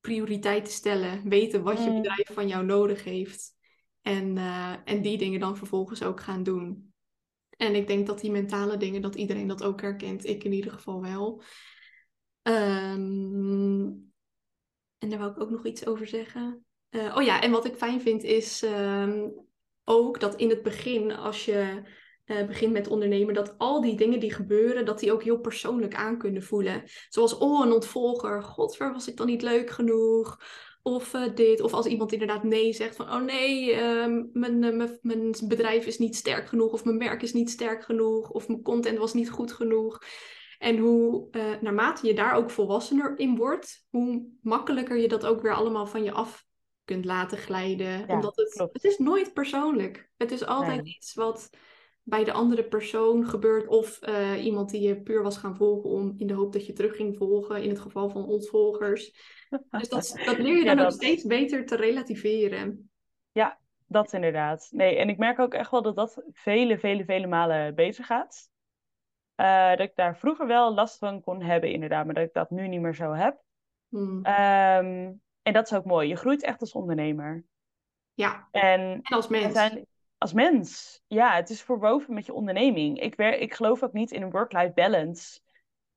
prioriteiten 0.00 0.72
stellen. 0.72 1.28
Weten 1.28 1.62
wat 1.62 1.78
je 1.78 1.90
Mm. 1.90 1.96
bedrijf 1.96 2.28
van 2.32 2.48
jou 2.48 2.64
nodig 2.64 3.04
heeft. 3.04 3.50
En, 4.00 4.36
eh, 4.38 4.74
en 4.84 5.02
die 5.02 5.18
dingen 5.18 5.40
dan 5.40 5.56
vervolgens 5.56 6.02
ook 6.02 6.20
gaan 6.20 6.42
doen. 6.42 6.92
En 7.56 7.74
ik 7.74 7.86
denk 7.86 8.06
dat 8.06 8.20
die 8.20 8.30
mentale 8.30 8.76
dingen, 8.76 9.02
dat 9.02 9.14
iedereen 9.14 9.46
dat 9.46 9.62
ook 9.62 9.80
herkent. 9.80 10.26
Ik 10.26 10.44
in 10.44 10.52
ieder 10.52 10.72
geval 10.72 11.00
wel. 11.00 11.42
Ehm, 12.42 13.82
en 14.98 15.08
daar 15.08 15.18
wil 15.18 15.28
ik 15.28 15.40
ook 15.40 15.50
nog 15.50 15.66
iets 15.66 15.86
over 15.86 16.06
zeggen. 16.06 16.64
Eh, 16.88 17.16
oh 17.16 17.22
ja, 17.22 17.42
en 17.42 17.50
wat 17.50 17.64
ik 17.64 17.76
fijn 17.76 18.00
vind 18.00 18.22
is 18.22 18.62
ehm, 18.62 19.28
ook 19.84 20.20
dat 20.20 20.36
in 20.36 20.48
het 20.48 20.62
begin, 20.62 21.16
als 21.16 21.44
je 21.44 21.82
eh, 22.24 22.46
begint 22.46 22.72
met 22.72 22.88
ondernemen, 22.88 23.34
dat 23.34 23.54
al 23.58 23.80
die 23.80 23.96
dingen 23.96 24.20
die 24.20 24.32
gebeuren, 24.32 24.84
dat 24.84 24.98
die 24.98 25.12
ook 25.12 25.22
heel 25.22 25.40
persoonlijk 25.40 25.94
aan 25.94 26.18
kunnen 26.18 26.42
voelen. 26.42 26.82
Zoals, 27.08 27.38
oh, 27.38 27.66
een 27.66 27.72
ontvolger, 27.72 28.42
god, 28.42 28.76
waar 28.76 28.92
was 28.92 29.08
ik 29.08 29.16
dan 29.16 29.26
niet 29.26 29.42
leuk 29.42 29.70
genoeg? 29.70 30.40
Of 30.82 31.14
eh, 31.14 31.34
dit, 31.34 31.60
of 31.60 31.72
als 31.72 31.86
iemand 31.86 32.12
inderdaad 32.12 32.42
nee 32.42 32.72
zegt 32.72 32.96
van, 32.96 33.12
oh 33.12 33.20
nee, 33.20 33.72
ehm, 33.72 34.24
mijn, 34.32 34.64
eh, 34.64 34.76
mijn, 34.76 34.98
mijn 35.02 35.34
bedrijf 35.46 35.86
is 35.86 35.98
niet 35.98 36.16
sterk 36.16 36.48
genoeg, 36.48 36.72
of 36.72 36.84
mijn 36.84 36.96
merk 36.96 37.22
is 37.22 37.32
niet 37.32 37.50
sterk 37.50 37.84
genoeg, 37.84 38.30
of 38.30 38.48
mijn 38.48 38.62
content 38.62 38.98
was 38.98 39.14
niet 39.14 39.30
goed 39.30 39.52
genoeg. 39.52 40.02
En 40.58 40.76
hoe, 40.78 41.28
naarmate 41.60 42.06
je 42.06 42.14
daar 42.14 42.34
ook 42.34 42.50
volwassener 42.50 43.18
in 43.18 43.36
wordt, 43.36 43.86
hoe 43.90 44.26
makkelijker 44.42 44.96
je 44.96 45.08
dat 45.08 45.26
ook 45.26 45.42
weer 45.42 45.54
allemaal 45.54 45.86
van 45.86 46.04
je 46.04 46.12
af 46.12 46.46
kunt 46.84 47.04
laten 47.04 47.38
glijden. 47.38 47.98
Ja, 47.98 48.14
Omdat 48.14 48.36
het, 48.36 48.52
klopt. 48.52 48.72
het 48.72 48.84
is 48.84 48.98
nooit 48.98 49.32
persoonlijk. 49.32 50.10
Het 50.16 50.30
is 50.30 50.46
altijd 50.46 50.82
Nee. 50.82 50.94
iets 50.94 51.14
wat 51.14 51.50
bij 52.02 52.24
de 52.24 52.32
andere 52.32 52.64
persoon 52.64 53.26
gebeurt. 53.26 53.66
Of 53.66 54.00
eh, 54.00 54.44
iemand 54.44 54.70
die 54.70 54.80
je 54.80 55.02
puur 55.02 55.22
was 55.22 55.36
gaan 55.36 55.56
volgen 55.56 55.90
om 55.90 56.14
in 56.16 56.26
de 56.26 56.34
hoop 56.34 56.52
dat 56.52 56.66
je 56.66 56.72
terug 56.72 56.96
ging 56.96 57.16
volgen. 57.16 57.62
In 57.62 57.68
het 57.68 57.80
geval 57.80 58.10
van 58.10 58.26
ontvolgers. 58.26 59.10
Dus 59.70 59.88
dat, 59.88 60.20
dat 60.24 60.38
leer 60.38 60.56
je 60.56 60.64
Ja, 60.64 60.74
dan 60.74 60.78
ook 60.78 60.84
dat- 60.90 60.92
steeds 60.94 61.24
beter 61.24 61.66
te 61.66 61.76
relativeren. 61.76 62.86
Dat 63.86 64.12
inderdaad. 64.12 64.68
Nee, 64.70 64.96
en 64.96 65.08
ik 65.08 65.18
merk 65.18 65.38
ook 65.38 65.54
echt 65.54 65.70
wel 65.70 65.82
dat 65.82 65.96
dat 65.96 66.22
vele, 66.32 66.78
vele, 66.78 67.04
vele 67.04 67.26
malen 67.26 67.74
beter 67.74 68.04
gaat. 68.04 68.50
Eh, 69.34 69.70
dat 69.70 69.80
ik 69.80 69.94
daar 69.94 70.18
vroeger 70.18 70.46
wel 70.46 70.74
last 70.74 70.98
van 70.98 71.20
kon 71.20 71.42
hebben, 71.42 71.70
inderdaad, 71.70 72.04
maar 72.04 72.14
dat 72.14 72.24
ik 72.24 72.32
dat 72.32 72.50
nu 72.50 72.68
niet 72.68 72.80
meer 72.80 72.94
zo 72.94 73.12
heb. 73.12 73.42
Hmm. 73.88 74.24
Ehm, 74.24 75.12
en 75.42 75.52
dat 75.52 75.64
is 75.70 75.74
ook 75.76 75.84
mooi. 75.84 76.08
Je 76.08 76.16
groeit 76.16 76.42
echt 76.42 76.60
als 76.60 76.72
ondernemer. 76.72 77.44
Ja, 78.14 78.48
En 78.50 78.80
en 78.80 79.02
als 79.02 79.28
mens. 79.28 79.44
uiteindelijk, 79.44 79.88
als 80.18 80.32
mens, 80.32 81.00
ja, 81.06 81.34
het 81.34 81.50
is 81.50 81.62
verwoven 81.62 82.14
met 82.14 82.26
je 82.26 82.32
onderneming. 82.32 83.00
Ik, 83.00 83.14
wer- 83.14 83.38
ik 83.38 83.54
geloof 83.54 83.82
ook 83.82 83.92
niet 83.92 84.10
in 84.10 84.22
een 84.22 84.30
work-life 84.30 84.72
balance. 84.72 85.40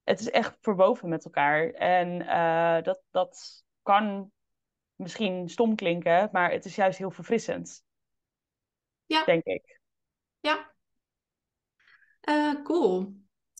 Het 0.03 0.19
is 0.19 0.29
echt 0.29 0.57
verwoven 0.61 1.09
met 1.09 1.25
elkaar. 1.25 1.69
En 1.71 2.27
eh, 2.27 2.83
dat, 2.83 3.01
dat 3.11 3.63
kan 3.83 4.31
misschien 4.95 5.49
stom 5.49 5.75
klinken, 5.75 6.29
maar 6.31 6.51
het 6.51 6.65
is 6.65 6.75
juist 6.75 6.97
heel 6.97 7.11
verfrissend, 7.11 7.83
Ja. 9.05 9.23
denk 9.23 9.43
ik. 9.43 9.79
Ja. 10.39 10.73
Eh, 12.21 12.53
cool. 12.63 13.13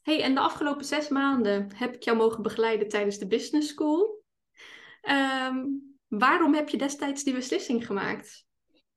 Hey, 0.04 0.22
en 0.24 0.34
de 0.34 0.40
afgelopen 0.42 0.86
zes 0.86 1.10
maanden 1.10 1.76
heb 1.76 1.94
ik 1.96 2.04
jou 2.04 2.18
mogen 2.18 2.42
begeleiden 2.44 2.88
tijdens 2.88 3.18
de 3.18 3.28
business 3.28 3.70
school. 3.70 4.24
Ehm, 5.06 5.66
waarom 6.08 6.54
heb 6.54 6.70
je 6.70 6.78
destijds 6.78 7.24
die 7.24 7.34
beslissing 7.34 7.86
gemaakt? 7.86 8.46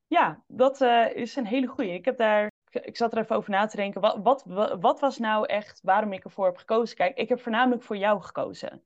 Ja, 0.06 0.42
dat 0.46 0.80
eh, 0.80 1.14
is 1.14 1.36
een 1.36 1.46
hele 1.46 1.66
goeie. 1.66 1.92
Ik 1.92 2.04
heb 2.04 2.16
daar, 2.16 2.50
ik- 2.70 2.96
zat 2.96 3.12
er 3.12 3.18
even 3.18 3.36
over 3.36 3.50
na 3.50 3.66
te 3.66 3.76
denken. 3.76 4.00
Wat, 4.00 4.18
wat, 4.22 4.42
wa- 4.46 4.78
wat 4.78 5.00
was 5.00 5.18
nou 5.18 5.46
echt 5.46 5.80
waarom 5.82 6.12
ik 6.12 6.24
ervoor 6.24 6.46
heb 6.46 6.56
gekozen? 6.56 6.96
Kijk, 6.96 7.16
ik 7.16 7.28
heb 7.28 7.40
voornamelijk 7.40 7.82
voor 7.82 7.96
jou 7.96 8.22
gekozen. 8.22 8.82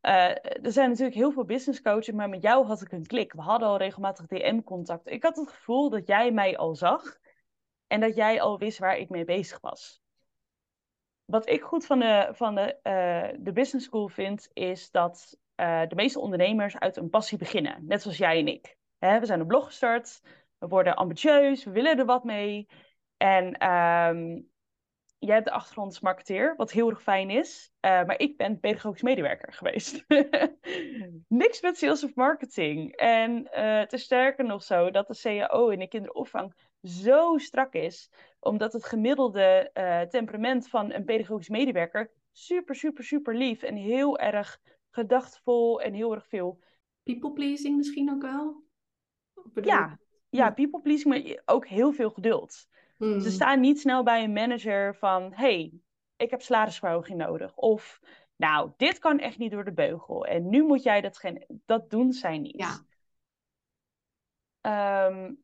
Eh, 0.00 0.30
er 0.64 0.72
zijn 0.72 0.88
natuurlijk 0.88 1.16
heel 1.16 1.32
veel 1.32 1.44
business 1.44 1.82
coaches, 1.82 2.14
maar 2.14 2.28
met 2.28 2.42
jou 2.42 2.66
had 2.66 2.82
ik 2.82 2.92
een 2.92 3.06
klik. 3.06 3.32
We 3.32 3.40
hadden 3.42 3.68
al 3.68 3.76
regelmatig 3.78 4.26
DM-contact. 4.26 5.10
Ik 5.10 5.22
had 5.22 5.36
het 5.36 5.48
gevoel 5.48 5.90
dat 5.90 6.06
jij 6.06 6.30
mij 6.32 6.56
al 6.56 6.74
zag 6.74 7.16
en 7.86 8.00
dat 8.00 8.14
jij 8.14 8.40
al 8.40 8.58
wist 8.58 8.78
waar 8.78 8.96
ik 8.96 9.08
mee 9.08 9.24
bezig 9.24 9.60
was. 9.60 10.00
Wat 11.24 11.48
ik 11.48 11.62
goed 11.62 11.86
van 11.86 11.98
de, 11.98 12.28
van 12.32 12.54
de, 12.54 12.76
eh, 12.82 13.28
de 13.38 13.52
business 13.52 13.86
school 13.86 14.08
vind, 14.08 14.48
is 14.52 14.90
dat 14.90 15.38
eh, 15.56 15.82
de 15.88 15.94
meeste 15.94 16.20
ondernemers 16.20 16.78
uit 16.78 16.96
een 16.96 17.10
passie 17.10 17.38
beginnen. 17.38 17.86
Net 17.86 18.02
zoals 18.02 18.16
jij 18.16 18.38
en 18.38 18.48
ik. 18.48 18.76
We 18.98 19.20
zijn 19.22 19.40
een 19.40 19.46
blog 19.46 19.66
gestart, 19.66 20.20
we 20.58 20.66
worden 20.66 20.96
ambitieus, 20.96 21.64
we 21.64 21.70
willen 21.70 21.98
er 21.98 22.04
wat 22.04 22.24
mee. 22.24 22.68
En 23.16 23.52
ehm, 23.52 24.40
jij 25.18 25.34
hebt 25.34 25.44
de 25.44 25.52
achtergrond 25.52 25.88
als 25.88 26.00
marketeer, 26.00 26.54
wat 26.56 26.70
heel 26.70 26.90
erg 26.90 27.02
fijn 27.02 27.30
is. 27.30 27.72
Eh, 27.80 28.04
maar 28.04 28.18
ik 28.18 28.36
ben 28.36 28.60
pedagogisch 28.60 29.02
medewerker 29.02 29.52
geweest. 29.52 30.04
Niks 31.28 31.60
met 31.60 31.78
sales 31.78 32.04
of 32.04 32.14
marketing. 32.14 32.92
En 32.92 33.52
eh, 33.52 33.78
het 33.78 33.92
is 33.92 34.02
sterker 34.02 34.44
nog 34.44 34.62
zo 34.62 34.90
dat 34.90 35.06
de 35.06 35.18
CAO 35.22 35.68
in 35.68 35.78
de 35.78 35.88
kinderopvang 35.88 36.54
zo 36.82 37.36
strak 37.36 37.72
is. 37.72 38.10
Omdat 38.40 38.72
het 38.72 38.84
gemiddelde 38.84 39.70
temperament 40.10 40.68
van 40.68 40.92
een 40.92 41.04
pedagogisch 41.04 41.48
medewerker 41.48 42.10
super, 42.36 42.74
super, 42.74 43.04
super 43.04 43.36
lief 43.36 43.62
en 43.62 43.76
heel 43.76 44.18
erg 44.18 44.60
gedachtvol 44.96 45.80
en 45.80 45.94
heel 45.94 46.14
erg 46.14 46.26
veel. 46.26 46.62
People 47.02 47.32
pleasing 47.32 47.76
misschien 47.76 48.10
ook 48.10 48.22
wel? 48.22 48.64
Ja, 49.54 49.98
ja, 50.28 50.50
people 50.50 50.80
pleasing, 50.80 51.14
maar 51.14 51.42
ook 51.44 51.66
heel 51.66 51.92
veel 51.92 52.10
geduld. 52.10 52.68
Hmm. 52.96 53.20
Ze 53.20 53.30
staan 53.30 53.60
niet 53.60 53.80
snel 53.80 54.02
bij 54.02 54.24
een 54.24 54.32
manager 54.32 54.94
van: 54.94 55.32
hey, 55.34 55.80
ik 56.16 56.30
heb 56.30 56.42
salarisverhoging 56.42 57.18
nodig. 57.18 57.56
Of 57.56 58.00
nou, 58.36 58.72
dit 58.76 58.98
kan 58.98 59.18
echt 59.18 59.38
niet 59.38 59.50
door 59.50 59.64
de 59.64 59.72
beugel. 59.72 60.26
En 60.26 60.48
nu 60.48 60.62
moet 60.62 60.82
jij 60.82 61.00
dat 61.00 61.18
geen. 61.18 61.44
Dat 61.64 61.90
doen 61.90 62.12
zij 62.12 62.38
niet. 62.38 62.56
Ja. 62.56 62.84
Ehm, 64.60 65.34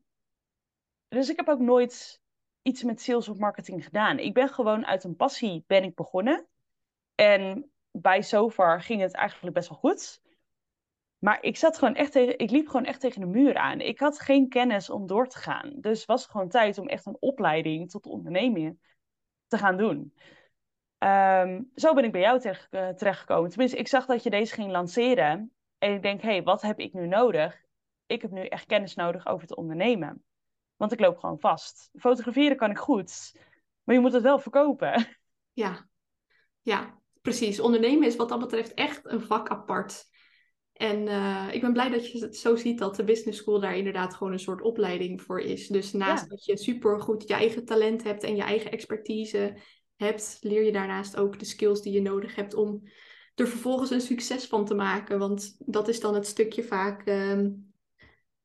dus 1.07 1.29
ik 1.29 1.35
heb 1.35 1.47
ook 1.47 1.59
nooit 1.59 2.21
iets 2.61 2.83
met 2.83 3.01
sales 3.01 3.29
of 3.29 3.37
marketing 3.37 3.83
gedaan. 3.83 4.19
Ik 4.19 4.33
ben 4.33 4.49
gewoon 4.49 4.85
uit 4.85 5.03
een 5.03 5.15
passie 5.15 5.63
ben 5.67 5.83
ik 5.83 5.95
begonnen. 5.95 6.47
En 7.15 7.72
bij 7.93 8.21
Sofar 8.21 8.81
ging 8.81 9.01
het 9.01 9.13
eigenlijk 9.13 9.55
best 9.55 9.69
wel 9.69 9.77
goed. 9.77 10.21
Maar 11.17 11.43
ik 11.43 11.57
zat 11.57 11.77
gewoon 11.77 11.95
echt 11.95 12.11
tegen, 12.11 12.37
ik 12.37 12.51
liep 12.51 12.67
gewoon 12.67 12.85
echt 12.85 12.99
tegen 12.99 13.21
de 13.21 13.27
muur 13.27 13.57
aan. 13.57 13.79
Ik 13.79 13.99
had 13.99 14.19
geen 14.19 14.49
kennis 14.49 14.89
om 14.89 15.07
door 15.07 15.27
te 15.27 15.37
gaan. 15.37 15.73
Dus 15.75 16.05
was 16.05 16.25
gewoon 16.25 16.49
tijd 16.49 16.77
om 16.77 16.87
echt 16.87 17.05
een 17.05 17.17
opleiding 17.19 17.89
tot 17.89 18.05
onderneming 18.05 18.79
te 19.47 19.57
gaan 19.57 19.77
doen. 19.77 20.13
Ehm, 20.97 21.61
zo 21.75 21.93
ben 21.93 22.03
ik 22.03 22.11
bij 22.11 22.21
jou 22.21 22.41
uh, 22.49 22.89
terechtgekomen. 22.89 23.49
Tenminste, 23.49 23.77
ik 23.77 23.87
zag 23.87 24.05
dat 24.05 24.23
je 24.23 24.29
deze 24.29 24.53
ging 24.53 24.71
lanceren. 24.71 25.53
En 25.77 25.93
ik 25.93 26.01
denk, 26.01 26.21
hé, 26.21 26.29
hey, 26.29 26.43
wat 26.43 26.61
heb 26.61 26.79
ik 26.79 26.93
nu 26.93 27.07
nodig? 27.07 27.61
Ik 28.05 28.21
heb 28.21 28.31
nu 28.31 28.45
echt 28.45 28.65
kennis 28.65 28.95
nodig 28.95 29.25
over 29.27 29.41
het 29.41 29.55
ondernemen. 29.55 30.23
Want 30.75 30.91
ik 30.91 30.99
loop 30.99 31.17
gewoon 31.17 31.39
vast. 31.39 31.89
Fotograferen 31.93 32.57
kan 32.57 32.69
ik 32.69 32.77
goed, 32.77 33.35
maar 33.83 33.95
je 33.95 34.01
moet 34.01 34.13
het 34.13 34.23
wel 34.23 34.39
verkopen. 34.39 35.17
Ja, 35.55 35.87
ja 36.61 37.01
precies. 37.23 37.59
Ondernemen 37.59 38.07
is 38.07 38.15
wat 38.15 38.29
dat 38.29 38.39
betreft 38.39 38.73
echt 38.73 39.01
een 39.03 39.21
vak 39.21 39.49
apart. 39.49 40.05
En 40.73 41.07
uh, 41.07 41.47
ik 41.51 41.61
ben 41.61 41.73
blij 41.73 41.89
dat 41.89 42.11
je 42.11 42.19
het 42.19 42.37
zo 42.37 42.55
ziet 42.55 42.79
dat 42.79 42.95
de 42.95 43.03
business 43.03 43.39
school 43.39 43.59
daar 43.59 43.77
inderdaad 43.77 44.13
gewoon 44.13 44.33
een 44.33 44.39
soort 44.39 44.61
opleiding 44.61 45.21
voor 45.21 45.39
is. 45.39 45.67
Dus 45.67 45.93
naast 45.93 46.29
dat 46.29 46.45
je 46.45 46.57
super 46.57 47.01
goed 47.01 47.27
je 47.27 47.33
eigen 47.33 47.65
talent 47.65 48.03
hebt 48.03 48.23
en 48.23 48.35
je 48.35 48.41
eigen 48.41 48.71
expertise 48.71 49.57
hebt, 49.95 50.37
leer 50.41 50.63
je 50.63 50.71
daarnaast 50.71 51.17
ook 51.17 51.39
de 51.39 51.45
skills 51.45 51.81
die 51.81 51.93
je 51.93 52.01
nodig 52.01 52.35
hebt 52.35 52.53
om 52.53 52.81
er 53.35 53.47
vervolgens 53.47 53.89
een 53.89 54.01
succes 54.01 54.45
van 54.45 54.65
te 54.65 54.73
maken. 54.73 55.19
Want 55.19 55.55
dat 55.59 55.87
is 55.87 55.99
dan 55.99 56.13
het 56.13 56.27
stukje 56.27 56.63
vaak 56.63 57.07
um, 57.07 57.73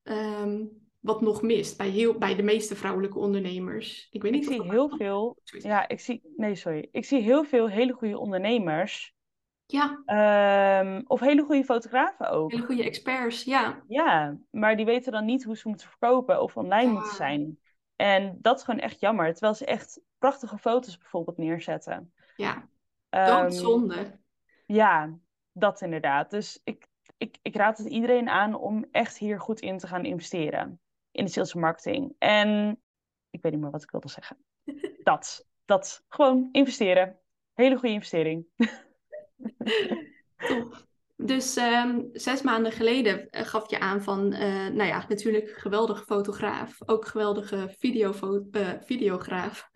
um, 0.02 0.87
wat 1.00 1.20
nog 1.20 1.42
mist 1.42 1.76
bij, 1.76 1.88
heel, 1.88 2.18
bij 2.18 2.34
de 2.34 2.42
meeste 2.42 2.76
vrouwelijke 2.76 3.18
ondernemers. 3.18 4.08
Ik 4.10 4.22
weet 4.22 4.32
niet 4.32 4.50
ik 4.50 4.52
zie 4.52 4.70
heel 4.70 4.88
veel. 4.88 5.38
Ja, 5.44 5.88
ik 5.88 6.00
zie. 6.00 6.32
Nee, 6.36 6.54
sorry. 6.54 6.88
Ik 6.92 7.04
zie 7.04 7.20
heel 7.20 7.44
veel 7.44 7.68
hele 7.68 7.92
goede 7.92 8.18
ondernemers. 8.18 9.16
Ja. 9.66 10.02
Um, 10.80 11.02
of 11.06 11.20
hele 11.20 11.42
goede 11.42 11.64
fotografen 11.64 12.30
ook. 12.30 12.50
Hele 12.50 12.64
goede 12.64 12.84
experts, 12.84 13.44
ja. 13.44 13.82
Ja, 13.88 14.38
maar 14.50 14.76
die 14.76 14.84
weten 14.84 15.12
dan 15.12 15.24
niet 15.24 15.44
hoe 15.44 15.56
ze 15.56 15.68
moeten 15.68 15.88
verkopen 15.88 16.42
of 16.42 16.56
online 16.56 16.92
moeten 16.92 17.14
zijn. 17.14 17.58
En 17.96 18.38
dat 18.40 18.58
is 18.58 18.64
gewoon 18.64 18.80
echt 18.80 19.00
jammer. 19.00 19.32
Terwijl 19.32 19.54
ze 19.54 19.64
echt 19.64 20.00
prachtige 20.18 20.58
foto's 20.58 20.98
bijvoorbeeld 20.98 21.36
neerzetten. 21.36 22.12
Ja, 22.36 22.68
dat 23.08 23.42
um, 23.42 23.50
zonde. 23.50 24.20
Ja, 24.66 25.18
dat 25.52 25.80
inderdaad. 25.80 26.30
Dus 26.30 26.60
ik, 26.64 26.86
ik, 27.16 27.38
ik 27.42 27.56
raad 27.56 27.78
het 27.78 27.88
iedereen 27.88 28.28
aan 28.28 28.54
om 28.54 28.86
echt 28.90 29.18
hier 29.18 29.40
goed 29.40 29.60
in 29.60 29.78
te 29.78 29.86
gaan 29.86 30.04
investeren. 30.04 30.80
In 31.10 31.24
de 31.24 31.30
sales 31.30 31.54
en 31.54 31.60
marketing. 31.60 32.14
En 32.18 32.80
ik 33.30 33.42
weet 33.42 33.52
niet 33.52 33.60
meer 33.60 33.70
wat 33.70 33.82
ik 33.82 33.90
wilde 33.90 34.08
zeggen. 34.08 34.36
dat. 35.02 35.46
Dat. 35.64 36.04
Gewoon 36.08 36.48
investeren. 36.52 37.18
Hele 37.54 37.74
goede 37.74 37.94
investering. 37.94 38.46
Top. 40.48 40.86
Dus 41.20 41.56
um, 41.56 42.08
zes 42.12 42.42
maanden 42.42 42.72
geleden 42.72 43.30
eh, 43.30 43.46
gaf 43.46 43.70
je 43.70 43.80
aan 43.80 44.02
van, 44.02 44.32
uh, 44.32 44.40
nou 44.68 44.84
ja, 44.84 45.04
natuurlijk 45.08 45.50
geweldige 45.50 46.04
fotograaf, 46.04 46.78
ook 46.86 47.06
geweldige 47.06 47.76
uh, 47.80 48.74
videograaf. 48.80 49.70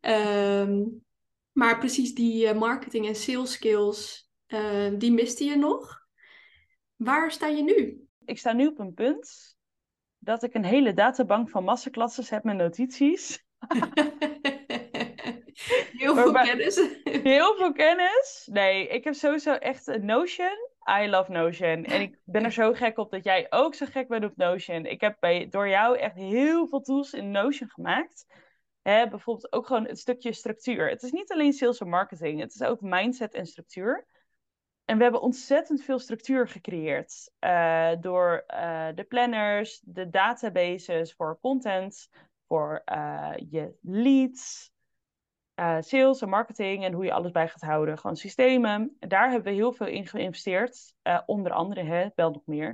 um, 0.00 1.04
maar 1.60 1.78
precies 1.78 2.14
die 2.14 2.54
marketing 2.54 3.06
en 3.06 3.14
sales 3.14 3.52
skills, 3.52 4.30
die 4.98 5.12
miste 5.12 5.44
je 5.44 5.56
nog. 5.56 6.06
Waar 6.96 7.32
sta 7.32 7.46
je 7.46 7.62
nu? 7.62 8.06
Ik 8.24 8.38
sta 8.38 8.52
nu 8.52 8.66
op 8.66 8.78
een 8.78 8.94
punt 8.94 9.57
dat 10.28 10.42
ik 10.42 10.54
een 10.54 10.64
hele 10.64 10.92
databank 10.92 11.50
van 11.50 11.64
masterclasses 11.64 12.30
heb 12.30 12.44
met 12.44 12.56
notities. 12.56 13.44
Heel 16.02 16.14
veel 16.14 16.32
kennis. 16.32 16.76
Heel 17.32 17.56
veel 17.56 17.72
kennis. 17.72 18.48
Nee, 18.52 18.88
ik 18.88 19.04
heb 19.04 19.14
sowieso 19.14 19.52
echt 19.52 19.86
een 19.86 20.04
Notion. 20.04 20.56
I 21.00 21.08
love 21.08 21.32
Notion. 21.32 21.84
En 21.84 22.00
ik 22.00 22.18
ben 22.24 22.44
er 22.44 22.52
zo 22.52 22.72
gek 22.72 22.98
op 22.98 23.10
dat 23.10 23.24
jij 23.24 23.46
ook 23.50 23.74
zo 23.74 23.86
gek 23.86 24.08
bent 24.08 24.24
op 24.24 24.36
Notion. 24.36 24.86
Ik 24.86 25.00
heb 25.00 25.16
bij, 25.20 25.48
door 25.48 25.68
jou 25.68 25.98
echt 25.98 26.14
heel 26.14 26.66
veel 26.66 26.80
tools 26.80 27.12
in 27.12 27.30
Notion 27.30 27.68
gemaakt. 27.68 28.26
Hè, 28.82 29.08
bijvoorbeeld 29.08 29.52
ook 29.52 29.66
gewoon 29.66 29.86
het 29.86 29.98
stukje 29.98 30.32
structuur. 30.32 30.88
Het 30.88 31.02
is 31.02 31.10
niet 31.10 31.32
alleen 31.32 31.52
sales 31.52 31.80
en 31.80 31.88
marketing. 31.88 32.40
Het 32.40 32.54
is 32.54 32.62
ook 32.62 32.80
mindset 32.80 33.34
en 33.34 33.46
structuur. 33.46 34.06
En 34.88 34.96
we 34.96 35.02
hebben 35.02 35.22
ontzettend 35.22 35.82
veel 35.82 35.98
structuur 35.98 36.48
gecreëerd. 36.48 37.30
Uh, 37.40 37.90
door 38.00 38.44
uh, 38.54 38.88
de 38.94 39.04
planners, 39.04 39.80
de 39.84 40.08
databases 40.08 41.12
voor 41.12 41.38
content, 41.40 42.08
voor 42.46 42.82
uh, 42.92 43.32
je 43.50 43.78
leads, 43.82 44.72
sales 45.80 46.20
en 46.20 46.28
marketing 46.28 46.84
en 46.84 46.92
hoe 46.92 47.04
je 47.04 47.12
alles 47.12 47.30
bij 47.30 47.48
gaat 47.48 47.60
houden. 47.60 47.98
Gewoon 47.98 48.16
systemen. 48.16 48.96
Daar 48.98 49.30
hebben 49.30 49.52
we 49.52 49.58
heel 49.58 49.72
veel 49.72 49.86
in 49.86 50.06
geïnvesteerd. 50.06 50.94
Onder 51.26 51.52
andere, 51.52 51.82
hè, 51.82 52.08
wel 52.14 52.30
nog 52.30 52.46
meer. 52.46 52.68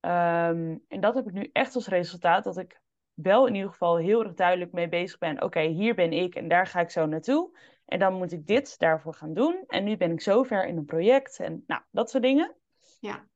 Um, 0.00 0.84
en 0.88 1.00
dat 1.00 1.14
heb 1.14 1.26
ik 1.26 1.32
nu 1.32 1.50
echt 1.52 1.74
als 1.74 1.88
resultaat 1.88 2.44
dat 2.44 2.58
ik 2.58 2.80
wel 3.14 3.46
in 3.46 3.54
ieder 3.54 3.70
geval 3.70 3.96
heel 3.96 4.24
erg 4.24 4.34
duidelijk 4.34 4.72
mee 4.72 4.88
bezig 4.88 5.18
ben. 5.18 5.42
Oké, 5.42 5.60
hier 5.60 5.94
ben 5.94 6.12
ik 6.12 6.34
en 6.34 6.48
daar 6.48 6.66
ga 6.66 6.80
ik 6.80 6.90
zo 6.90 7.06
naartoe. 7.06 7.58
En 7.84 7.98
dan 7.98 8.14
moet 8.14 8.32
ik 8.32 8.46
dit 8.46 8.78
daarvoor 8.78 9.14
gaan 9.14 9.34
doen. 9.34 9.64
En 9.66 9.84
nu 9.84 9.96
ben 9.96 10.10
ik 10.10 10.20
zover 10.20 10.66
in 10.66 10.76
een 10.76 10.84
project 10.84 11.40
en 11.40 11.64
nou, 11.66 11.82
dat 11.90 12.10
soort 12.10 12.22
dingen. 12.22 12.54
Ja. 13.00 13.26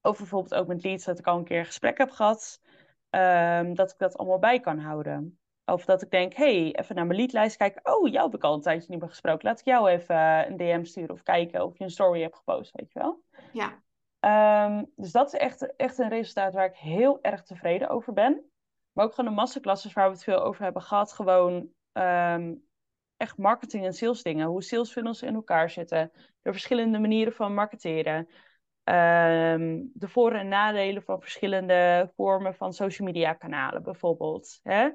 Over 0.00 0.20
bijvoorbeeld 0.20 0.54
ook 0.54 0.66
met 0.66 0.84
leads 0.84 1.04
dat 1.04 1.18
ik 1.18 1.26
al 1.26 1.38
een 1.38 1.44
keer 1.44 1.58
een 1.58 1.66
gesprek 1.66 1.98
heb 1.98 2.10
gehad. 2.10 2.60
Um, 3.10 3.74
dat 3.74 3.90
ik 3.90 3.98
dat 3.98 4.16
allemaal 4.16 4.38
bij 4.38 4.60
kan 4.60 4.78
houden. 4.78 5.38
Of 5.64 5.84
dat 5.84 6.02
ik 6.02 6.10
denk, 6.10 6.34
hey, 6.34 6.72
even 6.72 6.94
naar 6.94 7.06
mijn 7.06 7.18
leadlijst 7.18 7.56
kijken. 7.56 7.94
Oh, 7.94 8.08
jou 8.08 8.24
heb 8.24 8.34
ik 8.34 8.44
al 8.44 8.54
een 8.54 8.60
tijdje 8.60 8.90
niet 8.90 9.00
meer 9.00 9.08
gesproken. 9.08 9.48
Laat 9.48 9.60
ik 9.60 9.66
jou 9.66 9.88
even 9.88 10.16
een 10.50 10.56
DM 10.56 10.84
sturen 10.84 11.10
of 11.10 11.22
kijken 11.22 11.64
of 11.64 11.78
je 11.78 11.84
een 11.84 11.90
story 11.90 12.20
hebt 12.20 12.36
gepost, 12.36 12.72
weet 12.72 12.92
je 12.92 12.98
wel. 12.98 13.22
Ja. 13.52 13.82
Um, 14.66 14.92
dus 14.96 15.12
dat 15.12 15.32
is 15.32 15.38
echt, 15.38 15.76
echt 15.76 15.98
een 15.98 16.08
resultaat 16.08 16.54
waar 16.54 16.66
ik 16.66 16.76
heel 16.76 17.18
erg 17.22 17.42
tevreden 17.42 17.88
over 17.88 18.12
ben. 18.12 18.50
Maar 18.92 19.04
ook 19.04 19.14
gewoon 19.14 19.30
de 19.30 19.36
masterclasses 19.36 19.92
waar 19.92 20.06
we 20.06 20.14
het 20.14 20.24
veel 20.24 20.42
over 20.42 20.62
hebben 20.62 20.82
gehad. 20.82 21.12
Gewoon 21.12 21.68
um, 21.92 22.64
echt 23.22 23.38
marketing 23.38 23.84
en 23.84 23.92
sales 23.92 24.22
dingen. 24.22 24.46
Hoe 24.46 24.62
sales 24.62 24.92
funnels 24.92 25.22
in 25.22 25.34
elkaar 25.34 25.70
zitten. 25.70 26.10
De 26.42 26.52
verschillende 26.52 26.98
manieren 26.98 27.32
van 27.32 27.54
marketeren. 27.54 28.28
Um, 28.84 29.90
de 29.94 30.08
voor- 30.08 30.32
en 30.32 30.48
nadelen 30.48 31.02
van 31.02 31.20
verschillende 31.20 32.10
vormen 32.16 32.54
van 32.54 32.72
social 32.72 33.08
media 33.08 33.32
kanalen 33.32 33.82
bijvoorbeeld. 33.82 34.60
Hè? 34.62 34.84
Uh, 34.84 34.90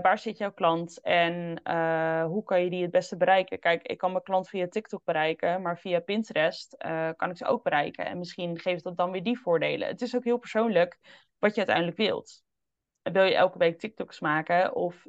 waar 0.00 0.18
zit 0.18 0.38
jouw 0.38 0.52
klant 0.52 1.00
en 1.00 1.60
uh, 1.64 2.24
hoe 2.24 2.44
kan 2.44 2.64
je 2.64 2.70
die 2.70 2.82
het 2.82 2.90
beste 2.90 3.16
bereiken? 3.16 3.58
Kijk, 3.58 3.86
ik 3.86 3.98
kan 3.98 4.10
mijn 4.10 4.22
klant 4.22 4.48
via 4.48 4.68
TikTok 4.68 5.04
bereiken, 5.04 5.62
maar 5.62 5.78
via 5.78 6.00
Pinterest 6.00 6.74
uh, 6.86 7.10
kan 7.16 7.30
ik 7.30 7.36
ze 7.36 7.44
ook 7.44 7.62
bereiken. 7.62 8.06
En 8.06 8.18
misschien 8.18 8.58
geeft 8.58 8.84
dat 8.84 8.96
dan 8.96 9.10
weer 9.10 9.22
die 9.22 9.40
voordelen. 9.40 9.88
Het 9.88 10.00
is 10.00 10.16
ook 10.16 10.24
heel 10.24 10.38
persoonlijk 10.38 10.98
wat 11.38 11.50
je 11.50 11.56
uiteindelijk 11.56 11.96
wilt. 11.96 12.42
Wil 13.02 13.24
je 13.24 13.34
elke 13.34 13.58
week 13.58 13.78
TikToks 13.78 14.20
maken? 14.20 14.74
Of 14.74 15.04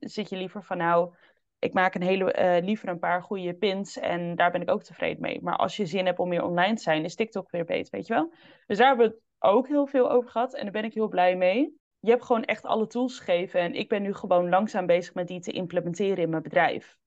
zit 0.00 0.28
je 0.28 0.36
liever 0.36 0.64
van 0.64 0.76
nou, 0.76 1.14
ik 1.60 1.72
maak 1.72 1.94
een 1.94 2.02
hele, 2.02 2.60
liever 2.64 2.88
een 2.88 2.98
paar 2.98 3.22
goede 3.22 3.54
pins 3.54 3.98
en 3.98 4.36
daar 4.36 4.50
ben 4.50 4.62
ik 4.62 4.70
ook 4.70 4.82
tevreden 4.82 5.22
mee. 5.22 5.42
Maar 5.42 5.56
als 5.56 5.76
je 5.76 5.86
zin 5.86 6.06
hebt 6.06 6.18
om 6.18 6.28
meer 6.28 6.44
online 6.44 6.74
te 6.74 6.82
zijn, 6.82 7.04
is 7.04 7.14
TikTok 7.14 7.50
weer 7.50 7.64
beter, 7.64 7.90
weet 7.90 8.06
je 8.06 8.14
wel? 8.14 8.32
Dus 8.66 8.78
daar 8.78 8.88
hebben 8.88 9.08
we 9.08 9.18
ook 9.38 9.68
heel 9.68 9.86
veel 9.86 10.10
over 10.10 10.30
gehad 10.30 10.54
en 10.54 10.62
daar 10.62 10.72
ben 10.72 10.84
ik 10.84 10.94
heel 10.94 11.08
blij 11.08 11.36
mee 11.36 11.78
je 12.00 12.10
hebt 12.10 12.24
gewoon 12.24 12.44
echt 12.44 12.64
alle 12.64 12.86
tools 12.86 13.18
gegeven. 13.18 13.60
En 13.60 13.74
ik 13.74 13.88
ben 13.88 14.02
nu 14.02 14.14
gewoon 14.14 14.48
langzaam 14.48 14.86
bezig 14.86 15.14
met 15.14 15.28
die 15.28 15.40
te 15.40 15.52
implementeren 15.52 16.22
in 16.22 16.30
mijn 16.30 16.42
bedrijf. 16.42 16.98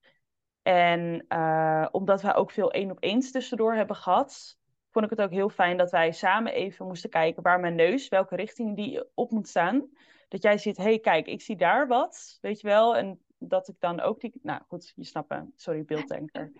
En 0.61 1.25
uh, 1.29 1.87
omdat 1.91 2.21
wij 2.21 2.35
ook 2.35 2.51
veel 2.51 2.71
één 2.71 2.91
op 2.91 2.97
eens 2.99 3.31
tussendoor 3.31 3.73
hebben 3.73 3.95
gehad, 3.95 4.57
vond 4.91 5.05
ik 5.05 5.11
het 5.11 5.21
ook 5.21 5.31
heel 5.31 5.49
fijn 5.49 5.77
dat 5.77 5.91
wij 5.91 6.11
samen 6.11 6.53
even 6.53 6.87
moesten 6.87 7.09
kijken 7.09 7.43
waar 7.43 7.59
mijn 7.59 7.75
neus, 7.75 8.07
welke 8.07 8.35
richting 8.35 8.75
die 8.75 9.05
op 9.13 9.31
moet 9.31 9.47
staan. 9.47 9.89
Dat 10.27 10.41
jij 10.41 10.57
ziet, 10.57 10.77
hé 10.77 10.83
hey, 10.83 10.99
kijk, 10.99 11.27
ik 11.27 11.41
zie 11.41 11.55
daar 11.55 11.87
wat, 11.87 12.37
weet 12.41 12.61
je 12.61 12.67
wel. 12.67 12.95
En 12.97 13.19
dat 13.47 13.67
ik 13.67 13.75
dan 13.79 13.99
ook 13.99 14.19
die, 14.19 14.33
nou 14.41 14.61
goed, 14.67 14.93
je 14.95 15.03
snapt 15.03 15.29
me, 15.29 15.45
sorry 15.55 15.83
beelddenker. 15.85 16.51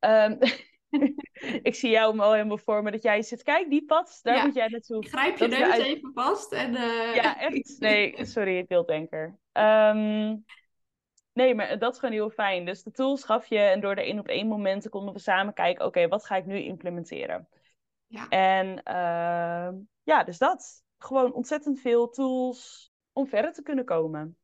um, 0.00 0.38
ik 1.62 1.74
zie 1.74 1.90
jou 1.90 2.18
al 2.18 2.32
helemaal 2.32 2.58
voor 2.58 2.82
me 2.82 2.90
dat 2.90 3.02
jij 3.02 3.22
zit. 3.22 3.42
Kijk, 3.42 3.70
die 3.70 3.84
pad, 3.84 4.18
daar 4.22 4.44
moet 4.44 4.54
jij 4.54 4.68
naartoe. 4.68 5.04
Ik 5.04 5.08
grijp 5.08 5.38
je 5.38 5.46
neus 5.46 5.78
even 5.78 6.12
vast. 6.14 6.52
En, 6.52 6.74
uh... 6.74 7.14
Ja, 7.14 7.38
echt. 7.40 7.76
Nee, 7.78 8.24
sorry, 8.24 8.64
beelddenker. 8.66 9.38
Um, 9.52 10.44
Nee, 11.32 11.54
maar 11.54 11.78
dat 11.78 11.92
is 11.92 11.98
gewoon 11.98 12.14
heel 12.14 12.30
fijn. 12.30 12.64
Dus 12.64 12.82
de 12.82 12.90
tools 12.90 13.24
gaf 13.24 13.46
je 13.46 13.58
en 13.58 13.80
door 13.80 13.94
de 13.94 14.02
één 14.02 14.18
op 14.18 14.28
één 14.28 14.48
momenten 14.48 14.90
konden 14.90 15.14
we 15.14 15.20
samen 15.20 15.54
kijken, 15.54 15.84
oké, 15.84 16.08
wat 16.08 16.24
ga 16.26 16.36
ik 16.36 16.46
nu 16.46 16.58
implementeren? 16.58 17.48
Ja. 18.06 18.28
En 18.28 18.66
uh, 18.68 19.80
ja, 20.02 20.24
dus 20.24 20.38
dat. 20.38 20.82
Gewoon 20.98 21.32
ontzettend 21.32 21.80
veel 21.80 22.08
tools 22.08 22.92
om 23.12 23.26
verder 23.26 23.52
te 23.52 23.62
kunnen 23.62 23.84
komen. 23.84 24.36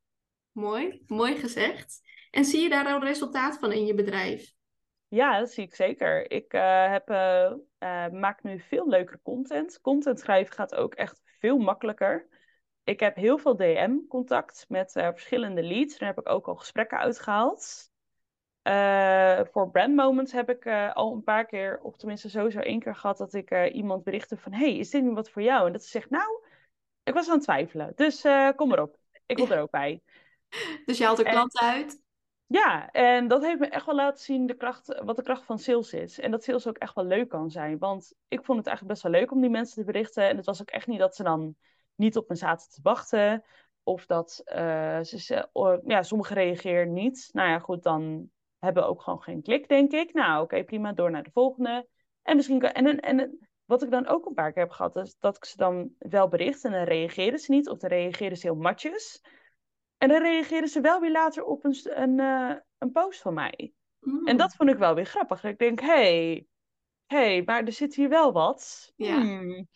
Mooi, 0.52 1.02
mooi 1.06 1.36
gezegd. 1.36 2.00
En 2.30 2.44
zie 2.44 2.62
je 2.62 2.68
daar 2.68 2.86
al 2.86 3.00
resultaat 3.00 3.58
van 3.58 3.72
in 3.72 3.86
je 3.86 3.94
bedrijf? 3.94 4.52
Ja, 5.08 5.38
dat 5.38 5.50
zie 5.50 5.64
ik 5.64 5.74
zeker. 5.74 6.30
Ik 6.30 6.54
uh, 6.54 6.90
heb, 6.90 7.10
uh, 7.10 8.08
maak 8.20 8.42
nu 8.42 8.60
veel 8.60 8.88
leukere 8.88 9.20
content. 9.22 9.80
Content 9.80 10.20
schrijven 10.20 10.54
gaat 10.54 10.74
ook 10.74 10.94
echt 10.94 11.20
veel 11.38 11.58
makkelijker. 11.58 12.28
Ik 12.84 13.00
heb 13.00 13.16
heel 13.16 13.38
veel 13.38 13.56
DM-contact 13.56 14.64
met 14.68 14.92
verschillende 14.92 15.62
leads. 15.62 15.98
Daar 15.98 16.08
heb 16.08 16.18
ik 16.18 16.28
ook 16.28 16.48
al 16.48 16.54
gesprekken 16.54 16.98
uitgehaald. 16.98 17.90
voor 19.52 19.70
Brand 19.70 19.94
Moments 19.94 20.32
heb 20.32 20.50
ik 20.50 20.66
al 20.94 21.12
een 21.12 21.22
paar 21.22 21.46
keer, 21.46 21.80
of 21.82 21.96
tenminste 21.96 22.30
sowieso 22.30 22.58
één 22.58 22.80
keer 22.80 22.96
gehad, 22.96 23.18
dat 23.18 23.34
ik 23.34 23.72
iemand 23.72 24.04
berichtte 24.04 24.36
van, 24.36 24.52
hey, 24.52 24.76
is 24.76 24.90
dit 24.90 25.02
nu 25.02 25.10
wat 25.10 25.30
voor 25.30 25.42
jou? 25.42 25.66
En 25.66 25.72
dat 25.72 25.82
ze 25.82 25.90
zegt, 25.90 26.10
nou, 26.10 26.42
ik 27.02 27.14
was 27.14 27.28
aan 27.28 27.34
het 27.34 27.42
twijfelen. 27.42 27.92
Dus 27.94 28.26
kom 28.56 28.68
maar 28.68 28.82
op. 28.82 28.96
Ik 29.26 29.36
wil 29.36 29.50
er 29.50 29.60
ook 29.60 29.70
bij. 29.70 30.02
Dus 30.86 30.98
je 30.98 31.04
haalt 31.04 31.18
er 31.18 31.24
klanten 31.24 31.60
uit? 31.60 32.02
Ja, 32.46 32.90
en 32.90 33.28
dat 33.28 33.42
heeft 33.42 33.58
me 33.58 33.66
echt 33.66 33.86
wel 33.86 33.94
laten 33.94 34.24
zien 34.24 34.46
de 34.46 34.54
kracht, 34.54 35.00
wat 35.04 35.16
de 35.16 35.22
kracht 35.22 35.44
van 35.44 35.58
sales 35.58 35.92
is. 35.92 36.20
En 36.20 36.30
dat 36.30 36.44
sales 36.44 36.66
ook 36.66 36.78
echt 36.78 36.94
wel 36.94 37.04
leuk 37.04 37.28
kan 37.28 37.50
zijn. 37.50 37.78
Want 37.78 38.14
ik 38.28 38.44
vond 38.44 38.58
het 38.58 38.66
eigenlijk 38.66 38.86
best 38.86 39.02
wel 39.02 39.20
leuk 39.20 39.32
om 39.32 39.40
die 39.40 39.50
mensen 39.50 39.76
te 39.76 39.92
berichten. 39.92 40.28
En 40.28 40.36
het 40.36 40.46
was 40.46 40.60
ook 40.60 40.70
echt 40.70 40.86
niet 40.86 40.98
dat 40.98 41.16
ze 41.16 41.22
dan 41.22 41.56
niet 41.94 42.16
op 42.16 42.28
me 42.28 42.34
zaten 42.34 42.70
te 42.70 42.80
wachten. 42.82 43.44
Of 43.82 44.06
dat 44.06 44.42
uh, 44.46 45.00
ze, 45.00 45.48
ja, 45.86 46.02
sommigen 46.02 46.36
reageerden 46.36 46.94
niet. 46.94 47.28
Nou 47.32 47.48
ja, 47.48 47.58
goed, 47.58 47.82
dan 47.82 48.30
hebben 48.58 48.82
we 48.82 48.88
ook 48.88 49.02
gewoon 49.02 49.22
geen 49.22 49.42
klik, 49.42 49.68
denk 49.68 49.92
ik. 49.92 50.12
Nou, 50.12 50.42
oké, 50.42 50.64
prima, 50.64 50.92
door 50.92 51.10
naar 51.10 51.22
de 51.22 51.30
volgende. 51.32 51.88
En 52.22 52.36
misschien 52.36 52.60
en, 52.60 52.86
en, 52.86 53.00
en 53.00 53.48
wat 53.64 53.82
ik 53.82 53.90
dan 53.90 54.06
ook 54.06 54.26
een 54.26 54.34
paar 54.34 54.52
keer 54.52 54.62
heb 54.62 54.72
gehad, 54.72 54.96
is 54.96 55.16
dat 55.18 55.36
ik 55.36 55.44
ze 55.44 55.56
dan 55.56 55.94
wel 55.98 56.28
bericht 56.28 56.64
en 56.64 56.72
dan 56.72 56.82
reageerden 56.82 57.40
ze 57.40 57.52
niet. 57.52 57.68
Of 57.68 57.78
dan 57.78 57.90
reageerden 57.90 58.38
ze 58.38 58.46
heel 58.46 58.56
matjes. 58.56 59.22
En 60.00 60.08
dan 60.08 60.22
reageerden 60.22 60.68
ze 60.68 60.80
wel 60.80 61.00
weer 61.00 61.10
later 61.10 61.44
op 61.44 61.64
een, 61.64 61.76
een, 61.82 62.18
uh, 62.18 62.54
een 62.78 62.92
post 62.92 63.20
van 63.20 63.34
mij. 63.34 63.72
Mm. 64.00 64.26
En 64.26 64.36
dat 64.36 64.54
vond 64.54 64.70
ik 64.70 64.76
wel 64.78 64.94
weer 64.94 65.04
grappig. 65.04 65.44
Ik 65.44 65.58
denk, 65.58 65.80
hé, 65.80 65.86
hey, 65.86 66.46
hey, 67.06 67.42
maar 67.44 67.64
er 67.64 67.72
zit 67.72 67.94
hier 67.94 68.08
wel 68.08 68.32
wat. 68.32 68.92
Ja. 68.96 69.20
Hmm. 69.20 69.68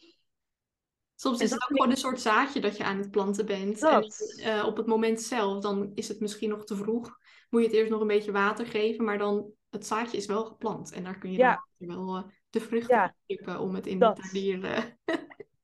Soms 1.15 1.41
is 1.41 1.51
het 1.51 1.63
ook 1.63 1.69
gewoon 1.69 1.91
een 1.91 1.97
soort 1.97 2.21
zaadje 2.21 2.61
dat 2.61 2.77
je 2.77 2.85
aan 2.85 2.99
het 2.99 3.11
planten 3.11 3.47
bent. 3.47 3.81
Dat. 3.81 4.37
En 4.43 4.57
uh, 4.57 4.67
op 4.67 4.77
het 4.77 4.87
moment 4.87 5.21
zelf, 5.23 5.63
dan 5.63 5.91
is 5.95 6.09
het 6.09 6.21
misschien 6.21 6.49
nog 6.49 6.65
te 6.65 6.77
vroeg. 6.77 7.19
Moet 7.51 7.61
je 7.61 7.67
het 7.67 7.77
eerst 7.77 7.91
nog 7.91 8.01
een 8.01 8.07
beetje 8.07 8.33
water 8.33 8.67
geven, 8.67 9.05
maar 9.05 9.19
dan 9.19 9.53
het 9.71 9.87
zaadje 9.87 10.17
is 10.17 10.27
wel 10.27 10.45
geplant. 10.45 10.93
En 10.93 11.05
daar 11.05 11.19
kun 11.19 11.33
je 11.33 11.39
Ja. 11.39 11.67
dan 11.79 11.89
wel 11.89 12.17
uh, 12.17 12.23
de 12.51 12.61
vruchten 12.61 12.97
Ja. 12.97 13.15
knippen 13.27 13.61
om 13.61 13.75
het 13.75 13.87
in 13.87 13.99
Dat. 13.99 14.17
de 14.33 14.59
eh, 14.63 15.15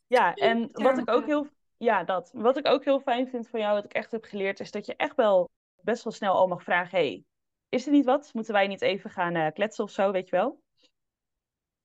Ja, 0.07 0.35
en 0.51 0.68
wat 0.73 0.99
ik 0.99 1.11
ook 1.11 1.27
heel, 1.27 1.46
ja, 1.81 2.05
dat. 2.05 2.31
Wat 2.33 2.57
ik 2.57 2.66
ook 2.66 2.85
heel 2.85 3.01
fijn 3.01 3.29
vind 3.29 3.49
van 3.49 3.61
jou, 3.61 3.75
wat 3.75 3.85
ik 3.85 3.93
echt 3.93 4.11
heb 4.11 4.25
geleerd, 4.25 4.61
is 4.61 4.71
dat 4.71 4.87
je 4.87 4.97
echt 4.97 5.16
wel 5.16 5.49
best 5.83 6.05
wel 6.05 6.12
snel 6.12 6.35
al 6.35 6.47
mag 6.47 6.62
vragen: 6.62 6.99
hey, 6.99 7.25
is 7.69 7.87
er 7.87 7.93
niet 7.93 8.05
wat? 8.05 8.31
Moeten 8.33 8.53
wij 8.53 8.66
niet 8.66 8.81
even 8.83 9.11
gaan 9.11 9.35
eh, 9.35 9.53
kletsen 9.53 9.85
of 9.85 9.90
zo, 9.90 10.11
weet 10.11 10.29
je 10.29 10.37
wel? 10.37 10.61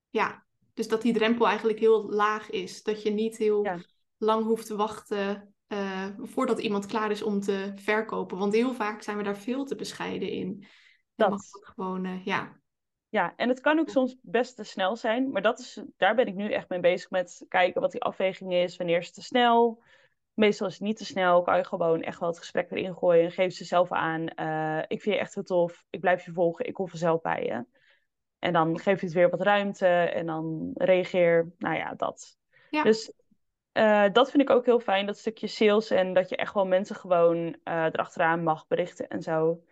Ja, 0.10 0.46
dus 0.74 0.88
dat 0.88 1.02
die 1.02 1.14
drempel 1.14 1.48
eigenlijk 1.48 1.80
heel 1.80 2.10
laag 2.10 2.50
is. 2.50 2.84
Dat 2.84 3.02
je 3.02 3.10
niet 3.10 3.38
heel 3.38 3.64
Ja. 3.64 3.80
lang 4.18 4.46
hoeft 4.46 4.66
te 4.66 4.76
wachten 4.76 5.54
eh, 5.68 6.10
voordat 6.18 6.60
iemand 6.60 6.86
klaar 6.86 7.12
is 7.12 7.22
om 7.22 7.40
te 7.40 7.72
verkopen. 7.76 8.38
Want 8.38 8.54
heel 8.54 8.74
vaak 8.74 9.02
zijn 9.02 9.18
we 9.18 9.24
daar 9.24 9.38
veel 9.38 9.66
te 9.66 9.76
bescheiden 9.76 10.30
in. 10.30 10.66
Dat. 11.16 11.30
mag 11.30 11.42
gewoon, 11.52 12.06
eh, 12.06 12.26
ja. 12.26 12.60
Ja, 13.10 13.34
en 13.36 13.50
het 13.50 13.60
kan 13.60 13.80
ook 13.80 13.89
soms 13.89 14.15
best 14.22 14.56
te 14.56 14.63
snel 14.63 14.96
zijn, 14.96 15.32
maar 15.32 15.41
dat 15.41 15.60
is, 15.60 15.84
daar 15.98 16.15
ben 16.15 16.28
ik 16.28 16.36
nu 16.36 16.52
echt 16.52 16.70
mee 16.70 16.80
bezig 16.80 17.10
met 17.10 17.46
kijken 17.48 17.82
wat 17.82 17.91
die 17.91 18.04
afweging 18.04 18.54
is. 18.54 18.78
Wanneer 18.78 18.98
is 18.98 19.06
het 19.06 19.15
te 19.15 19.22
snel? 19.22 19.84
Meestal 20.34 20.68
is 20.68 20.74
het 20.74 20.82
niet 20.82 20.98
te 20.98 21.06
snel. 21.06 21.41
Kan 21.41 21.58
je 21.58 21.65
gewoon 21.65 22.02
echt 22.02 22.20
wel 22.20 22.30
het 22.30 22.38
gesprek 22.38 22.72
erin 22.72 22.96
gooien 22.96 23.24
en 23.24 23.32
geef 23.32 23.54
ze 23.54 23.63
zelf 23.63 23.91
aan. 23.91 24.28
eh, 24.28 24.80
ik 24.88 25.02
vind 25.02 25.15
je 25.15 25.22
echt 25.22 25.34
heel 25.36 25.44
tof. 25.44 25.86
Ik 25.89 26.00
blijf 26.00 26.26
je 26.26 26.32
volgen. 26.32 26.65
Ik 26.65 26.74
kom 26.74 26.88
vanzelf 26.88 27.22
bij 27.22 27.44
je. 27.44 27.65
En 28.39 28.54
dan 28.54 28.80
geef 28.80 29.00
je 29.00 29.06
het 29.06 29.15
weer 29.15 29.30
wat 29.30 29.41
ruimte 29.41 29.88
en 29.88 30.26
dan 30.26 30.72
reageer. 30.74 31.52
Nou 31.58 31.76
ja, 31.76 31.94
dat. 31.94 32.38
Ja. 32.70 32.84
Dus 32.84 33.12
eh, 33.72 34.06
dat 34.12 34.32
vind 34.32 34.44
ik 34.44 34.50
ook 34.50 34.65
heel 34.65 34.80
fijn, 34.80 35.06
dat 35.06 35.18
stukje 35.18 35.48
sales. 35.48 35.89
En 35.89 36.13
dat 36.13 36.30
je 36.30 36.36
echt 36.36 36.54
wel 36.54 36.65
mensen 36.65 36.96
gewoon 36.96 37.58
eh 37.63 37.86
erachteraan 37.86 38.44
mag 38.44 38.68
berichten 38.68 39.08
en 39.08 39.22
zo. 39.22 39.63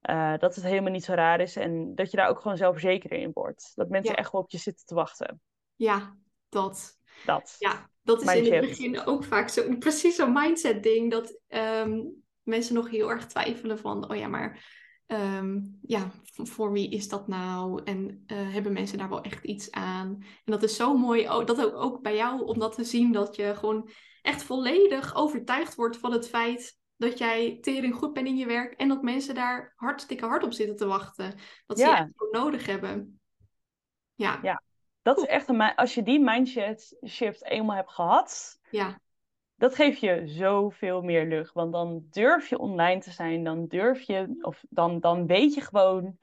Eh, 0.00 0.38
dat 0.38 0.54
het 0.54 0.64
helemaal 0.64 0.92
niet 0.92 1.04
zo 1.04 1.12
raar 1.12 1.40
is 1.40 1.56
en 1.56 1.94
dat 1.94 2.10
je 2.10 2.16
daar 2.16 2.28
ook 2.28 2.40
gewoon 2.40 2.56
zelfverzekerder 2.56 3.18
in 3.18 3.30
wordt. 3.32 3.72
Dat 3.74 3.88
mensen 3.88 4.12
Ja. 4.12 4.18
echt 4.18 4.32
wel 4.32 4.40
op 4.40 4.50
je 4.50 4.58
zitten 4.58 4.86
te 4.86 4.94
wachten. 4.94 5.40
Ja, 5.74 6.16
dat. 6.48 6.98
Dat. 7.24 7.56
Ja, 7.58 7.90
dat 8.02 8.22
is 8.22 8.34
in 8.34 8.52
het 8.52 8.68
begin 8.68 9.06
ook 9.06 9.24
vaak 9.24 9.48
zo, 9.48 9.76
precies 9.78 10.16
zo'n 10.16 10.32
mindset 10.32 10.82
ding. 10.82 11.10
Dat 11.10 11.40
ehm, 11.48 12.02
mensen 12.42 12.74
nog 12.74 12.90
heel 12.90 13.10
erg 13.10 13.26
twijfelen 13.26 13.78
van, 13.78 14.10
oh 14.10 14.16
ja, 14.16 14.28
maar 14.28 14.64
ehm, 15.06 15.58
ja, 15.82 16.10
voor 16.24 16.72
wie 16.72 16.90
is 16.90 17.08
dat 17.08 17.28
nou? 17.28 17.82
En 17.84 18.22
eh, 18.26 18.52
hebben 18.52 18.72
mensen 18.72 18.98
daar 18.98 19.08
wel 19.08 19.22
echt 19.22 19.44
iets 19.44 19.70
aan? 19.70 20.16
En 20.20 20.52
dat 20.52 20.62
is 20.62 20.76
zo 20.76 20.96
mooi, 20.96 21.28
oh, 21.28 21.46
dat 21.46 21.64
ook, 21.64 21.74
ook 21.74 22.02
bij 22.02 22.16
jou, 22.16 22.44
om 22.44 22.58
dat 22.58 22.74
te 22.74 22.84
zien, 22.84 23.12
dat 23.12 23.36
je 23.36 23.54
gewoon 23.54 23.90
echt 24.22 24.42
volledig 24.42 25.14
overtuigd 25.14 25.74
wordt 25.74 25.96
van 25.96 26.12
het 26.12 26.28
feit 26.28 26.78
dat 26.96 27.18
jij 27.18 27.58
tering 27.60 27.94
goed 27.94 28.12
bent 28.12 28.26
in 28.26 28.36
je 28.36 28.46
werk 28.46 28.72
en 28.72 28.88
dat 28.88 29.02
mensen 29.02 29.34
daar 29.34 29.72
hartstikke 29.76 30.26
hard 30.26 30.42
op 30.42 30.52
zitten 30.52 30.76
te 30.76 30.86
wachten. 30.86 31.34
Dat 31.66 31.78
ze 31.78 31.84
echt 31.84 32.08
gewoon 32.16 32.44
nodig 32.44 32.66
hebben. 32.66 33.20
Ja, 34.14 34.38
Ja. 34.42 34.62
Dat 35.02 35.18
is 35.18 35.24
echt 35.24 35.48
een, 35.48 35.74
als 35.74 35.94
je 35.94 36.02
die 36.02 36.20
mindset 36.20 36.96
shift 37.06 37.44
eenmaal 37.44 37.76
hebt 37.76 37.90
gehad, 37.90 38.58
ja, 38.70 39.00
dat 39.56 39.74
geeft 39.74 40.00
je 40.00 40.22
zoveel 40.24 41.02
meer 41.02 41.26
lucht. 41.26 41.52
Want 41.52 41.72
dan 41.72 42.06
durf 42.10 42.48
je 42.48 42.58
online 42.58 43.00
te 43.00 43.10
zijn, 43.10 43.44
dan 43.44 43.66
durf 43.66 44.00
je, 44.00 44.36
of 44.40 44.64
dan, 44.68 45.00
dan 45.00 45.26
weet 45.26 45.54
je 45.54 45.60
gewoon, 45.60 46.18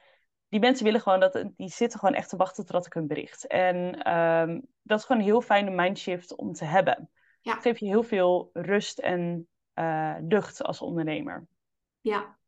die 0.48 0.60
mensen 0.60 0.84
willen 0.84 1.00
gewoon 1.00 1.20
dat, 1.20 1.44
die 1.56 1.68
zitten 1.68 1.98
gewoon 1.98 2.14
echt 2.14 2.28
te 2.28 2.36
wachten 2.36 2.66
tot 2.66 2.86
ik 2.86 2.92
hun 2.92 3.06
bericht. 3.06 3.46
En 3.46 4.02
ehm, 4.02 4.60
dat 4.82 4.98
is 4.98 5.04
gewoon 5.04 5.22
een 5.22 5.28
heel 5.28 5.40
fijne 5.40 5.70
mindshift 5.70 6.36
om 6.36 6.52
te 6.52 6.64
hebben. 6.64 7.10
Ja. 7.40 7.52
Het 7.52 7.62
geeft 7.62 7.80
je 7.80 7.86
heel 7.86 8.02
veel 8.02 8.50
rust 8.52 8.98
en 8.98 9.48
eh, 9.74 10.16
lucht 10.28 10.62
als 10.62 10.80
ondernemer. 10.80 11.46
Ja, 12.00 12.38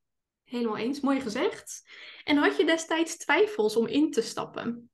helemaal 0.45 0.77
eens. 0.77 1.01
Mooi 1.01 1.21
gezegd. 1.21 1.89
En 2.25 2.37
had 2.37 2.57
je 2.57 2.65
destijds 2.65 3.17
twijfels 3.17 3.77
om 3.77 3.87
in 3.87 4.11
te 4.11 4.23
stappen? 4.23 4.91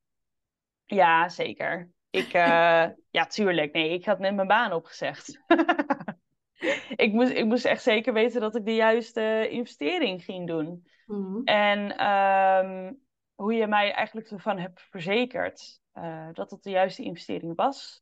Ja, 0.85 1.29
zeker. 1.29 1.91
Ik, 2.11 2.33
eh, 2.47 2.89
ja, 3.11 3.27
tuurlijk. 3.29 3.73
Nee, 3.73 3.91
ik 3.91 4.05
had 4.05 4.19
net 4.19 4.35
mijn 4.35 4.47
baan 4.47 4.73
opgezegd. 4.73 5.41
ik, 7.05 7.13
moest, 7.13 7.33
ik 7.33 7.45
moest 7.45 7.65
echt 7.65 7.83
zeker 7.83 8.13
weten 8.13 8.41
dat 8.41 8.57
ik 8.57 8.65
de 8.65 8.75
juiste 8.75 9.49
investering 9.49 10.25
ging 10.25 10.47
doen. 10.47 10.87
Mhm. 11.07 11.41
En 11.45 11.97
ehm, 11.97 12.93
hoe 13.35 13.55
je 13.55 13.67
mij 13.67 13.93
eigenlijk 13.93 14.31
ervan 14.31 14.59
hebt 14.59 14.81
verzekerd 14.81 15.81
eh, 15.93 16.29
dat 16.33 16.51
het 16.51 16.63
de 16.63 16.71
juiste 16.71 17.03
investering 17.03 17.57
was, 17.57 18.02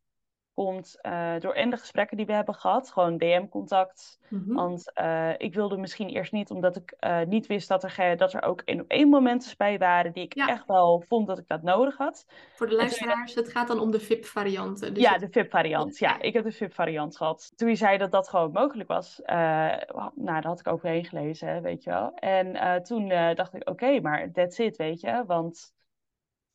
komt 0.64 0.98
eh, 1.00 1.32
door 1.38 1.52
en 1.52 1.70
de 1.70 1.76
gesprekken 1.76 2.16
die 2.16 2.26
we 2.26 2.32
hebben 2.32 2.54
gehad, 2.54 2.90
gewoon 2.90 3.16
DM-contact. 3.18 4.18
Mhm. 4.28 4.54
Want 4.54 4.92
eh, 4.92 5.30
ik 5.36 5.54
wilde 5.54 5.76
misschien 5.76 6.08
eerst 6.08 6.32
niet, 6.32 6.50
omdat 6.50 6.76
ik 6.76 6.94
eh, 6.98 7.20
niet 7.26 7.46
wist 7.46 7.68
dat 7.68 7.82
er, 7.84 8.16
dat 8.16 8.32
er 8.32 8.42
ook 8.42 8.60
één 8.64 8.80
op 8.80 8.88
één 8.90 9.08
momenten 9.08 9.54
bij 9.56 9.78
waren 9.78 10.12
die 10.12 10.22
ik 10.24 10.34
Ja. 10.34 10.48
echt 10.48 10.66
wel 10.66 11.04
vond 11.08 11.26
dat 11.26 11.38
ik 11.38 11.46
dat 11.48 11.62
nodig 11.62 11.96
had. 11.96 12.26
Voor 12.54 12.68
de 12.68 12.74
luisteraars, 12.74 13.34
het 13.34 13.48
gaat 13.48 13.68
dan 13.68 13.80
om 13.80 13.90
de 13.90 14.00
VIP-varianten. 14.00 14.94
Dus 14.94 15.02
ja, 15.02 15.12
het- 15.12 15.20
de 15.20 15.28
VIP-variant. 15.30 15.98
Ja, 15.98 16.20
ik 16.20 16.32
heb 16.32 16.44
de 16.44 16.52
VIP-variant 16.52 17.16
gehad. 17.16 17.52
Toen 17.56 17.68
je 17.68 17.74
zei 17.74 17.98
dat 17.98 18.10
dat 18.10 18.28
gewoon 18.28 18.52
mogelijk 18.52 18.88
was, 18.88 19.20
nou, 19.24 20.10
daar 20.14 20.44
had 20.46 20.60
ik 20.60 20.68
overheen 20.68 21.04
gelezen, 21.04 21.48
hè, 21.48 21.60
weet 21.60 21.84
je 21.84 21.90
wel. 21.90 22.14
En 22.14 22.82
toen 22.82 23.08
dacht 23.08 23.54
ik, 23.54 23.68
oké, 23.68 24.00
maar 24.00 24.30
that's 24.32 24.58
it, 24.58 24.76
weet 24.76 25.00
je. 25.00 25.22
Want 25.26 25.72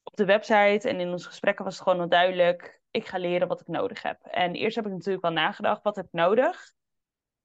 op 0.06 0.16
de 0.16 0.26
website 0.26 0.90
en 0.90 1.00
in 1.00 1.10
onze 1.12 1.28
gesprekken 1.28 1.66
was 1.66 1.74
het 1.74 1.84
gewoon 1.84 2.00
al 2.00 2.10
duidelijk, 2.10 2.82
ik 2.92 3.06
ga 3.06 3.18
leren 3.18 3.48
wat 3.48 3.62
ik 3.62 3.68
nodig 3.68 4.02
heb. 4.02 4.20
En 4.24 4.54
eerst 4.54 4.76
heb 4.76 4.86
ik 4.86 4.92
natuurlijk 4.92 5.24
wel 5.24 5.34
nagedacht, 5.34 5.84
wat 5.84 5.96
heb 5.96 6.06
ik 6.06 6.12
nodig? 6.12 6.74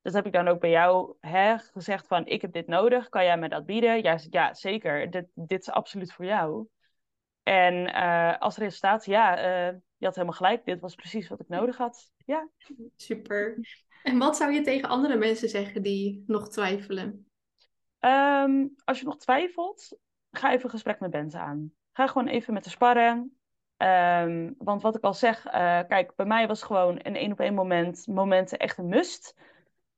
Dat 0.02 0.12
heb 0.12 0.26
ik 0.26 0.32
dan 0.32 0.48
ook 0.48 0.60
bij 0.60 0.70
jou 0.70 1.16
hè, 1.20 1.58
gezegd 1.58 2.06
van, 2.06 2.26
ik 2.26 2.42
heb 2.42 2.52
dit 2.52 2.66
nodig, 2.66 3.08
kan 3.08 3.24
jij 3.24 3.38
me 3.38 3.48
dat 3.48 3.66
bieden? 3.66 4.02
Ja, 4.02 4.18
ja 4.30 4.54
zeker, 4.54 5.10
dit, 5.10 5.26
dit 5.34 5.60
is 5.60 5.70
absoluut 5.70 6.12
voor 6.12 6.24
jou. 6.24 6.66
En 7.42 7.94
eh, 7.94 8.38
als 8.38 8.56
resultaat, 8.56 9.04
ja, 9.04 9.36
eh, 9.36 9.74
je 9.96 10.04
had 10.06 10.14
helemaal 10.14 10.36
gelijk, 10.36 10.64
dit 10.64 10.80
was 10.80 10.94
precies 10.94 11.28
wat 11.28 11.40
ik 11.40 11.48
nodig 11.48 11.76
had. 11.76 12.12
Ja, 12.24 12.48
Super. 12.96 13.58
En 14.02 14.18
wat 14.18 14.36
zou 14.36 14.52
je 14.52 14.60
tegen 14.60 14.88
andere 14.88 15.16
mensen 15.16 15.48
zeggen 15.48 15.82
die 15.82 16.24
nog 16.26 16.48
twijfelen? 16.48 17.26
Ehm, 17.98 18.66
als 18.84 18.98
je 18.98 19.04
nog 19.04 19.16
twijfelt, 19.16 19.98
ga 20.30 20.52
even 20.52 20.64
een 20.64 20.70
gesprek 20.70 21.00
met 21.00 21.10
Bente 21.10 21.38
aan. 21.38 21.72
Ga 21.92 22.06
gewoon 22.06 22.26
even 22.26 22.54
met 22.54 22.64
de 22.64 22.70
sparren. 22.70 23.36
Ehm, 23.76 24.52
want 24.58 24.82
wat 24.82 24.96
ik 24.96 25.02
al 25.02 25.14
zeg, 25.14 25.46
eh, 25.46 25.80
kijk, 25.88 26.14
bij 26.16 26.26
mij 26.26 26.46
was 26.46 26.62
gewoon 26.62 26.98
een 27.02 27.16
één 27.16 27.32
op 27.32 27.40
één 27.40 27.54
moment, 27.54 28.06
momenten 28.06 28.58
echt 28.58 28.78
een 28.78 28.88
must. 28.88 29.34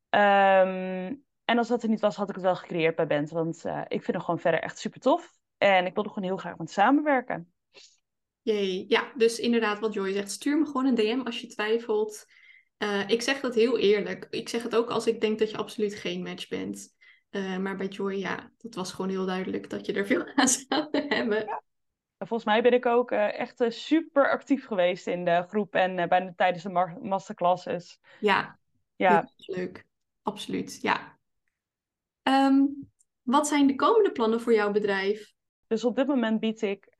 Ehm, 0.08 1.14
En 1.44 1.58
als 1.58 1.68
dat 1.68 1.82
er 1.82 1.88
niet 1.88 2.00
was, 2.00 2.16
had 2.16 2.28
ik 2.28 2.34
het 2.34 2.44
wel 2.44 2.56
gecreëerd 2.56 2.96
bij 2.96 3.06
Bent. 3.06 3.30
Want 3.30 3.64
uh, 3.64 3.80
ik 3.88 4.02
vind 4.02 4.16
hem 4.16 4.20
gewoon 4.20 4.40
verder 4.40 4.60
echt 4.60 4.78
super 4.78 5.00
tof. 5.00 5.32
En 5.58 5.86
ik 5.86 5.94
wilde 5.94 6.08
gewoon 6.08 6.28
heel 6.28 6.36
graag 6.36 6.56
met 6.56 6.70
samenwerken. 6.70 7.52
Jee, 8.42 8.84
ja, 8.88 9.12
dus 9.16 9.38
inderdaad 9.38 9.78
wat 9.78 9.92
Joy 9.94 10.12
zegt. 10.12 10.30
Stuur 10.30 10.58
me 10.58 10.66
gewoon 10.66 10.86
een 10.86 10.94
DM 10.94 11.20
als 11.24 11.40
je 11.40 11.46
twijfelt. 11.46 12.26
Uh, 12.78 13.08
ik 13.08 13.22
zeg 13.22 13.40
dat 13.40 13.54
heel 13.54 13.78
eerlijk. 13.78 14.26
Ik 14.30 14.48
zeg 14.48 14.62
het 14.62 14.76
ook 14.76 14.90
als 14.90 15.06
ik 15.06 15.20
denk 15.20 15.38
dat 15.38 15.50
je 15.50 15.56
absoluut 15.56 15.94
geen 15.94 16.22
match 16.22 16.48
bent. 16.48 16.94
Uh, 17.30 17.56
maar 17.58 17.76
bij 17.76 17.86
Joy, 17.86 18.14
ja, 18.14 18.50
dat 18.58 18.74
was 18.74 18.92
gewoon 18.92 19.10
heel 19.10 19.26
duidelijk 19.26 19.70
dat 19.70 19.86
je 19.86 19.92
er 19.92 20.06
veel 20.06 20.26
aan 20.34 20.48
zou 20.48 20.88
hebben. 20.90 21.44
Ja. 21.46 21.62
Volgens 22.26 22.44
mij 22.44 22.62
ben 22.62 22.72
ik 22.72 22.86
ook 22.86 23.10
uh, 23.10 23.38
echt 23.38 23.64
super 23.68 24.30
actief 24.30 24.66
geweest 24.66 25.06
in 25.06 25.24
de 25.24 25.44
groep 25.48 25.74
en 25.74 26.08
bijna 26.08 26.32
tijdens 26.36 26.62
de 26.62 26.98
masterclasses. 27.02 28.00
Ja, 28.20 28.58
ja. 28.96 29.28
leuk. 29.36 29.84
Absoluut, 30.22 30.78
ja. 30.82 31.18
Um, 32.22 32.90
wat 33.22 33.48
zijn 33.48 33.66
de 33.66 33.74
komende 33.74 34.12
plannen 34.12 34.40
voor 34.40 34.54
jouw 34.54 34.70
bedrijf? 34.70 35.32
Dus 35.66 35.84
op 35.84 35.96
dit 35.96 36.06
moment 36.06 36.40
bied 36.40 36.62
ik, 36.62 36.86
uh, 36.86 36.96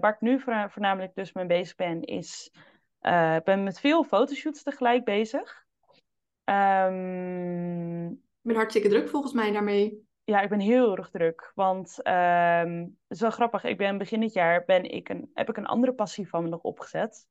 waar 0.00 0.12
ik 0.14 0.20
nu 0.20 0.40
voornamelijk 0.40 1.14
dus 1.14 1.32
mee 1.32 1.46
bezig 1.46 1.74
ben, 1.74 2.02
is, 2.02 2.50
uh, 3.00 3.36
ben 3.44 3.62
met 3.62 3.80
veel 3.80 4.04
fotoshoots 4.04 4.62
tegelijk 4.62 5.04
bezig. 5.04 5.64
Um, 6.44 8.10
ik 8.10 8.50
ben 8.50 8.56
hartstikke 8.56 8.88
druk 8.88 9.08
volgens 9.08 9.32
mij 9.32 9.52
daarmee. 9.52 10.06
Ja, 10.24 10.40
ik 10.40 10.48
ben 10.48 10.60
heel 10.60 10.96
erg 10.96 11.10
druk. 11.10 11.52
Want 11.54 11.98
um, 12.06 12.82
het 12.82 13.16
is 13.16 13.20
wel 13.20 13.30
grappig. 13.30 13.64
Ik 13.64 13.76
ben 13.76 13.98
begin 13.98 14.20
dit 14.20 14.32
jaar 14.32 14.64
ben 14.64 14.84
ik 14.84 15.08
een, 15.08 15.30
heb 15.34 15.48
ik 15.48 15.56
een 15.56 15.66
andere 15.66 15.94
passie 15.94 16.28
van 16.28 16.42
me 16.42 16.48
nog 16.48 16.60
opgezet. 16.60 17.28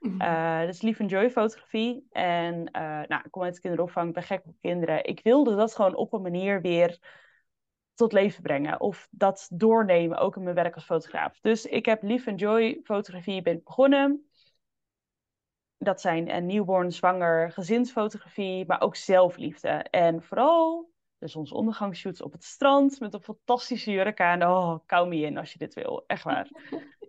Mm 0.00 0.20
-hmm. 0.20 0.60
dat 0.60 0.74
is 0.74 0.82
Lief 0.82 0.98
Joy 1.06 1.30
fotografie. 1.30 2.06
En 2.10 2.54
uh, 2.56 2.82
nou, 2.82 3.22
ik 3.24 3.30
kom 3.30 3.42
uit 3.42 3.54
de 3.54 3.60
kinderopvang, 3.60 4.08
ik 4.08 4.14
ben 4.14 4.22
gek 4.22 4.42
op 4.46 4.54
kinderen. 4.60 5.04
Ik 5.04 5.20
wilde 5.22 5.56
dat 5.56 5.74
gewoon 5.74 5.94
op 5.94 6.12
een 6.12 6.22
manier 6.22 6.60
weer 6.60 6.98
tot 7.94 8.12
leven 8.12 8.42
brengen. 8.42 8.80
Of 8.80 9.08
dat 9.10 9.48
doornemen, 9.52 10.18
ook 10.18 10.36
in 10.36 10.42
mijn 10.42 10.54
werk 10.54 10.74
als 10.74 10.84
fotograaf. 10.84 11.40
Dus 11.40 11.66
ik 11.66 11.86
heb 11.86 12.02
Lief 12.02 12.26
Joy 12.36 12.80
fotografie 12.84 13.42
ben 13.42 13.60
begonnen. 13.64 14.28
Dat 15.78 16.00
zijn 16.00 16.34
een 16.34 16.46
newborn, 16.46 16.92
zwanger, 16.92 17.52
gezinsfotografie, 17.52 18.66
maar 18.66 18.80
ook 18.80 18.96
zelfliefde. 18.96 19.68
En 19.90 20.22
vooral 20.22 20.92
de 21.24 21.30
zonsondergangsshoots 21.30 22.22
op 22.22 22.32
het 22.32 22.44
strand 22.44 23.00
met 23.00 23.14
een 23.14 23.22
fantastische 23.22 23.90
jurk 23.90 24.20
aan. 24.20 24.42
Oh, 24.42 24.78
kou 24.86 25.08
me 25.08 25.16
in 25.16 25.38
als 25.38 25.52
je 25.52 25.58
dit 25.58 25.74
wil. 25.74 26.04
Echt 26.06 26.22
waar. 26.22 26.48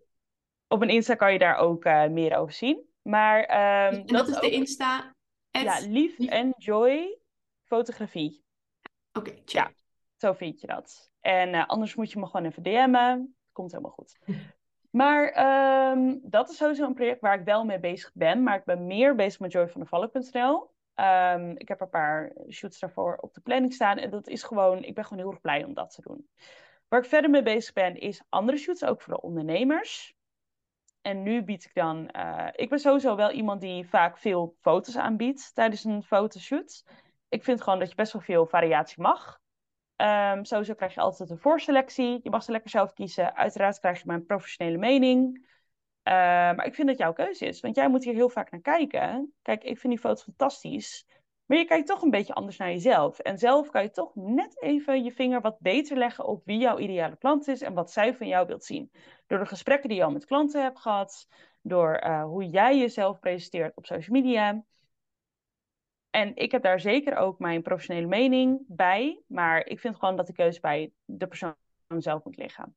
op 0.73 0.79
mijn 0.79 0.91
Insta 0.91 1.15
kan 1.15 1.33
je 1.33 1.39
daar 1.39 1.57
ook 1.57 1.85
uh, 1.85 2.07
meer 2.07 2.37
over 2.37 2.53
zien. 2.53 2.89
Maar, 3.01 3.39
um, 3.39 3.99
en 3.99 4.05
dat, 4.05 4.27
is 4.27 4.39
de 4.39 4.49
Insta? 4.49 5.13
Ja, 5.51 5.79
Lief 5.87 6.19
en 6.19 6.53
Joy 6.57 7.19
fotografie. 7.63 8.43
Oké, 9.13 9.29
okay, 9.29 9.41
Ja, 9.45 9.71
zo 10.17 10.33
vind 10.33 10.61
je 10.61 10.67
dat. 10.67 11.11
En 11.19 11.53
uh, 11.53 11.67
anders 11.67 11.95
moet 11.95 12.11
je 12.11 12.19
me 12.19 12.25
gewoon 12.25 12.45
even 12.45 12.63
DM'en. 12.63 13.35
Komt 13.51 13.71
helemaal 13.71 13.91
goed. 13.91 14.17
Maar 14.89 15.23
um, 15.91 16.19
dat 16.23 16.49
is 16.49 16.57
sowieso 16.57 16.85
een 16.85 16.93
project 16.93 17.21
waar 17.21 17.39
ik 17.39 17.45
wel 17.45 17.65
mee 17.65 17.79
bezig 17.79 18.11
ben. 18.13 18.43
Maar 18.43 18.57
ik 18.57 18.63
ben 18.63 18.85
meer 18.85 19.15
bezig 19.15 19.39
met 19.39 19.51
joyvandevallen.nl. 19.51 20.74
Um, 20.95 21.57
ik 21.57 21.67
heb 21.67 21.81
een 21.81 21.89
paar 21.89 22.31
shoots 22.49 22.79
daarvoor 22.79 23.15
op 23.15 23.33
de 23.33 23.41
planning 23.41 23.73
staan. 23.73 23.97
En 23.97 24.09
dat 24.09 24.27
is 24.27 24.43
gewoon, 24.43 24.83
ik 24.83 24.95
ben 24.95 25.03
gewoon 25.03 25.23
heel 25.23 25.31
erg 25.31 25.41
blij 25.41 25.63
om 25.63 25.73
dat 25.73 25.91
te 25.91 26.01
doen. 26.01 26.29
Waar 26.87 26.99
ik 26.99 27.09
verder 27.09 27.29
mee 27.29 27.43
bezig 27.43 27.73
ben, 27.73 27.95
is 27.95 28.23
andere 28.29 28.57
shoots, 28.57 28.85
ook 28.85 29.01
voor 29.01 29.13
de 29.13 29.21
ondernemers. 29.21 30.13
En 31.01 31.23
nu 31.23 31.43
bied 31.43 31.65
ik 31.65 31.73
dan. 31.73 32.09
Uh, 32.15 32.47
ik 32.51 32.69
ben 32.69 32.79
sowieso 32.79 33.15
wel 33.15 33.31
iemand 33.31 33.61
die 33.61 33.89
vaak 33.89 34.17
veel 34.17 34.55
foto's 34.59 34.97
aanbiedt 34.97 35.55
tijdens 35.55 35.83
een 35.83 36.03
fotoshoot. 36.03 36.83
Ik 37.29 37.43
vind 37.43 37.61
gewoon 37.61 37.79
dat 37.79 37.89
je 37.89 37.95
best 37.95 38.13
wel 38.13 38.21
veel 38.21 38.45
variatie 38.45 39.01
mag. 39.01 39.39
Um, 39.95 40.45
sowieso 40.45 40.73
krijg 40.73 40.93
je 40.93 41.01
altijd 41.01 41.29
een 41.29 41.37
voorselectie. 41.37 42.19
Je 42.23 42.29
mag 42.29 42.43
ze 42.43 42.51
lekker 42.51 42.69
zelf 42.69 42.93
kiezen. 42.93 43.35
Uiteraard 43.35 43.79
krijg 43.79 43.97
je 43.97 44.03
mijn 44.05 44.25
professionele 44.25 44.77
mening. 44.77 45.47
Uh, 46.07 46.13
maar 46.13 46.65
ik 46.65 46.75
vind 46.75 46.87
dat 46.87 46.97
jouw 46.97 47.13
keuze 47.13 47.45
is. 47.45 47.59
Want 47.59 47.75
jij 47.75 47.89
moet 47.89 48.03
hier 48.03 48.13
heel 48.13 48.29
vaak 48.29 48.51
naar 48.51 48.61
kijken. 48.61 49.33
Kijk, 49.41 49.63
ik 49.63 49.77
vind 49.79 49.93
die 49.93 50.01
foto's 50.01 50.23
fantastisch. 50.23 51.05
Maar 51.45 51.57
je 51.57 51.65
kijkt 51.65 51.87
toch 51.87 52.01
een 52.01 52.09
beetje 52.09 52.33
anders 52.33 52.57
naar 52.57 52.71
jezelf. 52.71 53.19
En 53.19 53.37
zelf 53.37 53.69
kan 53.69 53.83
je 53.83 53.89
toch 53.89 54.15
net 54.15 54.61
even 54.61 55.03
je 55.03 55.11
vinger 55.11 55.41
wat 55.41 55.59
beter 55.59 55.97
leggen 55.97 56.25
op 56.25 56.41
wie 56.45 56.57
jouw 56.57 56.77
ideale 56.77 57.17
klant 57.17 57.47
is 57.47 57.61
en 57.61 57.73
wat 57.73 57.91
zij 57.91 58.15
van 58.15 58.27
jou 58.27 58.47
wilt 58.47 58.63
zien. 58.63 58.91
Door 59.27 59.39
de 59.39 59.45
gesprekken 59.45 59.89
die 59.89 59.97
je 59.97 60.03
al 60.03 60.11
met 60.11 60.25
klanten 60.25 60.61
hebt 60.61 60.79
gehad, 60.79 61.27
door 61.61 62.03
uh, 62.03 62.23
hoe 62.23 62.49
jij 62.49 62.77
jezelf 62.77 63.19
presenteert 63.19 63.75
op 63.75 63.85
social 63.85 64.21
media. 64.21 64.63
En 66.09 66.35
ik 66.35 66.51
heb 66.51 66.61
daar 66.61 66.79
zeker 66.79 67.15
ook 67.15 67.39
mijn 67.39 67.61
professionele 67.61 68.07
mening 68.07 68.63
bij, 68.67 69.21
maar 69.27 69.65
ik 69.65 69.79
vind 69.79 69.95
gewoon 69.95 70.15
dat 70.15 70.27
de 70.27 70.33
keuze 70.33 70.59
bij 70.59 70.91
de 71.05 71.27
persoon 71.27 71.55
zelf 71.97 72.23
moet 72.23 72.37
liggen. 72.37 72.75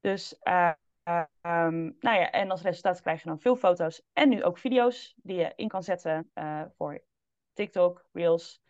Dus, 0.00 0.36
uh, 0.42 0.72
um, 1.08 1.96
nou 2.00 2.18
ja, 2.18 2.30
en 2.30 2.50
als 2.50 2.62
resultaat 2.62 3.00
krijg 3.00 3.22
je 3.22 3.28
dan 3.28 3.40
veel 3.40 3.56
foto's 3.56 4.02
en 4.12 4.28
nu 4.28 4.44
ook 4.44 4.58
video's 4.58 5.14
die 5.16 5.36
je 5.36 5.52
in 5.56 5.68
kan 5.68 5.82
zetten 5.82 6.30
uh, 6.34 6.62
voor 6.76 7.02
TikTok, 7.52 8.04
Reels, 8.12 8.62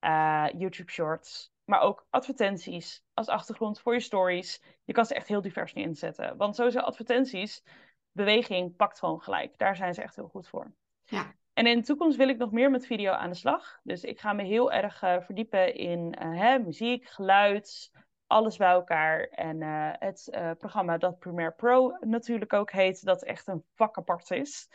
uh, 0.00 0.46
YouTube 0.56 0.90
Shorts, 0.90 1.52
maar 1.64 1.80
ook 1.80 2.06
advertenties 2.10 3.04
als 3.14 3.28
achtergrond 3.28 3.80
voor 3.80 3.94
je 3.94 4.00
stories. 4.00 4.62
Je 4.84 4.92
kan 4.92 5.06
ze 5.06 5.14
echt 5.14 5.28
heel 5.28 5.40
divers 5.40 5.72
inzetten. 5.72 6.36
Want 6.36 6.54
sowieso 6.54 6.78
advertenties, 6.78 7.64
beweging 8.12 8.76
pakt 8.76 8.98
gewoon 8.98 9.20
gelijk. 9.20 9.58
Daar 9.58 9.76
zijn 9.76 9.94
ze 9.94 10.02
echt 10.02 10.16
heel 10.16 10.28
goed 10.28 10.48
voor. 10.48 10.72
Ja. 11.04 11.34
En 11.52 11.66
in 11.66 11.78
de 11.78 11.84
toekomst 11.84 12.16
wil 12.16 12.28
ik 12.28 12.38
nog 12.38 12.52
meer 12.52 12.70
met 12.70 12.86
video 12.86 13.12
aan 13.12 13.30
de 13.30 13.36
slag. 13.36 13.80
Dus 13.82 14.04
ik 14.04 14.20
ga 14.20 14.32
me 14.32 14.42
heel 14.42 14.72
erg 14.72 15.02
uh, 15.02 15.20
verdiepen 15.20 15.74
in 15.74 16.14
hè, 16.18 16.58
muziek, 16.58 17.04
geluid, 17.04 17.90
alles 18.30 18.56
bij 18.56 18.70
elkaar. 18.70 19.20
En 19.20 19.60
uh, 19.60 19.90
het 19.92 20.30
programma 20.58 20.98
dat 20.98 21.18
Premiere 21.18 21.52
Pro 21.52 21.96
natuurlijk 22.00 22.52
ook 22.52 22.70
heet, 22.70 23.04
dat 23.04 23.22
echt 23.22 23.46
een 23.46 23.64
vak 23.74 23.96
apart 23.96 24.30
is. 24.30 24.68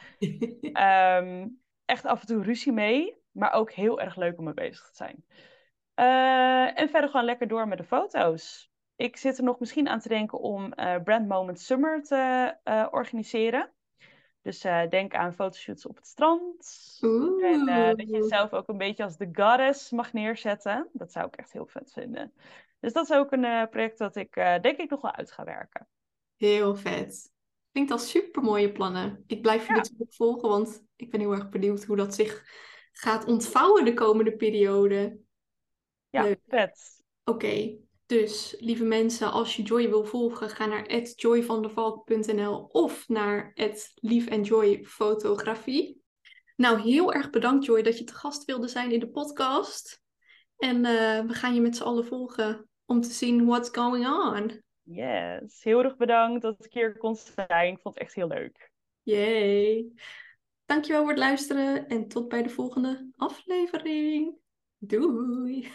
um, 0.62 1.62
echt 1.86 2.06
af 2.06 2.22
en 2.22 2.28
toe 2.28 2.44
ruzie 2.44 2.72
mee, 2.72 3.18
maar 3.32 3.54
ook 3.54 3.72
heel 3.72 4.02
erg 4.02 4.16
leuk 4.16 4.38
om 4.38 4.44
mee 4.44 4.54
bezig 4.54 4.90
te 4.92 4.96
zijn. 4.96 5.26
en 6.76 6.90
verder 6.90 7.10
gewoon 7.10 7.26
lekker 7.26 7.48
door 7.48 7.68
met 7.68 7.78
de 7.78 7.84
foto's. 7.84 8.72
Ik 8.96 9.18
zit 9.18 9.38
er 9.38 9.44
nog 9.44 9.60
misschien 9.60 9.88
aan 9.88 10.00
te 10.00 10.08
denken 10.08 10.40
om 10.40 10.70
Brand 11.04 11.28
Moment 11.28 11.60
Summer 11.60 12.04
te 12.04 12.56
organiseren. 12.92 13.74
Dus 14.46 14.66
uh, 14.66 14.88
denk 14.90 15.16
aan 15.16 15.34
fotoshoots 15.34 15.86
op 15.86 15.96
het 15.96 16.08
strand. 16.08 16.98
Oeh. 17.02 17.46
En 17.46 17.70
uh, 17.70 17.88
dat 17.88 18.10
je 18.10 18.18
jezelf 18.18 18.54
ook 18.54 18.68
een 18.68 18.78
beetje 18.78 19.04
als 19.04 19.18
de 19.18 19.30
goddess 19.32 19.92
mag 19.92 20.14
neerzetten. 20.14 20.90
Dat 20.94 21.12
zou 21.12 21.28
ik 21.28 21.36
echt 21.36 21.52
heel 21.54 21.66
vet 21.66 21.92
vinden. 21.92 22.34
Dus 22.86 22.94
dat 22.94 23.10
is 23.10 23.16
ook 23.16 23.32
een 23.32 23.44
uh, 23.44 23.64
project 23.70 23.98
dat 23.98 24.16
ik 24.16 24.34
denk 24.34 24.78
ik 24.78 24.90
nog 24.90 25.02
wel 25.02 25.12
uit 25.12 25.32
ga 25.32 25.44
werken. 25.44 25.88
Heel 26.36 26.76
vet. 26.76 27.32
Klinkt 27.72 27.92
als 27.92 28.10
super 28.10 28.42
mooie 28.42 28.72
plannen. 28.72 29.24
Ik 29.28 29.42
blijf 29.42 29.68
je 29.68 29.74
ja. 29.74 29.76
natuurlijk 29.76 30.14
volgen, 30.14 30.50
want 30.50 30.84
ik 30.96 31.12
ben 31.12 31.20
heel 31.20 31.32
erg 31.32 31.50
benieuwd 31.50 31.84
hoe 31.84 31.96
dat 31.96 32.16
zich 32.16 32.44
gaat 32.92 33.26
ontvouwen 33.26 33.86
de 33.86 33.94
komende 33.94 34.36
periode. 34.36 35.18
Ja, 36.10 36.24
Leuk. 36.24 36.40
vet. 36.48 37.04
Oké, 37.24 37.38
okay. 37.38 37.80
Dus, 38.06 38.56
lieve 38.60 38.84
mensen, 38.84 39.32
als 39.32 39.56
je 39.56 39.64
Joy 39.64 39.90
wil 39.90 40.06
volgen, 40.06 40.50
ga 40.50 40.66
naar 40.66 41.02
joyvandervalk.nl 41.16 42.68
of 42.72 43.08
naar 43.08 43.52
liefenjoyfotografie. 43.96 46.02
Nou, 46.56 46.82
heel 46.82 47.14
erg 47.14 47.30
bedankt 47.30 47.66
Joy 47.66 47.82
dat 47.82 47.98
je 47.98 48.04
te 48.04 48.16
gast 48.16 48.46
wilde 48.46 48.68
zijn 48.68 48.92
in 48.92 49.00
de 49.00 49.10
podcast. 49.10 50.04
En 50.58 50.76
uh, 50.76 51.26
we 51.26 51.34
gaan 51.34 51.54
je 51.54 51.62
met 51.62 51.76
z'n 51.76 51.84
allen 51.84 52.06
volgen 52.06 52.70
om 52.86 53.02
te 53.02 53.10
zien 53.10 53.46
what's 53.46 53.70
going 53.72 54.08
on. 54.08 54.64
Yes, 54.84 55.64
heel 55.64 55.84
erg 55.84 55.98
bedankt 55.98 56.42
dat 56.42 56.66
ik 56.66 56.74
hier 56.74 56.98
kon 56.98 57.16
zijn. 57.16 57.74
Ik 57.74 57.80
vond 57.80 57.96
het 57.96 58.04
echt 58.04 58.16
heel 58.16 58.28
leuk. 58.28 58.72
Yay. 59.02 59.92
Dankjewel 60.66 61.02
voor 61.02 61.10
het 61.10 61.20
luisteren 61.20 61.88
en 61.88 62.08
tot 62.08 62.28
bij 62.28 62.44
de 62.44 62.50
volgende 62.50 63.10
aflevering. 63.16 64.38
Doei! 64.78 65.72